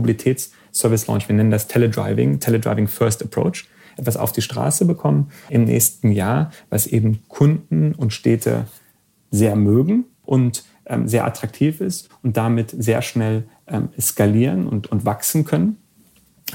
Mobilitätsservice 0.76 1.06
launch, 1.06 1.28
wir 1.28 1.34
nennen 1.34 1.50
das 1.50 1.68
Teledriving, 1.68 2.40
Teledriving 2.40 2.88
First 2.88 3.22
Approach, 3.22 3.66
etwas 3.96 4.16
auf 4.16 4.32
die 4.32 4.42
Straße 4.42 4.84
bekommen 4.84 5.30
im 5.48 5.64
nächsten 5.64 6.12
Jahr, 6.12 6.50
was 6.68 6.86
eben 6.86 7.20
Kunden 7.28 7.94
und 7.94 8.12
Städte 8.12 8.66
sehr 9.30 9.56
mögen 9.56 10.04
und 10.24 10.64
ähm, 10.86 11.08
sehr 11.08 11.24
attraktiv 11.24 11.80
ist 11.80 12.10
und 12.22 12.36
damit 12.36 12.74
sehr 12.76 13.02
schnell 13.02 13.44
ähm, 13.66 13.88
skalieren 13.98 14.66
und, 14.68 14.92
und 14.92 15.04
wachsen 15.04 15.44
können, 15.44 15.78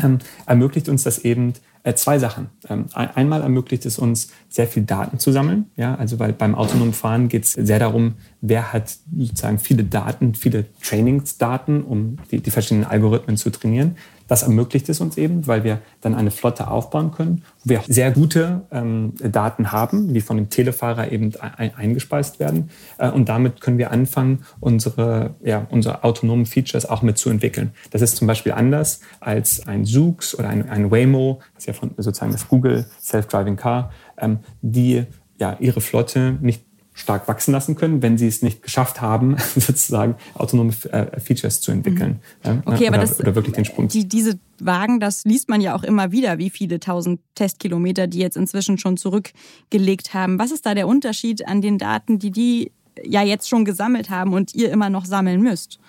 ähm, 0.01 0.19
ermöglicht 0.45 0.87
uns 0.87 1.03
das 1.03 1.19
eben 1.19 1.53
äh, 1.83 1.95
zwei 1.95 2.19
Sachen. 2.19 2.49
Ähm, 2.69 2.85
einmal 2.93 3.41
ermöglicht 3.41 3.85
es 3.85 3.97
uns, 3.97 4.29
sehr 4.49 4.67
viel 4.67 4.83
Daten 4.83 5.17
zu 5.17 5.31
sammeln. 5.31 5.65
Ja, 5.75 5.95
also 5.95 6.19
weil 6.19 6.31
beim 6.31 6.53
autonomen 6.53 6.93
Fahren 6.93 7.27
geht 7.27 7.45
es 7.45 7.53
sehr 7.53 7.79
darum, 7.79 8.13
wer 8.41 8.73
hat 8.73 8.97
sozusagen 9.15 9.59
viele 9.59 9.83
Daten, 9.83 10.33
viele 10.33 10.65
Trainingsdaten, 10.81 11.83
um 11.83 12.17
die, 12.31 12.41
die 12.41 12.51
verschiedenen 12.51 12.85
Algorithmen 12.85 13.37
zu 13.37 13.51
trainieren. 13.51 13.95
Das 14.27 14.43
ermöglicht 14.43 14.87
es 14.87 15.01
uns 15.01 15.17
eben, 15.17 15.45
weil 15.45 15.63
wir 15.65 15.81
dann 15.99 16.15
eine 16.15 16.31
Flotte 16.31 16.69
aufbauen 16.69 17.11
können, 17.11 17.43
wo 17.63 17.71
wir 17.71 17.81
sehr 17.87 18.11
gute 18.11 18.61
ähm, 18.71 19.13
Daten 19.21 19.73
haben, 19.73 20.13
die 20.13 20.21
von 20.21 20.37
dem 20.37 20.49
Telefahrer 20.49 21.11
eben 21.11 21.33
ein, 21.35 21.75
eingespeist 21.75 22.39
werden. 22.39 22.69
Äh, 22.97 23.11
und 23.11 23.27
damit 23.27 23.59
können 23.59 23.77
wir 23.77 23.91
anfangen, 23.91 24.45
unsere, 24.61 25.35
ja, 25.43 25.67
unsere 25.69 26.05
autonomen 26.05 26.45
Features 26.45 26.85
auch 26.85 27.01
mit 27.01 27.17
zu 27.17 27.29
entwickeln. 27.29 27.71
Das 27.91 28.01
ist 28.01 28.15
zum 28.15 28.25
Beispiel 28.25 28.53
anders 28.53 29.01
als 29.19 29.67
ein 29.67 29.85
Zoox 29.85 30.33
oder 30.33 30.47
ein, 30.47 30.69
ein 30.69 30.89
Waymo, 30.89 31.41
das 31.55 31.65
ja 31.65 31.73
von 31.73 31.91
sozusagen 31.97 32.31
das 32.31 32.47
Google 32.47 32.85
Self-Driving 33.01 33.57
Car, 33.57 33.91
ähm, 34.17 34.39
die 34.61 35.03
ja 35.39 35.57
ihre 35.59 35.81
Flotte 35.81 36.37
nicht 36.39 36.63
stark 36.93 37.27
wachsen 37.27 37.51
lassen 37.51 37.75
können, 37.75 38.01
wenn 38.01 38.17
sie 38.17 38.27
es 38.27 38.41
nicht 38.41 38.61
geschafft 38.63 39.01
haben, 39.01 39.37
sozusagen 39.55 40.15
autonome 40.33 40.73
äh, 40.91 41.19
Features 41.19 41.61
zu 41.61 41.71
entwickeln. 41.71 42.19
Mhm. 42.43 42.63
Okay, 42.65 42.87
oder, 42.87 42.87
aber 42.87 42.97
das, 42.97 43.19
oder 43.19 43.35
wirklich 43.35 43.55
den 43.55 43.65
Sprung. 43.65 43.87
Die, 43.87 44.07
diese 44.07 44.39
Wagen, 44.59 44.99
das 44.99 45.23
liest 45.23 45.49
man 45.49 45.61
ja 45.61 45.75
auch 45.75 45.83
immer 45.83 46.11
wieder, 46.11 46.37
wie 46.37 46.49
viele 46.49 46.79
tausend 46.79 47.21
Testkilometer 47.35 48.07
die 48.07 48.19
jetzt 48.19 48.37
inzwischen 48.37 48.77
schon 48.77 48.97
zurückgelegt 48.97 50.13
haben. 50.13 50.37
Was 50.37 50.51
ist 50.51 50.65
da 50.65 50.73
der 50.73 50.87
Unterschied 50.87 51.47
an 51.47 51.61
den 51.61 51.77
Daten, 51.77 52.19
die 52.19 52.31
die 52.31 52.71
ja 53.03 53.23
jetzt 53.23 53.47
schon 53.47 53.65
gesammelt 53.65 54.09
haben 54.09 54.33
und 54.33 54.53
ihr 54.53 54.71
immer 54.71 54.89
noch 54.89 55.05
sammeln 55.05 55.41
müsst? 55.41 55.79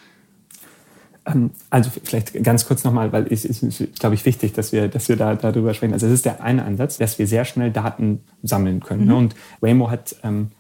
Ähm, 1.27 1.51
also 1.71 1.91
vielleicht 2.03 2.43
ganz 2.43 2.67
kurz 2.67 2.85
nochmal, 2.85 3.13
weil 3.13 3.27
es 3.31 3.45
ist, 3.45 3.65
glaube 3.99 4.15
ich, 4.15 4.25
wichtig, 4.25 4.53
dass 4.53 4.73
wir, 4.73 4.89
dass 4.89 5.09
wir 5.09 5.17
da 5.17 5.35
darüber 5.35 5.75
sprechen. 5.75 5.93
Also 5.93 6.07
es 6.07 6.13
ist 6.13 6.25
der 6.25 6.43
eine 6.43 6.65
Ansatz, 6.65 6.99
dass 6.99 7.19
wir 7.19 7.27
sehr 7.27 7.45
schnell 7.45 7.71
Daten 7.71 8.21
sammeln 8.43 8.81
können. 8.81 9.07
Ne? 9.07 9.13
Mhm. 9.13 9.19
Und 9.19 9.35
Waymo 9.61 9.91
hat 9.91 10.17
ähm, 10.23 10.51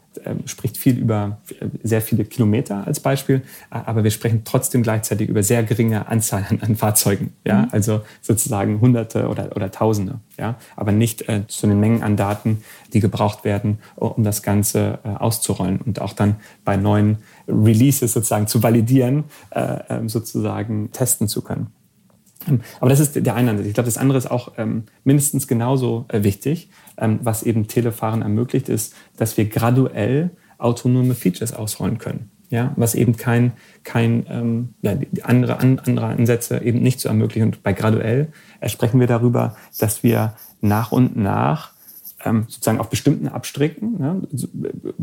spricht 0.46 0.76
viel 0.76 0.98
über 0.98 1.38
äh, 1.60 1.66
sehr 1.82 2.02
viele 2.02 2.24
Kilometer 2.24 2.86
als 2.86 3.00
Beispiel, 3.00 3.42
aber 3.70 4.04
wir 4.04 4.10
sprechen 4.10 4.42
trotzdem 4.44 4.82
gleichzeitig 4.82 5.28
über 5.28 5.42
sehr 5.42 5.62
geringe 5.62 6.06
Anzahl 6.08 6.46
an, 6.48 6.60
an 6.60 6.76
Fahrzeugen, 6.76 7.32
ja, 7.44 7.62
mhm. 7.62 7.68
also 7.72 8.02
sozusagen 8.20 8.80
Hunderte 8.80 9.28
oder, 9.28 9.54
oder 9.56 9.70
Tausende, 9.70 10.20
ja, 10.38 10.56
aber 10.76 10.92
nicht 10.92 11.28
äh, 11.28 11.46
zu 11.48 11.66
den 11.66 11.80
Mengen 11.80 12.02
an 12.02 12.16
Daten, 12.16 12.62
die 12.92 13.00
gebraucht 13.00 13.44
werden, 13.44 13.78
um 13.96 14.24
das 14.24 14.42
Ganze 14.42 14.98
äh, 15.04 15.08
auszurollen 15.08 15.80
und 15.80 16.00
auch 16.00 16.12
dann 16.12 16.36
bei 16.64 16.76
neuen 16.76 17.18
Releases 17.48 18.12
sozusagen 18.12 18.46
zu 18.46 18.62
validieren, 18.62 19.24
äh, 19.50 19.78
ähm, 19.88 20.08
sozusagen 20.08 20.92
testen 20.92 21.28
zu 21.28 21.42
können. 21.42 21.68
Ähm, 22.48 22.60
aber 22.80 22.90
das 22.90 23.00
ist 23.00 23.14
der 23.14 23.34
eine 23.34 23.50
Ansatz. 23.50 23.66
Ich 23.66 23.74
glaube, 23.74 23.86
das 23.86 23.98
andere 23.98 24.18
ist 24.18 24.30
auch 24.30 24.52
ähm, 24.56 24.84
mindestens 25.04 25.46
genauso 25.46 26.06
äh, 26.08 26.22
wichtig. 26.22 26.70
Ähm, 26.96 27.20
was 27.22 27.42
eben 27.42 27.68
Telefahren 27.68 28.22
ermöglicht, 28.22 28.68
ist, 28.68 28.94
dass 29.16 29.36
wir 29.36 29.46
graduell 29.46 30.30
autonome 30.58 31.14
Features 31.14 31.52
ausrollen 31.52 31.98
können. 31.98 32.30
Ja, 32.50 32.72
was 32.76 32.94
eben 32.94 33.16
kein, 33.16 33.52
kein 33.82 34.26
ähm, 34.28 34.74
ja, 34.82 34.94
andere, 35.22 35.58
an, 35.58 35.78
andere 35.78 36.06
Ansätze 36.06 36.62
eben 36.62 36.82
nicht 36.82 37.00
so 37.00 37.08
ermöglichen. 37.08 37.46
Und 37.46 37.62
bei 37.62 37.72
graduell 37.72 38.28
äh, 38.60 38.68
sprechen 38.68 39.00
wir 39.00 39.06
darüber, 39.06 39.56
dass 39.78 40.02
wir 40.02 40.34
nach 40.60 40.92
und 40.92 41.16
nach 41.16 41.71
sozusagen 42.24 42.78
auf 42.78 42.90
bestimmten 42.90 43.28
Abstrecken 43.28 43.98
ne, 43.98 44.22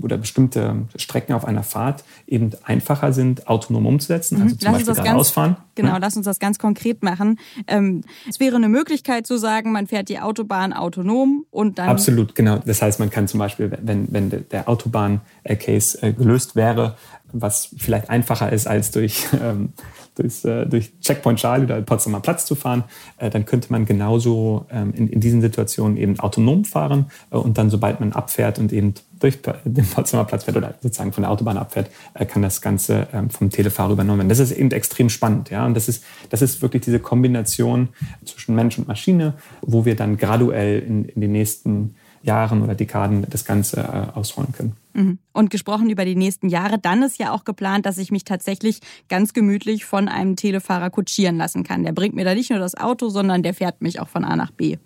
oder 0.01 0.17
bestimmte 0.17 0.87
Strecken 0.95 1.33
auf 1.33 1.45
einer 1.45 1.63
Fahrt 1.63 2.03
eben 2.27 2.51
einfacher 2.63 3.13
sind, 3.13 3.47
autonom 3.47 3.85
umzusetzen. 3.85 4.37
Mhm. 4.37 4.43
Also 4.43 4.55
zum 4.55 4.65
lass 4.65 4.77
Beispiel 4.85 4.93
geradeausfahren. 4.95 5.57
Genau, 5.75 5.89
ja. 5.89 5.97
lass 5.97 6.17
uns 6.17 6.25
das 6.25 6.39
ganz 6.39 6.59
konkret 6.59 7.03
machen. 7.03 7.39
Ähm, 7.67 8.01
es 8.27 8.39
wäre 8.39 8.55
eine 8.55 8.69
Möglichkeit 8.69 9.27
zu 9.27 9.37
sagen, 9.37 9.71
man 9.71 9.87
fährt 9.87 10.09
die 10.09 10.19
Autobahn 10.19 10.73
autonom 10.73 11.45
und 11.51 11.79
dann. 11.79 11.89
Absolut, 11.89 12.35
genau. 12.35 12.59
Das 12.65 12.81
heißt, 12.81 12.99
man 12.99 13.09
kann 13.09 13.27
zum 13.27 13.39
Beispiel, 13.39 13.71
wenn, 13.81 14.11
wenn 14.11 14.29
der 14.29 14.67
Autobahn-Case 14.67 16.01
äh, 16.01 16.13
gelöst 16.13 16.55
wäre, 16.55 16.95
was 17.31 17.69
vielleicht 17.77 18.09
einfacher 18.09 18.51
ist 18.51 18.67
als 18.67 18.91
durch 18.91 19.27
ähm, 19.41 19.73
durchs, 20.19 20.45
äh, 20.45 20.65
durch 20.65 20.91
Checkpoint 20.99 21.39
Charlie 21.39 21.65
oder 21.65 21.81
Potsdamer 21.81 22.19
Platz 22.19 22.45
zu 22.45 22.55
fahren, 22.55 22.83
äh, 23.17 23.29
dann 23.29 23.45
könnte 23.45 23.71
man 23.71 23.85
genauso 23.85 24.65
ähm, 24.71 24.93
in, 24.93 25.07
in 25.07 25.19
diesen 25.19 25.41
Situationen 25.41 25.97
eben 25.97 26.19
autonom 26.19 26.65
fahren 26.65 27.05
äh, 27.31 27.37
und 27.37 27.57
dann, 27.57 27.69
sobald 27.69 27.99
man 27.99 28.13
abfährt 28.13 28.59
und 28.59 28.73
eben 28.73 28.93
durch 29.19 29.39
den 29.65 29.85
Potsdamer 29.85 30.25
Platz 30.25 30.43
fährt 30.43 30.57
oder 30.57 30.75
sozusagen 30.81 31.13
von 31.13 31.23
der 31.23 31.31
Autobahn 31.31 31.57
abfährt, 31.57 31.89
äh, 32.13 32.25
kann 32.25 32.41
das 32.41 32.61
Ganze 32.61 33.07
ähm, 33.13 33.29
vom 33.29 33.49
Telefahrer 33.49 33.93
übernommen 33.93 34.19
werden. 34.19 34.29
Das 34.29 34.39
ist 34.39 34.51
eben 34.51 34.71
extrem 34.71 35.09
spannend, 35.09 35.49
ja. 35.49 35.65
Und 35.65 35.73
das 35.73 35.87
ist, 35.87 36.03
das 36.29 36.41
ist 36.41 36.61
wirklich 36.61 36.83
diese 36.83 36.99
Kombination 36.99 37.89
zwischen 38.25 38.55
Mensch 38.55 38.77
und 38.77 38.87
Maschine, 38.87 39.35
wo 39.61 39.85
wir 39.85 39.95
dann 39.95 40.17
graduell 40.17 40.79
in, 40.79 41.05
in 41.05 41.21
den 41.21 41.31
nächsten 41.31 41.69
Jahren 41.69 42.08
oder 42.23 42.75
Dekaden 42.75 43.25
das 43.29 43.45
Ganze 43.45 43.81
äh, 43.81 44.17
ausrollen 44.17 44.51
können. 44.51 44.75
Mhm. 44.93 45.19
Und 45.33 45.49
gesprochen 45.49 45.89
über 45.89 46.05
die 46.05 46.15
nächsten 46.15 46.49
Jahre, 46.49 46.79
dann 46.79 47.03
ist 47.03 47.19
ja 47.19 47.31
auch 47.31 47.43
geplant, 47.43 47.85
dass 47.85 47.97
ich 47.97 48.11
mich 48.11 48.23
tatsächlich 48.23 48.79
ganz 49.07 49.33
gemütlich 49.33 49.85
von 49.85 50.07
einem 50.07 50.35
Telefahrer 50.35 50.89
kutschieren 50.89 51.37
lassen 51.37 51.63
kann. 51.63 51.83
Der 51.83 51.93
bringt 51.93 52.15
mir 52.15 52.25
da 52.25 52.33
nicht 52.33 52.49
nur 52.49 52.59
das 52.59 52.75
Auto, 52.75 53.09
sondern 53.09 53.43
der 53.43 53.53
fährt 53.53 53.81
mich 53.81 53.99
auch 53.99 54.09
von 54.09 54.25
A 54.25 54.35
nach 54.35 54.51
B. 54.51 54.77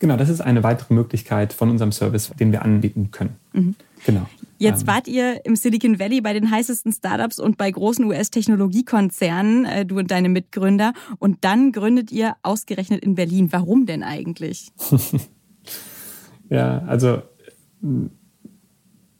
Genau, 0.00 0.16
das 0.16 0.30
ist 0.30 0.40
eine 0.40 0.62
weitere 0.62 0.94
Möglichkeit 0.94 1.52
von 1.52 1.68
unserem 1.68 1.92
Service, 1.92 2.32
den 2.40 2.52
wir 2.52 2.62
anbieten 2.62 3.10
können. 3.10 3.36
Mhm. 3.52 3.74
Genau. 4.06 4.26
Jetzt 4.56 4.82
ähm. 4.82 4.86
wart 4.86 5.08
ihr 5.08 5.44
im 5.44 5.56
Silicon 5.56 5.98
Valley 5.98 6.22
bei 6.22 6.32
den 6.32 6.50
heißesten 6.50 6.92
Startups 6.92 7.38
und 7.38 7.58
bei 7.58 7.70
großen 7.70 8.04
US-Technologiekonzernen, 8.06 9.66
äh, 9.66 9.84
du 9.84 9.98
und 9.98 10.10
deine 10.10 10.30
Mitgründer. 10.30 10.94
Und 11.18 11.38
dann 11.42 11.72
gründet 11.72 12.10
ihr 12.12 12.34
ausgerechnet 12.42 13.04
in 13.04 13.14
Berlin. 13.14 13.48
Warum 13.52 13.84
denn 13.84 14.02
eigentlich? 14.02 14.72
Ja, 16.50 16.82
also 16.86 17.22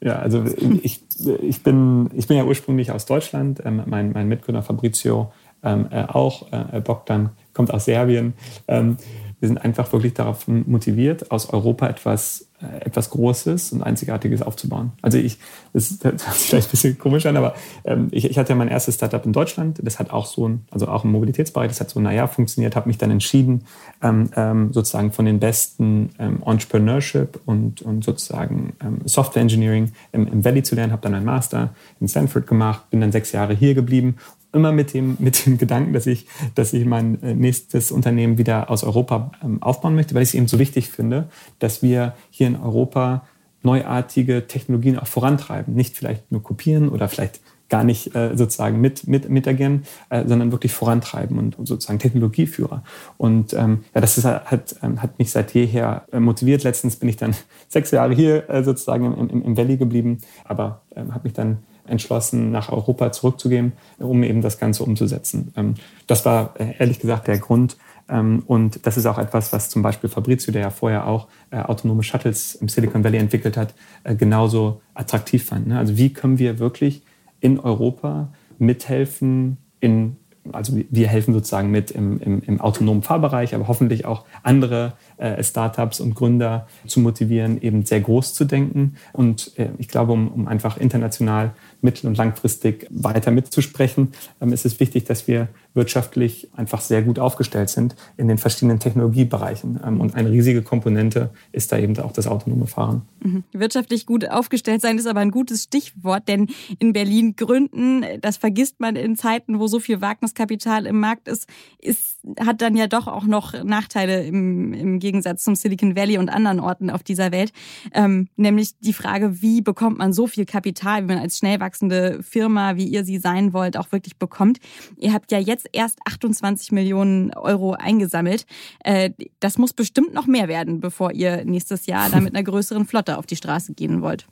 ja, 0.02 0.18
also 0.18 0.44
ich, 0.82 1.02
ich, 1.42 1.62
bin, 1.62 2.10
ich 2.14 2.26
bin 2.26 2.36
ja 2.36 2.44
ursprünglich 2.44 2.90
aus 2.90 3.06
Deutschland. 3.06 3.62
Ähm, 3.64 3.82
mein, 3.86 4.12
mein 4.12 4.28
Mitgründer 4.28 4.62
Fabrizio 4.62 5.32
ähm, 5.62 5.88
äh, 5.90 6.04
auch. 6.04 6.50
Äh, 6.52 6.80
Bogdan 6.80 7.30
kommt 7.52 7.72
aus 7.72 7.84
Serbien. 7.84 8.34
Ähm, 8.66 8.96
wir 9.40 9.48
sind 9.48 9.58
einfach 9.58 9.92
wirklich 9.92 10.14
darauf 10.14 10.48
motiviert, 10.48 11.30
aus 11.30 11.50
Europa 11.50 11.86
etwas, 11.88 12.42
äh, 12.42 12.46
etwas 12.80 13.10
Großes 13.10 13.72
und 13.72 13.82
Einzigartiges 13.82 14.42
aufzubauen. 14.42 14.92
Also 15.02 15.18
ich, 15.18 15.38
das, 15.72 15.98
das 15.98 16.02
hört 16.04 16.20
sich 16.20 16.48
vielleicht 16.48 16.68
ein 16.68 16.70
bisschen 16.70 16.98
komisch 16.98 17.26
an, 17.26 17.36
aber 17.36 17.54
ähm, 17.84 18.08
ich, 18.10 18.24
ich 18.24 18.38
hatte 18.38 18.50
ja 18.50 18.56
mein 18.56 18.68
erstes 18.68 18.96
Startup 18.96 19.24
in 19.24 19.32
Deutschland. 19.32 19.80
Das 19.82 19.98
hat 19.98 20.10
auch 20.10 20.26
so 20.26 20.48
ein, 20.48 20.64
also 20.70 20.88
auch 20.88 21.04
im 21.04 21.12
Mobilitätsbereich, 21.12 21.68
das 21.68 21.80
hat 21.80 21.90
so, 21.90 22.00
naja, 22.00 22.26
funktioniert, 22.26 22.76
habe 22.76 22.88
mich 22.88 22.98
dann 22.98 23.10
entschieden, 23.10 23.64
ähm, 24.02 24.30
ähm, 24.36 24.72
sozusagen 24.72 25.12
von 25.12 25.24
den 25.24 25.40
besten 25.40 26.10
ähm, 26.18 26.42
Entrepreneurship 26.44 27.40
und, 27.46 27.82
und 27.82 28.04
sozusagen 28.04 28.74
ähm, 28.82 29.00
Software 29.06 29.42
Engineering 29.42 29.92
im, 30.12 30.26
im 30.26 30.44
Valley 30.44 30.62
zu 30.62 30.74
lernen, 30.74 30.92
habe 30.92 31.02
dann 31.02 31.14
einen 31.14 31.24
Master 31.24 31.70
in 32.00 32.08
Stanford 32.08 32.46
gemacht, 32.46 32.90
bin 32.90 33.00
dann 33.00 33.12
sechs 33.12 33.32
Jahre 33.32 33.54
hier 33.54 33.74
geblieben 33.74 34.16
immer 34.52 34.72
mit 34.72 34.94
dem, 34.94 35.16
mit 35.18 35.46
dem 35.46 35.58
Gedanken, 35.58 35.92
dass 35.92 36.06
ich, 36.06 36.26
dass 36.54 36.72
ich 36.72 36.84
mein 36.84 37.22
äh, 37.22 37.34
nächstes 37.34 37.92
Unternehmen 37.92 38.38
wieder 38.38 38.70
aus 38.70 38.84
Europa 38.84 39.32
ähm, 39.42 39.62
aufbauen 39.62 39.94
möchte, 39.94 40.14
weil 40.14 40.22
ich 40.22 40.30
es 40.30 40.34
eben 40.34 40.48
so 40.48 40.58
wichtig 40.58 40.88
finde, 40.88 41.28
dass 41.58 41.82
wir 41.82 42.14
hier 42.30 42.46
in 42.46 42.56
Europa 42.56 43.26
neuartige 43.62 44.46
Technologien 44.46 44.98
auch 44.98 45.06
vorantreiben. 45.06 45.74
Nicht 45.74 45.96
vielleicht 45.96 46.32
nur 46.32 46.42
kopieren 46.42 46.88
oder 46.88 47.08
vielleicht 47.08 47.40
gar 47.70 47.84
nicht 47.84 48.14
äh, 48.14 48.36
sozusagen 48.36 48.80
mit, 48.80 49.06
mit, 49.06 49.30
mit 49.30 49.48
agieren, 49.48 49.84
äh, 50.10 50.26
sondern 50.26 50.52
wirklich 50.52 50.72
vorantreiben 50.72 51.38
und, 51.38 51.58
und 51.58 51.66
sozusagen 51.66 51.98
Technologieführer. 51.98 52.82
Und 53.16 53.54
ähm, 53.54 53.84
ja, 53.94 54.00
das 54.00 54.18
ist, 54.18 54.24
hat, 54.24 54.76
ähm, 54.82 55.00
hat 55.00 55.18
mich 55.18 55.30
seit 55.30 55.54
jeher 55.54 56.04
äh, 56.12 56.20
motiviert. 56.20 56.64
Letztens 56.64 56.96
bin 56.96 57.08
ich 57.08 57.16
dann 57.16 57.34
sechs 57.68 57.92
Jahre 57.92 58.14
hier 58.14 58.50
äh, 58.50 58.62
sozusagen 58.64 59.16
im, 59.16 59.42
im, 59.42 59.56
Valley 59.56 59.76
geblieben, 59.76 60.18
aber 60.44 60.82
ähm, 60.94 61.14
habe 61.14 61.24
mich 61.24 61.32
dann 61.32 61.58
entschlossen, 61.90 62.50
nach 62.50 62.70
Europa 62.70 63.12
zurückzugehen, 63.12 63.72
um 63.98 64.22
eben 64.22 64.40
das 64.40 64.58
Ganze 64.58 64.84
umzusetzen. 64.84 65.52
Ähm, 65.56 65.74
das 66.06 66.24
war 66.24 66.54
äh, 66.58 66.74
ehrlich 66.78 67.00
gesagt 67.00 67.26
der 67.28 67.38
Grund, 67.38 67.76
Ähm, 68.10 68.42
und 68.46 68.86
das 68.86 68.96
ist 68.96 69.06
auch 69.06 69.18
etwas, 69.18 69.52
was 69.52 69.68
zum 69.68 69.82
Beispiel 69.82 70.10
Fabrizio, 70.10 70.52
der 70.52 70.62
ja 70.62 70.70
vorher 70.70 71.06
auch 71.06 71.28
äh, 71.50 71.58
autonome 71.60 72.02
Shuttles 72.02 72.56
im 72.56 72.68
Silicon 72.68 73.04
Valley 73.04 73.18
entwickelt 73.18 73.56
hat, 73.56 73.74
äh, 74.02 74.16
genauso 74.16 74.80
attraktiv 74.94 75.44
fand. 75.44 75.68
Ne? 75.68 75.78
Also 75.78 75.96
wie 75.96 76.12
können 76.12 76.38
wir 76.38 76.58
wirklich 76.58 77.02
in 77.40 77.60
Europa 77.60 78.32
mithelfen, 78.58 79.58
in 79.80 80.16
also 80.52 80.72
wir 80.90 81.06
helfen 81.06 81.34
sozusagen 81.34 81.70
mit 81.70 81.90
im, 81.90 82.18
im, 82.18 82.42
im 82.42 82.60
autonomen 82.60 83.02
Fahrbereich, 83.02 83.54
aber 83.54 83.68
hoffentlich 83.68 84.06
auch 84.06 84.24
andere 84.42 84.94
Startups 85.42 86.00
und 86.00 86.14
Gründer 86.14 86.66
zu 86.86 87.00
motivieren, 87.00 87.60
eben 87.60 87.84
sehr 87.84 88.00
groß 88.00 88.34
zu 88.34 88.44
denken. 88.44 88.96
Und 89.12 89.52
äh, 89.58 89.68
ich 89.78 89.88
glaube, 89.88 90.12
um, 90.12 90.28
um 90.28 90.48
einfach 90.48 90.76
international 90.76 91.52
mittel- 91.82 92.06
und 92.06 92.16
langfristig 92.16 92.86
weiter 92.90 93.30
mitzusprechen, 93.30 94.12
ähm, 94.40 94.52
ist 94.52 94.64
es 94.64 94.80
wichtig, 94.80 95.04
dass 95.04 95.28
wir 95.28 95.48
wirtschaftlich 95.74 96.48
einfach 96.56 96.80
sehr 96.80 97.02
gut 97.02 97.18
aufgestellt 97.18 97.70
sind 97.70 97.94
in 98.16 98.28
den 98.28 98.38
verschiedenen 98.38 98.80
Technologiebereichen. 98.80 99.80
Ähm, 99.84 100.00
und 100.00 100.14
eine 100.14 100.30
riesige 100.30 100.62
Komponente 100.62 101.30
ist 101.52 101.72
da 101.72 101.78
eben 101.78 101.98
auch 101.98 102.12
das 102.12 102.26
autonome 102.26 102.66
Fahren. 102.66 103.02
Mhm. 103.22 103.44
Wirtschaftlich 103.52 104.06
gut 104.06 104.28
aufgestellt 104.28 104.80
sein 104.80 104.98
ist 104.98 105.06
aber 105.06 105.20
ein 105.20 105.30
gutes 105.30 105.64
Stichwort, 105.64 106.28
denn 106.28 106.48
in 106.78 106.92
Berlin 106.92 107.36
gründen, 107.36 108.04
das 108.20 108.36
vergisst 108.36 108.80
man 108.80 108.96
in 108.96 109.16
Zeiten, 109.16 109.58
wo 109.58 109.66
so 109.66 109.80
viel 109.80 110.00
Wagniskapital 110.00 110.86
im 110.86 110.98
Markt 110.98 111.28
ist, 111.28 111.46
ist 111.78 112.20
hat 112.38 112.60
dann 112.60 112.76
ja 112.76 112.86
doch 112.86 113.06
auch 113.06 113.24
noch 113.24 113.64
Nachteile 113.64 114.24
im, 114.24 114.72
im 114.72 114.98
Gegensatz 115.10 115.42
zum 115.42 115.56
Silicon 115.56 115.96
Valley 115.96 116.18
und 116.18 116.28
anderen 116.28 116.60
Orten 116.60 116.88
auf 116.88 117.02
dieser 117.02 117.32
Welt. 117.32 117.52
Ähm, 117.92 118.28
nämlich 118.36 118.78
die 118.78 118.92
Frage, 118.92 119.42
wie 119.42 119.60
bekommt 119.60 119.98
man 119.98 120.12
so 120.12 120.28
viel 120.28 120.46
Kapital, 120.46 121.02
wie 121.02 121.06
man 121.08 121.18
als 121.18 121.38
schnell 121.38 121.58
wachsende 121.58 122.22
Firma, 122.22 122.76
wie 122.76 122.86
ihr 122.86 123.04
sie 123.04 123.18
sein 123.18 123.52
wollt, 123.52 123.76
auch 123.76 123.90
wirklich 123.90 124.18
bekommt. 124.18 124.58
Ihr 124.96 125.12
habt 125.12 125.32
ja 125.32 125.38
jetzt 125.38 125.68
erst 125.72 125.98
28 126.06 126.70
Millionen 126.70 127.34
Euro 127.34 127.72
eingesammelt. 127.72 128.46
Äh, 128.84 129.10
das 129.40 129.58
muss 129.58 129.72
bestimmt 129.72 130.14
noch 130.14 130.28
mehr 130.28 130.46
werden, 130.46 130.80
bevor 130.80 131.10
ihr 131.10 131.44
nächstes 131.44 131.86
Jahr 131.86 132.08
da 132.12 132.20
mit 132.20 132.34
einer 132.34 132.44
größeren 132.44 132.86
Flotte 132.86 133.18
auf 133.18 133.26
die 133.26 133.36
Straße 133.36 133.74
gehen 133.74 134.00
wollt. 134.00 134.26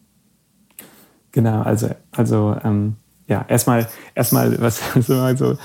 Genau, 1.32 1.62
also, 1.62 1.90
also 2.12 2.56
ähm, 2.62 2.94
ja, 3.26 3.44
erstmal, 3.48 3.88
erstmal, 4.14 4.60
was 4.60 4.80
so, 5.00 5.14
also 5.14 5.58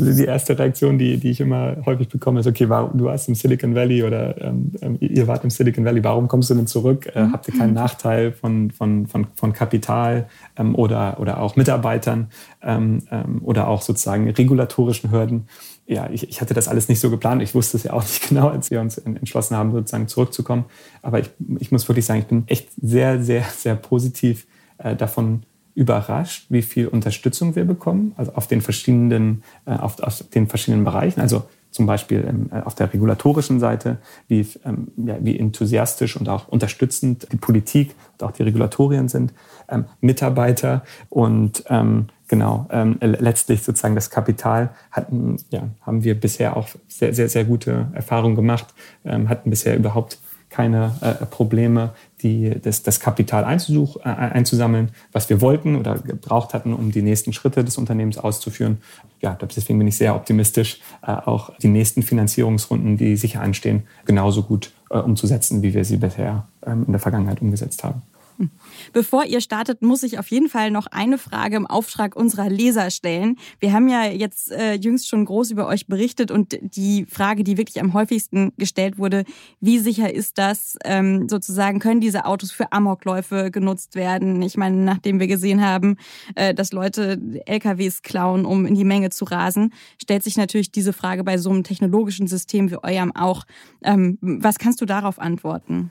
die 0.00 0.24
erste 0.24 0.58
Reaktion, 0.58 0.98
die, 0.98 1.18
die 1.18 1.30
ich 1.30 1.40
immer 1.40 1.76
häufig 1.86 2.08
bekomme, 2.08 2.40
ist, 2.40 2.46
okay, 2.46 2.68
warum, 2.68 2.96
du 2.96 3.04
warst 3.04 3.28
im 3.28 3.34
Silicon 3.34 3.74
Valley 3.74 4.02
oder 4.02 4.40
ähm, 4.40 4.72
ähm, 4.80 4.96
ihr 5.00 5.26
wart 5.26 5.44
im 5.44 5.50
Silicon 5.50 5.84
Valley, 5.84 6.02
warum 6.04 6.28
kommst 6.28 6.50
du 6.50 6.54
denn 6.54 6.66
zurück? 6.66 7.06
Äh, 7.14 7.26
habt 7.32 7.48
ihr 7.48 7.54
keinen 7.56 7.74
Nachteil 7.74 8.32
von, 8.32 8.70
von, 8.70 9.06
von, 9.06 9.26
von 9.34 9.52
Kapital 9.52 10.28
ähm, 10.56 10.74
oder, 10.74 11.18
oder 11.20 11.40
auch 11.40 11.56
Mitarbeitern 11.56 12.28
ähm, 12.62 13.02
ähm, 13.10 13.40
oder 13.42 13.68
auch 13.68 13.82
sozusagen 13.82 14.28
regulatorischen 14.30 15.10
Hürden? 15.10 15.48
Ja, 15.86 16.10
ich, 16.10 16.28
ich 16.28 16.40
hatte 16.40 16.52
das 16.52 16.68
alles 16.68 16.88
nicht 16.88 17.00
so 17.00 17.10
geplant. 17.10 17.42
Ich 17.42 17.54
wusste 17.54 17.76
es 17.76 17.84
ja 17.84 17.92
auch 17.92 18.02
nicht 18.02 18.28
genau, 18.28 18.48
als 18.48 18.70
wir 18.70 18.80
uns 18.80 18.98
entschlossen 18.98 19.56
haben, 19.56 19.72
sozusagen 19.72 20.08
zurückzukommen. 20.08 20.66
Aber 21.02 21.18
ich, 21.18 21.30
ich 21.58 21.72
muss 21.72 21.88
wirklich 21.88 22.04
sagen, 22.04 22.20
ich 22.20 22.26
bin 22.26 22.44
echt 22.46 22.68
sehr, 22.80 23.22
sehr, 23.22 23.44
sehr 23.56 23.74
positiv 23.74 24.46
äh, 24.78 24.94
davon 24.94 25.42
überrascht, 25.78 26.46
wie 26.48 26.62
viel 26.62 26.88
Unterstützung 26.88 27.54
wir 27.54 27.64
bekommen, 27.64 28.12
also 28.16 28.32
auf 28.34 28.48
den 28.48 28.60
verschiedenen, 28.60 29.44
äh, 29.64 29.70
auf, 29.70 30.00
auf 30.00 30.24
den 30.34 30.48
verschiedenen 30.48 30.84
Bereichen. 30.84 31.20
Also 31.20 31.44
zum 31.70 31.86
Beispiel 31.86 32.24
ähm, 32.28 32.50
auf 32.64 32.74
der 32.74 32.92
regulatorischen 32.92 33.60
Seite, 33.60 33.98
wie, 34.26 34.44
ähm, 34.64 34.88
ja, 34.96 35.16
wie 35.20 35.38
enthusiastisch 35.38 36.16
und 36.16 36.28
auch 36.28 36.48
unterstützend 36.48 37.28
die 37.30 37.36
Politik 37.36 37.94
und 38.14 38.26
auch 38.26 38.32
die 38.32 38.42
Regulatorien 38.42 39.08
sind, 39.08 39.32
ähm, 39.68 39.84
Mitarbeiter 40.00 40.82
und 41.10 41.62
ähm, 41.68 42.06
genau 42.26 42.66
ähm, 42.70 42.96
letztlich 43.00 43.62
sozusagen 43.62 43.94
das 43.94 44.10
Kapital 44.10 44.70
hatten, 44.90 45.36
ja, 45.50 45.68
haben 45.82 46.02
wir 46.02 46.18
bisher 46.18 46.56
auch 46.56 46.68
sehr, 46.88 47.14
sehr, 47.14 47.28
sehr 47.28 47.44
gute 47.44 47.86
Erfahrungen 47.92 48.34
gemacht, 48.34 48.66
ähm, 49.04 49.28
hatten 49.28 49.50
bisher 49.50 49.76
überhaupt 49.76 50.18
keine 50.50 50.96
äh, 51.02 51.26
Probleme, 51.26 51.90
die, 52.22 52.60
das, 52.60 52.82
das 52.82 53.00
Kapital 53.00 53.44
äh, 53.44 54.08
einzusammeln, 54.08 54.90
was 55.12 55.28
wir 55.28 55.40
wollten 55.40 55.76
oder 55.76 55.96
gebraucht 55.96 56.54
hatten, 56.54 56.72
um 56.72 56.90
die 56.90 57.02
nächsten 57.02 57.32
Schritte 57.32 57.64
des 57.64 57.78
Unternehmens 57.78 58.18
auszuführen. 58.18 58.78
Ja, 59.20 59.36
deswegen 59.40 59.78
bin 59.78 59.88
ich 59.88 59.96
sehr 59.96 60.14
optimistisch, 60.14 60.80
äh, 61.02 61.12
auch 61.12 61.56
die 61.58 61.68
nächsten 61.68 62.02
Finanzierungsrunden, 62.02 62.96
die 62.96 63.16
sicher 63.16 63.40
anstehen, 63.40 63.84
genauso 64.04 64.42
gut 64.42 64.72
äh, 64.90 64.98
umzusetzen, 64.98 65.62
wie 65.62 65.74
wir 65.74 65.84
sie 65.84 65.96
bisher 65.96 66.46
ähm, 66.66 66.84
in 66.86 66.92
der 66.92 67.00
Vergangenheit 67.00 67.40
umgesetzt 67.40 67.84
haben. 67.84 68.02
Bevor 68.92 69.24
ihr 69.24 69.40
startet, 69.40 69.82
muss 69.82 70.02
ich 70.02 70.18
auf 70.18 70.28
jeden 70.30 70.48
Fall 70.48 70.70
noch 70.70 70.86
eine 70.86 71.18
Frage 71.18 71.56
im 71.56 71.66
Auftrag 71.66 72.14
unserer 72.14 72.48
Leser 72.48 72.90
stellen. 72.90 73.36
Wir 73.58 73.72
haben 73.72 73.88
ja 73.88 74.04
jetzt 74.04 74.52
äh, 74.52 74.74
jüngst 74.74 75.08
schon 75.08 75.24
groß 75.24 75.50
über 75.50 75.66
euch 75.66 75.86
berichtet 75.86 76.30
und 76.30 76.56
die 76.60 77.04
Frage, 77.06 77.42
die 77.42 77.56
wirklich 77.56 77.80
am 77.80 77.94
häufigsten 77.94 78.52
gestellt 78.56 78.98
wurde, 78.98 79.24
wie 79.60 79.78
sicher 79.78 80.12
ist 80.12 80.38
das, 80.38 80.76
ähm, 80.84 81.28
sozusagen, 81.28 81.80
können 81.80 82.00
diese 82.00 82.26
Autos 82.26 82.52
für 82.52 82.72
Amokläufe 82.72 83.50
genutzt 83.50 83.96
werden? 83.96 84.40
Ich 84.42 84.56
meine, 84.56 84.76
nachdem 84.76 85.18
wir 85.18 85.26
gesehen 85.26 85.64
haben, 85.64 85.96
äh, 86.34 86.54
dass 86.54 86.72
Leute 86.72 87.20
LKWs 87.46 88.02
klauen, 88.02 88.44
um 88.44 88.66
in 88.66 88.74
die 88.74 88.84
Menge 88.84 89.10
zu 89.10 89.24
rasen, 89.24 89.72
stellt 90.00 90.22
sich 90.22 90.36
natürlich 90.36 90.70
diese 90.70 90.92
Frage 90.92 91.24
bei 91.24 91.38
so 91.38 91.50
einem 91.50 91.64
technologischen 91.64 92.28
System 92.28 92.70
wie 92.70 92.76
eurem 92.82 93.14
auch. 93.14 93.44
Ähm, 93.82 94.18
was 94.20 94.58
kannst 94.58 94.80
du 94.80 94.86
darauf 94.86 95.18
antworten? 95.18 95.90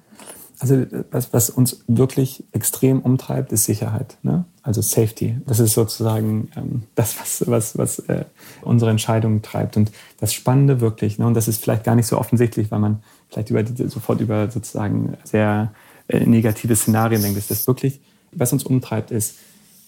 Also 0.59 0.85
was, 1.11 1.33
was 1.33 1.49
uns 1.51 1.83
wirklich 1.87 2.43
extrem 2.51 3.01
umtreibt, 3.01 3.51
ist 3.51 3.65
Sicherheit. 3.65 4.17
Ne? 4.23 4.45
Also 4.63 4.81
Safety. 4.81 5.37
Das 5.45 5.59
ist 5.59 5.73
sozusagen 5.73 6.49
ähm, 6.55 6.83
das, 6.95 7.19
was, 7.19 7.43
was, 7.47 7.77
was 7.77 7.99
äh, 7.99 8.25
unsere 8.63 8.89
Entscheidungen 8.89 9.43
treibt. 9.43 9.77
Und 9.77 9.91
das 10.19 10.33
Spannende 10.33 10.81
wirklich, 10.81 11.19
ne? 11.19 11.27
und 11.27 11.35
das 11.35 11.47
ist 11.47 11.61
vielleicht 11.61 11.83
gar 11.83 11.95
nicht 11.95 12.07
so 12.07 12.17
offensichtlich, 12.17 12.71
weil 12.71 12.79
man 12.79 13.03
vielleicht 13.29 13.51
über 13.51 13.63
sofort 13.87 14.19
über 14.19 14.49
sozusagen 14.49 15.15
sehr 15.23 15.73
äh, 16.07 16.25
negative 16.25 16.75
Szenarien 16.75 17.21
denkt, 17.21 17.37
ist 17.37 17.51
das 17.51 17.67
wirklich, 17.67 17.99
was 18.31 18.51
uns 18.51 18.63
umtreibt, 18.63 19.11
ist, 19.11 19.35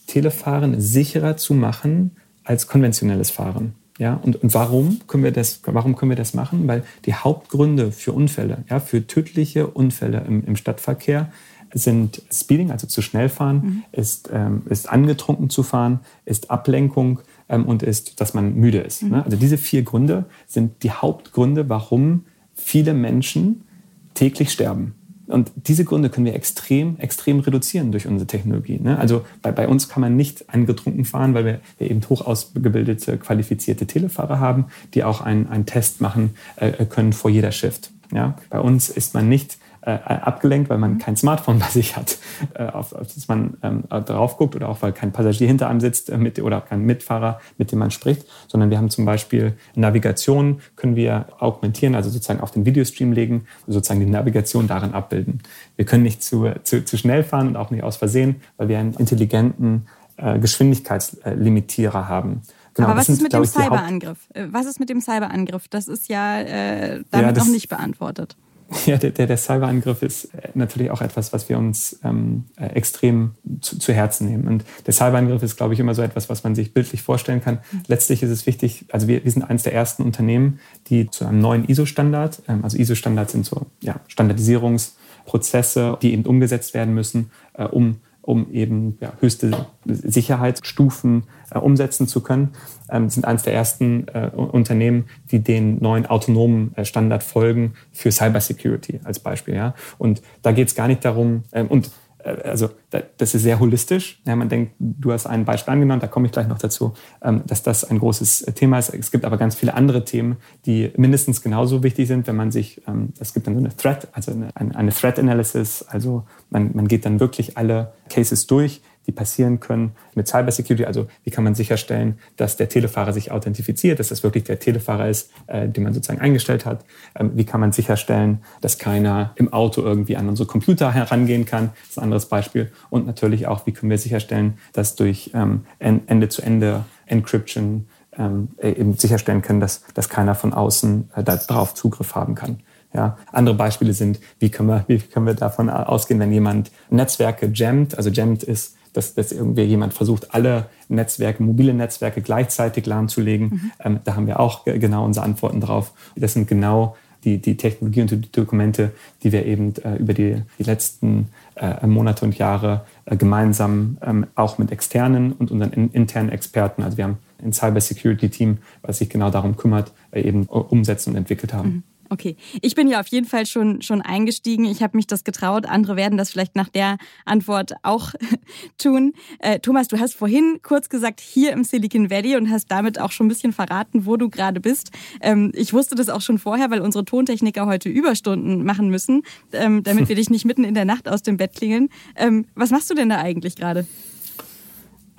Telefahren 0.05 0.79
sicherer 0.79 1.37
zu 1.37 1.53
machen 1.53 2.11
als 2.43 2.67
konventionelles 2.67 3.31
Fahren. 3.31 3.73
Ja, 3.99 4.13
und, 4.13 4.41
und 4.41 4.53
warum 4.53 5.01
können 5.07 5.25
wir 5.25 5.33
das, 5.33 5.61
warum 5.65 5.97
können 5.97 6.09
wir 6.09 6.15
das 6.15 6.33
machen? 6.33 6.67
Weil 6.67 6.83
die 7.05 7.13
Hauptgründe 7.13 7.91
für 7.91 8.13
Unfälle, 8.13 8.63
ja, 8.69 8.79
für 8.79 9.05
tödliche 9.05 9.67
Unfälle 9.67 10.23
im, 10.25 10.45
im 10.45 10.55
Stadtverkehr 10.55 11.31
sind 11.73 12.21
Speeding, 12.31 12.71
also 12.71 12.87
zu 12.87 13.01
schnell 13.01 13.27
fahren, 13.27 13.55
mhm. 13.55 13.83
ist, 13.91 14.29
ähm, 14.33 14.63
ist 14.69 14.89
angetrunken 14.89 15.49
zu 15.49 15.63
fahren, 15.63 15.99
ist 16.25 16.49
Ablenkung 16.49 17.19
ähm, 17.49 17.65
und 17.65 17.83
ist, 17.83 18.21
dass 18.21 18.33
man 18.33 18.55
müde 18.55 18.79
ist. 18.79 19.03
Mhm. 19.03 19.09
Ne? 19.09 19.25
Also 19.25 19.37
diese 19.37 19.57
vier 19.57 19.83
Gründe 19.83 20.25
sind 20.47 20.81
die 20.83 20.91
Hauptgründe, 20.91 21.69
warum 21.69 22.25
viele 22.53 22.93
Menschen 22.93 23.65
täglich 24.13 24.51
sterben. 24.51 24.95
Und 25.29 25.51
diese 25.55 25.85
Gründe 25.85 26.09
können 26.09 26.25
wir 26.25 26.33
extrem, 26.33 26.97
extrem 26.97 27.39
reduzieren 27.39 27.91
durch 27.91 28.07
unsere 28.07 28.25
Technologie. 28.27 28.79
Ne? 28.79 28.97
Also 28.97 29.25
bei, 29.41 29.51
bei 29.51 29.67
uns 29.67 29.87
kann 29.87 30.01
man 30.01 30.15
nicht 30.15 30.49
angetrunken 30.49 31.05
fahren, 31.05 31.33
weil 31.35 31.45
wir, 31.45 31.59
wir 31.77 31.89
eben 31.89 32.01
hoch 32.09 32.25
ausgebildete, 32.25 33.17
qualifizierte 33.17 33.85
Telefahrer 33.85 34.39
haben, 34.39 34.65
die 34.95 35.03
auch 35.03 35.21
einen, 35.21 35.47
einen 35.47 35.67
Test 35.67 36.01
machen 36.01 36.31
äh, 36.55 36.85
können 36.85 37.13
vor 37.13 37.29
jeder 37.29 37.51
Shift. 37.51 37.91
Ja? 38.11 38.35
Bei 38.49 38.59
uns 38.59 38.89
ist 38.89 39.13
man 39.13 39.29
nicht 39.29 39.59
äh, 39.81 39.91
abgelenkt, 39.91 40.69
weil 40.69 40.77
man 40.77 40.97
kein 40.97 41.15
Smartphone 41.15 41.59
bei 41.59 41.67
sich 41.67 41.95
hat, 41.95 42.17
äh, 42.53 42.65
auf, 42.65 42.93
auf 42.93 43.13
das 43.13 43.27
man 43.27 43.57
ähm, 43.63 43.83
drauf 43.89 44.37
guckt 44.37 44.55
oder 44.55 44.69
auch 44.69 44.81
weil 44.81 44.91
kein 44.91 45.11
Passagier 45.11 45.47
hinter 45.47 45.69
einem 45.69 45.79
sitzt 45.79 46.09
äh, 46.09 46.17
mit, 46.17 46.39
oder 46.39 46.61
kein 46.61 46.85
Mitfahrer, 46.85 47.39
mit 47.57 47.71
dem 47.71 47.79
man 47.79 47.91
spricht, 47.91 48.25
sondern 48.47 48.69
wir 48.69 48.77
haben 48.77 48.89
zum 48.89 49.05
Beispiel 49.05 49.53
Navigation, 49.75 50.61
können 50.75 50.95
wir 50.95 51.27
augmentieren, 51.39 51.95
also 51.95 52.09
sozusagen 52.09 52.41
auf 52.41 52.51
den 52.51 52.65
Videostream 52.65 53.11
legen, 53.11 53.45
sozusagen 53.67 53.99
die 53.99 54.05
Navigation 54.05 54.67
darin 54.67 54.93
abbilden. 54.93 55.41
Wir 55.75 55.85
können 55.85 56.03
nicht 56.03 56.23
zu, 56.23 56.51
zu, 56.63 56.83
zu 56.83 56.97
schnell 56.97 57.23
fahren 57.23 57.47
und 57.47 57.55
auch 57.55 57.71
nicht 57.71 57.83
aus 57.83 57.97
Versehen, 57.97 58.37
weil 58.57 58.67
wir 58.67 58.79
einen 58.79 58.93
intelligenten 58.93 59.87
äh, 60.17 60.39
Geschwindigkeitslimitierer 60.39 62.07
haben. 62.07 62.41
Genau, 62.73 62.89
Aber 62.89 62.99
was 62.99 63.07
sind, 63.07 63.15
ist 63.15 63.23
mit 63.23 63.33
dem 63.33 63.45
Cyberangriff? 63.45 64.29
Äh, 64.33 64.47
was 64.51 64.65
ist 64.65 64.79
mit 64.79 64.89
dem 64.89 65.01
Cyberangriff? 65.01 65.67
Das 65.69 65.87
ist 65.87 66.09
ja 66.09 66.39
äh, 66.41 67.03
damit 67.11 67.27
ja, 67.27 67.31
das, 67.31 67.45
noch 67.45 67.53
nicht 67.53 67.69
beantwortet. 67.69 68.35
Ja, 68.85 68.97
der, 68.97 69.11
der, 69.11 69.27
der 69.27 69.37
Cyberangriff 69.37 70.01
ist 70.03 70.25
äh, 70.35 70.49
natürlich 70.53 70.91
auch 70.91 71.01
etwas, 71.01 71.33
was 71.33 71.49
wir 71.49 71.57
uns 71.57 71.99
ähm, 72.03 72.45
äh, 72.57 72.67
extrem 72.67 73.31
zu, 73.61 73.79
zu 73.79 73.93
Herzen 73.93 74.27
nehmen. 74.27 74.47
Und 74.47 74.63
der 74.85 74.93
Cyberangriff 74.93 75.43
ist, 75.43 75.57
glaube 75.57 75.73
ich, 75.73 75.79
immer 75.79 75.95
so 75.95 76.01
etwas, 76.01 76.29
was 76.29 76.43
man 76.43 76.55
sich 76.55 76.73
bildlich 76.73 77.01
vorstellen 77.01 77.41
kann. 77.41 77.59
Letztlich 77.87 78.23
ist 78.23 78.29
es 78.29 78.45
wichtig, 78.45 78.85
also 78.91 79.07
wir, 79.07 79.23
wir 79.23 79.31
sind 79.31 79.43
eines 79.43 79.63
der 79.63 79.73
ersten 79.73 80.03
Unternehmen, 80.03 80.59
die 80.87 81.09
zu 81.09 81.25
einem 81.25 81.39
neuen 81.39 81.65
ISO-Standard, 81.65 82.43
ähm, 82.47 82.63
also 82.63 82.77
ISO-Standards 82.77 83.31
sind 83.31 83.45
so 83.45 83.65
ja, 83.81 83.99
Standardisierungsprozesse, 84.07 85.97
die 86.01 86.13
eben 86.13 86.25
umgesetzt 86.25 86.73
werden 86.73 86.93
müssen, 86.93 87.31
äh, 87.53 87.63
um 87.63 87.97
um 88.29 88.51
eben 88.51 88.95
ja, 89.01 89.13
höchste 89.21 89.65
Sicherheitsstufen 89.85 91.23
äh, 91.49 91.57
umsetzen 91.57 92.07
zu 92.07 92.21
können, 92.21 92.49
ähm, 92.91 93.09
sind 93.09 93.25
eines 93.25 93.41
der 93.41 93.55
ersten 93.55 94.07
äh, 94.07 94.29
Unternehmen, 94.35 95.05
die 95.31 95.39
den 95.39 95.81
neuen 95.81 96.05
autonomen 96.05 96.71
äh, 96.75 96.85
Standard 96.85 97.23
folgen 97.23 97.73
für 97.91 98.11
Cybersecurity 98.11 98.99
als 99.03 99.17
Beispiel. 99.17 99.55
Ja? 99.55 99.73
Und 99.97 100.21
da 100.43 100.51
geht 100.51 100.67
es 100.67 100.75
gar 100.75 100.87
nicht 100.87 101.03
darum, 101.03 101.43
ähm, 101.53 101.69
und 101.69 101.89
also 102.23 102.69
das 103.17 103.33
ist 103.33 103.43
sehr 103.43 103.59
holistisch. 103.59 104.21
Ja, 104.25 104.35
man 104.35 104.49
denkt, 104.49 104.73
du 104.79 105.11
hast 105.11 105.25
ein 105.25 105.45
Beispiel 105.45 105.73
angenommen, 105.73 106.01
da 106.01 106.07
komme 106.07 106.25
ich 106.25 106.31
gleich 106.31 106.47
noch 106.47 106.57
dazu, 106.57 106.93
ähm, 107.21 107.43
dass 107.47 107.63
das 107.63 107.83
ein 107.85 107.99
großes 107.99 108.45
Thema 108.55 108.77
ist. 108.77 108.89
Es 108.89 109.11
gibt 109.11 109.25
aber 109.25 109.37
ganz 109.37 109.55
viele 109.55 109.73
andere 109.73 110.03
Themen, 110.03 110.37
die 110.65 110.91
mindestens 110.97 111.41
genauso 111.41 111.81
wichtig 111.83 112.07
sind, 112.07 112.27
wenn 112.27 112.35
man 112.35 112.51
sich, 112.51 112.81
ähm, 112.87 113.13
es 113.19 113.33
gibt 113.33 113.47
dann 113.47 113.55
so 113.55 113.59
eine 113.59 113.75
Threat, 113.75 114.07
also 114.11 114.31
eine, 114.31 114.75
eine 114.75 114.91
Threat 114.91 115.17
Analysis, 115.17 115.83
also 115.83 116.23
man, 116.49 116.71
man 116.73 116.87
geht 116.87 117.05
dann 117.05 117.19
wirklich 117.19 117.57
alle 117.57 117.93
Cases 118.09 118.47
durch, 118.47 118.81
die 119.07 119.11
passieren 119.11 119.59
können 119.59 119.93
mit 120.13 120.27
Cybersecurity. 120.27 120.85
Also 120.85 121.07
wie 121.23 121.31
kann 121.31 121.43
man 121.43 121.55
sicherstellen, 121.55 122.19
dass 122.37 122.57
der 122.57 122.69
Telefahrer 122.69 123.13
sich 123.13 123.31
authentifiziert, 123.31 123.99
dass 123.99 124.09
das 124.09 124.23
wirklich 124.23 124.43
der 124.43 124.59
Telefahrer 124.59 125.09
ist, 125.09 125.31
äh, 125.47 125.67
den 125.67 125.83
man 125.83 125.93
sozusagen 125.93 126.21
eingestellt 126.21 126.65
hat. 126.65 126.85
Ähm, 127.15 127.31
wie 127.35 127.45
kann 127.45 127.59
man 127.59 127.71
sicherstellen, 127.71 128.43
dass 128.61 128.77
keiner 128.77 129.33
im 129.35 129.51
Auto 129.51 129.81
irgendwie 129.81 130.15
an 130.15 130.29
unsere 130.29 130.47
Computer 130.47 130.91
herangehen 130.93 131.45
kann. 131.45 131.71
Das 131.81 131.91
ist 131.91 131.97
ein 131.97 132.03
anderes 132.03 132.27
Beispiel. 132.27 132.71
Und 132.89 133.07
natürlich 133.07 133.47
auch, 133.47 133.65
wie 133.65 133.71
können 133.71 133.89
wir 133.89 133.97
sicherstellen, 133.97 134.57
dass 134.73 134.95
durch 134.95 135.31
ähm, 135.33 135.65
Ende-zu-Ende 135.79 136.85
Encryption 137.07 137.87
ähm, 138.17 138.49
eben 138.61 138.93
sicherstellen 138.93 139.41
können, 139.41 139.59
dass, 139.59 139.83
dass 139.93 140.09
keiner 140.09 140.35
von 140.35 140.53
außen 140.53 141.09
äh, 141.15 141.23
darauf 141.23 141.73
Zugriff 141.73 142.15
haben 142.15 142.35
kann. 142.35 142.59
Ja, 142.93 143.17
andere 143.31 143.55
Beispiele 143.55 143.93
sind, 143.93 144.19
wie 144.39 144.49
können 144.49 144.67
wir, 144.67 144.83
wie 144.87 144.97
können 144.97 145.27
wir 145.27 145.35
davon 145.35 145.69
ausgehen, 145.69 146.19
wenn 146.19 146.31
jemand 146.31 146.71
Netzwerke 146.89 147.51
jammt, 147.53 147.95
also 147.95 148.09
jammt 148.09 148.41
ist 148.41 148.78
dass, 148.93 149.13
dass 149.13 149.31
irgendwie 149.31 149.63
jemand 149.63 149.93
versucht, 149.93 150.33
alle 150.33 150.67
Netzwerke, 150.87 151.43
mobile 151.43 151.73
Netzwerke 151.73 152.21
gleichzeitig 152.21 152.85
lahmzulegen. 152.85 153.47
Mhm. 153.47 153.71
Ähm, 153.83 153.99
da 154.03 154.15
haben 154.15 154.27
wir 154.27 154.39
auch 154.39 154.65
genau 154.65 155.05
unsere 155.05 155.25
Antworten 155.25 155.61
drauf. 155.61 155.93
Das 156.15 156.33
sind 156.33 156.47
genau 156.47 156.95
die, 157.23 157.39
die 157.39 157.57
Technologie 157.57 158.01
und 158.01 158.11
die 158.11 158.31
Dokumente, 158.31 158.91
die 159.23 159.31
wir 159.31 159.45
eben 159.45 159.73
äh, 159.83 159.95
über 159.97 160.13
die, 160.13 160.41
die 160.57 160.63
letzten 160.63 161.27
äh, 161.55 161.85
Monate 161.85 162.25
und 162.25 162.37
Jahre 162.37 162.85
äh, 163.05 163.17
gemeinsam 163.17 163.97
ähm, 164.01 164.27
auch 164.35 164.57
mit 164.57 164.71
externen 164.71 165.33
und 165.33 165.51
unseren 165.51 165.71
in, 165.73 165.89
internen 165.91 166.29
Experten, 166.29 166.83
also 166.83 166.97
wir 166.97 167.03
haben 167.05 167.17
ein 167.43 167.53
Cyber 167.53 167.81
Security 167.81 168.29
Team, 168.29 168.59
was 168.81 168.99
sich 168.99 169.09
genau 169.09 169.29
darum 169.29 169.57
kümmert, 169.57 169.91
äh, 170.11 170.21
eben 170.21 170.45
umsetzen 170.45 171.11
und 171.11 171.15
entwickelt 171.17 171.53
haben. 171.53 171.69
Mhm. 171.69 171.83
Okay, 172.11 172.35
ich 172.61 172.73
bin 172.73 172.87
ja 172.87 172.99
auf 172.99 173.07
jeden 173.07 173.27
Fall 173.27 173.45
schon, 173.45 173.83
schon 173.83 174.01
eingestiegen. 174.01 174.65
Ich 174.65 174.81
habe 174.81 174.97
mich 174.97 175.05
das 175.05 175.23
getraut. 175.23 175.67
Andere 175.67 175.95
werden 175.95 176.17
das 176.17 176.31
vielleicht 176.31 176.55
nach 176.55 176.69
der 176.69 176.97
Antwort 177.23 177.73
auch 177.83 178.13
tun. 178.79 179.13
Äh, 179.37 179.59
Thomas, 179.59 179.87
du 179.87 179.99
hast 179.99 180.15
vorhin 180.15 180.59
kurz 180.63 180.89
gesagt, 180.89 181.19
hier 181.19 181.51
im 181.51 181.63
Silicon 181.63 182.09
Valley 182.09 182.35
und 182.35 182.49
hast 182.49 182.71
damit 182.71 182.99
auch 182.99 183.11
schon 183.11 183.27
ein 183.27 183.29
bisschen 183.29 183.53
verraten, 183.53 184.07
wo 184.07 184.17
du 184.17 184.29
gerade 184.29 184.59
bist. 184.59 184.91
Ähm, 185.21 185.51
ich 185.53 185.71
wusste 185.71 185.93
das 185.93 186.09
auch 186.09 186.21
schon 186.21 186.39
vorher, 186.39 186.71
weil 186.71 186.81
unsere 186.81 187.05
Tontechniker 187.05 187.67
heute 187.67 187.89
Überstunden 187.89 188.63
machen 188.65 188.89
müssen, 188.89 189.21
ähm, 189.53 189.83
damit 189.83 190.09
wir 190.09 190.15
dich 190.15 190.31
nicht 190.31 190.45
mitten 190.45 190.63
in 190.63 190.73
der 190.73 190.85
Nacht 190.85 191.07
aus 191.07 191.21
dem 191.21 191.37
Bett 191.37 191.53
klingeln. 191.53 191.89
Ähm, 192.15 192.45
was 192.55 192.71
machst 192.71 192.89
du 192.89 192.95
denn 192.95 193.09
da 193.09 193.19
eigentlich 193.19 193.55
gerade? 193.55 193.85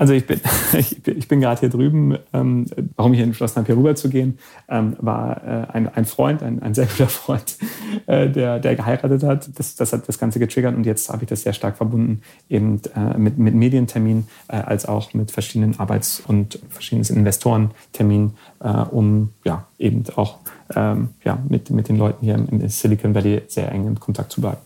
Also 0.00 0.14
ich 0.14 0.26
bin, 0.26 0.40
ich 1.04 1.28
bin, 1.28 1.40
gerade 1.40 1.60
hier 1.60 1.68
drüben. 1.68 2.16
Ähm, 2.32 2.64
warum 2.96 3.12
ich 3.12 3.20
entschlossen 3.20 3.56
habe, 3.56 3.66
hier 3.66 3.76
rüber 3.76 3.94
zu 3.94 4.08
gehen, 4.08 4.38
ähm, 4.66 4.96
war 4.98 5.44
äh, 5.44 5.66
ein, 5.74 5.94
ein 5.94 6.06
Freund, 6.06 6.42
ein, 6.42 6.62
ein 6.62 6.72
sehr 6.72 6.86
guter 6.86 7.06
Freund, 7.08 7.58
äh, 8.06 8.30
der, 8.30 8.60
der 8.60 8.76
geheiratet 8.76 9.22
hat. 9.22 9.50
Das, 9.58 9.74
das 9.74 9.92
hat 9.92 10.08
das 10.08 10.18
Ganze 10.18 10.38
getriggert 10.38 10.74
und 10.74 10.86
jetzt 10.86 11.10
habe 11.10 11.24
ich 11.24 11.28
das 11.28 11.42
sehr 11.42 11.52
stark 11.52 11.76
verbunden, 11.76 12.22
eben 12.48 12.80
äh, 12.96 13.18
mit, 13.18 13.36
mit 13.36 13.54
Medientermin 13.54 14.26
äh, 14.48 14.56
als 14.56 14.86
auch 14.86 15.12
mit 15.12 15.32
verschiedenen 15.32 15.78
Arbeits- 15.78 16.22
und 16.26 16.58
verschiedenen 16.70 17.18
Investorenterminen, 17.18 18.38
äh, 18.60 18.68
um 18.68 19.34
ja 19.44 19.66
eben 19.78 20.04
auch 20.16 20.38
ähm, 20.74 21.10
ja, 21.24 21.38
mit, 21.46 21.68
mit 21.68 21.90
den 21.90 21.98
Leuten 21.98 22.24
hier 22.24 22.36
im 22.36 22.66
Silicon 22.70 23.14
Valley 23.14 23.42
sehr 23.48 23.70
eng 23.70 23.86
in 23.86 24.00
Kontakt 24.00 24.32
zu 24.32 24.40
bleiben. 24.40 24.60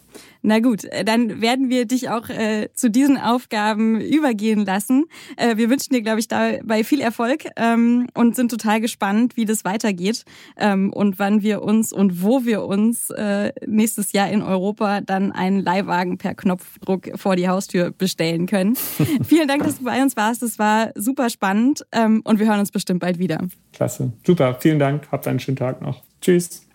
Na 0.47 0.61
gut, 0.61 0.85
äh, 0.85 1.07
dann 1.07 1.41
werden 1.41 1.71
wir 1.71 1.87
dich 1.87 2.11
auch 2.11 2.29
äh, 2.29 2.69
zu 2.75 2.91
diesen 2.91 3.17
Aufgaben 3.17 3.99
übergehen 3.99 4.67
lassen. 4.67 5.07
Äh, 5.39 5.57
wir 5.57 5.71
wünschen 5.71 5.95
dir, 5.95 6.03
glaube 6.03 6.21
ich, 6.21 6.29
dabei 6.29 6.85
viel 6.85 7.01
Erfolg 7.01 7.47
ähm, 7.57 8.09
und 8.13 8.37
sind 8.37 8.51
total 8.51 8.83
gespannt, 8.83 9.39
wie 9.39 9.47
das 9.47 9.65
weitergeht 9.65 10.27
ähm, 10.59 10.93
und 10.93 11.19
wann 11.19 11.41
wir 11.41 11.63
uns 11.63 11.95
und 11.95 12.23
wo 12.23 12.45
wir 12.45 12.63
uns 12.65 13.09
äh, 13.09 13.53
nächstes 13.67 14.13
Jahr 14.13 14.29
in 14.29 14.43
Europa 14.43 15.01
dann 15.01 15.33
einen 15.33 15.61
Leihwagen 15.61 16.19
per 16.19 16.35
Knopfdruck 16.35 17.19
vor 17.19 17.37
die 17.37 17.49
Haustür 17.49 17.91
bestellen 17.91 18.45
können. 18.45 18.77
Vielen 19.25 19.49
Dank, 19.49 19.65
dass 19.65 19.79
du 19.79 19.85
bei 19.85 20.03
uns 20.03 20.15
warst. 20.15 20.43
Es 20.43 20.59
war 20.59 20.91
super 20.95 21.31
spannend 21.31 21.87
ähm, 21.91 22.21
und 22.23 22.39
wir 22.39 22.47
hören 22.47 22.61
uns 22.61 22.71
bestimmt 22.71 23.01
bald 23.01 23.19
wieder. 23.19 23.39
Klasse. 23.73 24.13
Super. 24.27 24.59
Vielen 24.61 24.79
Dank. 24.79 25.09
Habt 25.11 25.27
einen 25.27 25.41
schönen 25.41 25.57
Tag 25.57 25.81
noch. 25.81 26.03
Tschüss. 26.21 26.67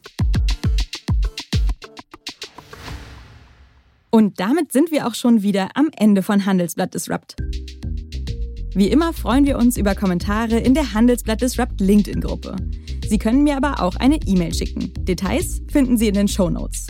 Und 4.11 4.39
damit 4.39 4.71
sind 4.71 4.91
wir 4.91 5.07
auch 5.07 5.15
schon 5.15 5.43
wieder 5.43 5.69
am 5.75 5.89
Ende 5.95 6.23
von 6.23 6.45
Handelsblatt 6.45 6.93
Disrupt. 6.93 7.35
Wie 8.75 8.87
immer 8.87 9.13
freuen 9.13 9.45
wir 9.45 9.57
uns 9.57 9.77
über 9.77 9.95
Kommentare 9.95 10.59
in 10.59 10.73
der 10.73 10.93
Handelsblatt 10.93 11.41
Disrupt 11.41 11.81
LinkedIn-Gruppe. 11.81 12.55
Sie 13.07 13.17
können 13.17 13.43
mir 13.43 13.57
aber 13.57 13.81
auch 13.81 13.95
eine 13.95 14.19
E-Mail 14.25 14.53
schicken. 14.53 14.93
Details 14.99 15.61
finden 15.71 15.97
Sie 15.97 16.07
in 16.07 16.13
den 16.13 16.27
Show 16.27 16.49
Notes. 16.49 16.87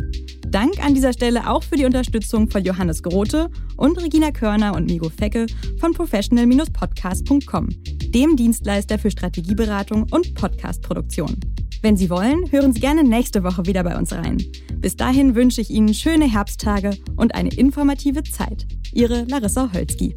Dank 0.50 0.84
an 0.84 0.94
dieser 0.94 1.14
Stelle 1.14 1.50
auch 1.50 1.64
für 1.64 1.78
die 1.78 1.86
Unterstützung 1.86 2.50
von 2.50 2.64
Johannes 2.64 3.04
Grote 3.04 3.50
und 3.78 4.02
Regina 4.02 4.32
Körner 4.32 4.76
und 4.76 4.86
Migo 4.86 5.10
Fecke 5.10 5.46
von 5.80 5.94
professional-podcast.com, 5.94 7.70
dem 8.14 8.36
Dienstleister 8.36 8.98
für 8.98 9.12
Strategieberatung 9.12 10.08
und 10.12 10.34
Podcastproduktion. 10.36 11.40
Wenn 11.82 11.96
Sie 11.96 12.10
wollen, 12.10 12.52
hören 12.52 12.74
Sie 12.74 12.82
gerne 12.82 13.06
nächste 13.06 13.42
Woche 13.44 13.66
wieder 13.66 13.86
bei 13.86 13.98
uns 13.98 14.12
rein. 14.12 14.38
Bis 14.76 14.98
dahin 14.98 15.34
wünsche 15.36 15.62
ich 15.62 15.70
Ihnen 15.70 15.94
schöne 15.94 16.30
Herbsttage 16.30 16.92
und 17.16 17.36
eine 17.36 17.50
informative 17.50 18.24
Zeit. 18.24 18.68
Ihre 18.92 19.24
Larissa 19.24 19.72
Holzki. 19.72 20.14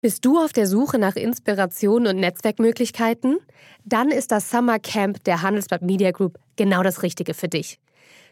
Bist 0.00 0.24
du 0.24 0.38
auf 0.38 0.54
der 0.54 0.66
Suche 0.66 0.98
nach 0.98 1.16
Inspiration 1.16 2.06
und 2.06 2.16
Netzwerkmöglichkeiten? 2.16 3.38
Dann 3.84 4.10
ist 4.10 4.32
das 4.32 4.50
Summer 4.50 4.78
Camp 4.78 5.22
der 5.24 5.42
Handelsblatt 5.42 5.82
Media 5.82 6.10
Group 6.10 6.38
genau 6.56 6.82
das 6.82 7.02
Richtige 7.02 7.34
für 7.34 7.48
dich. 7.48 7.80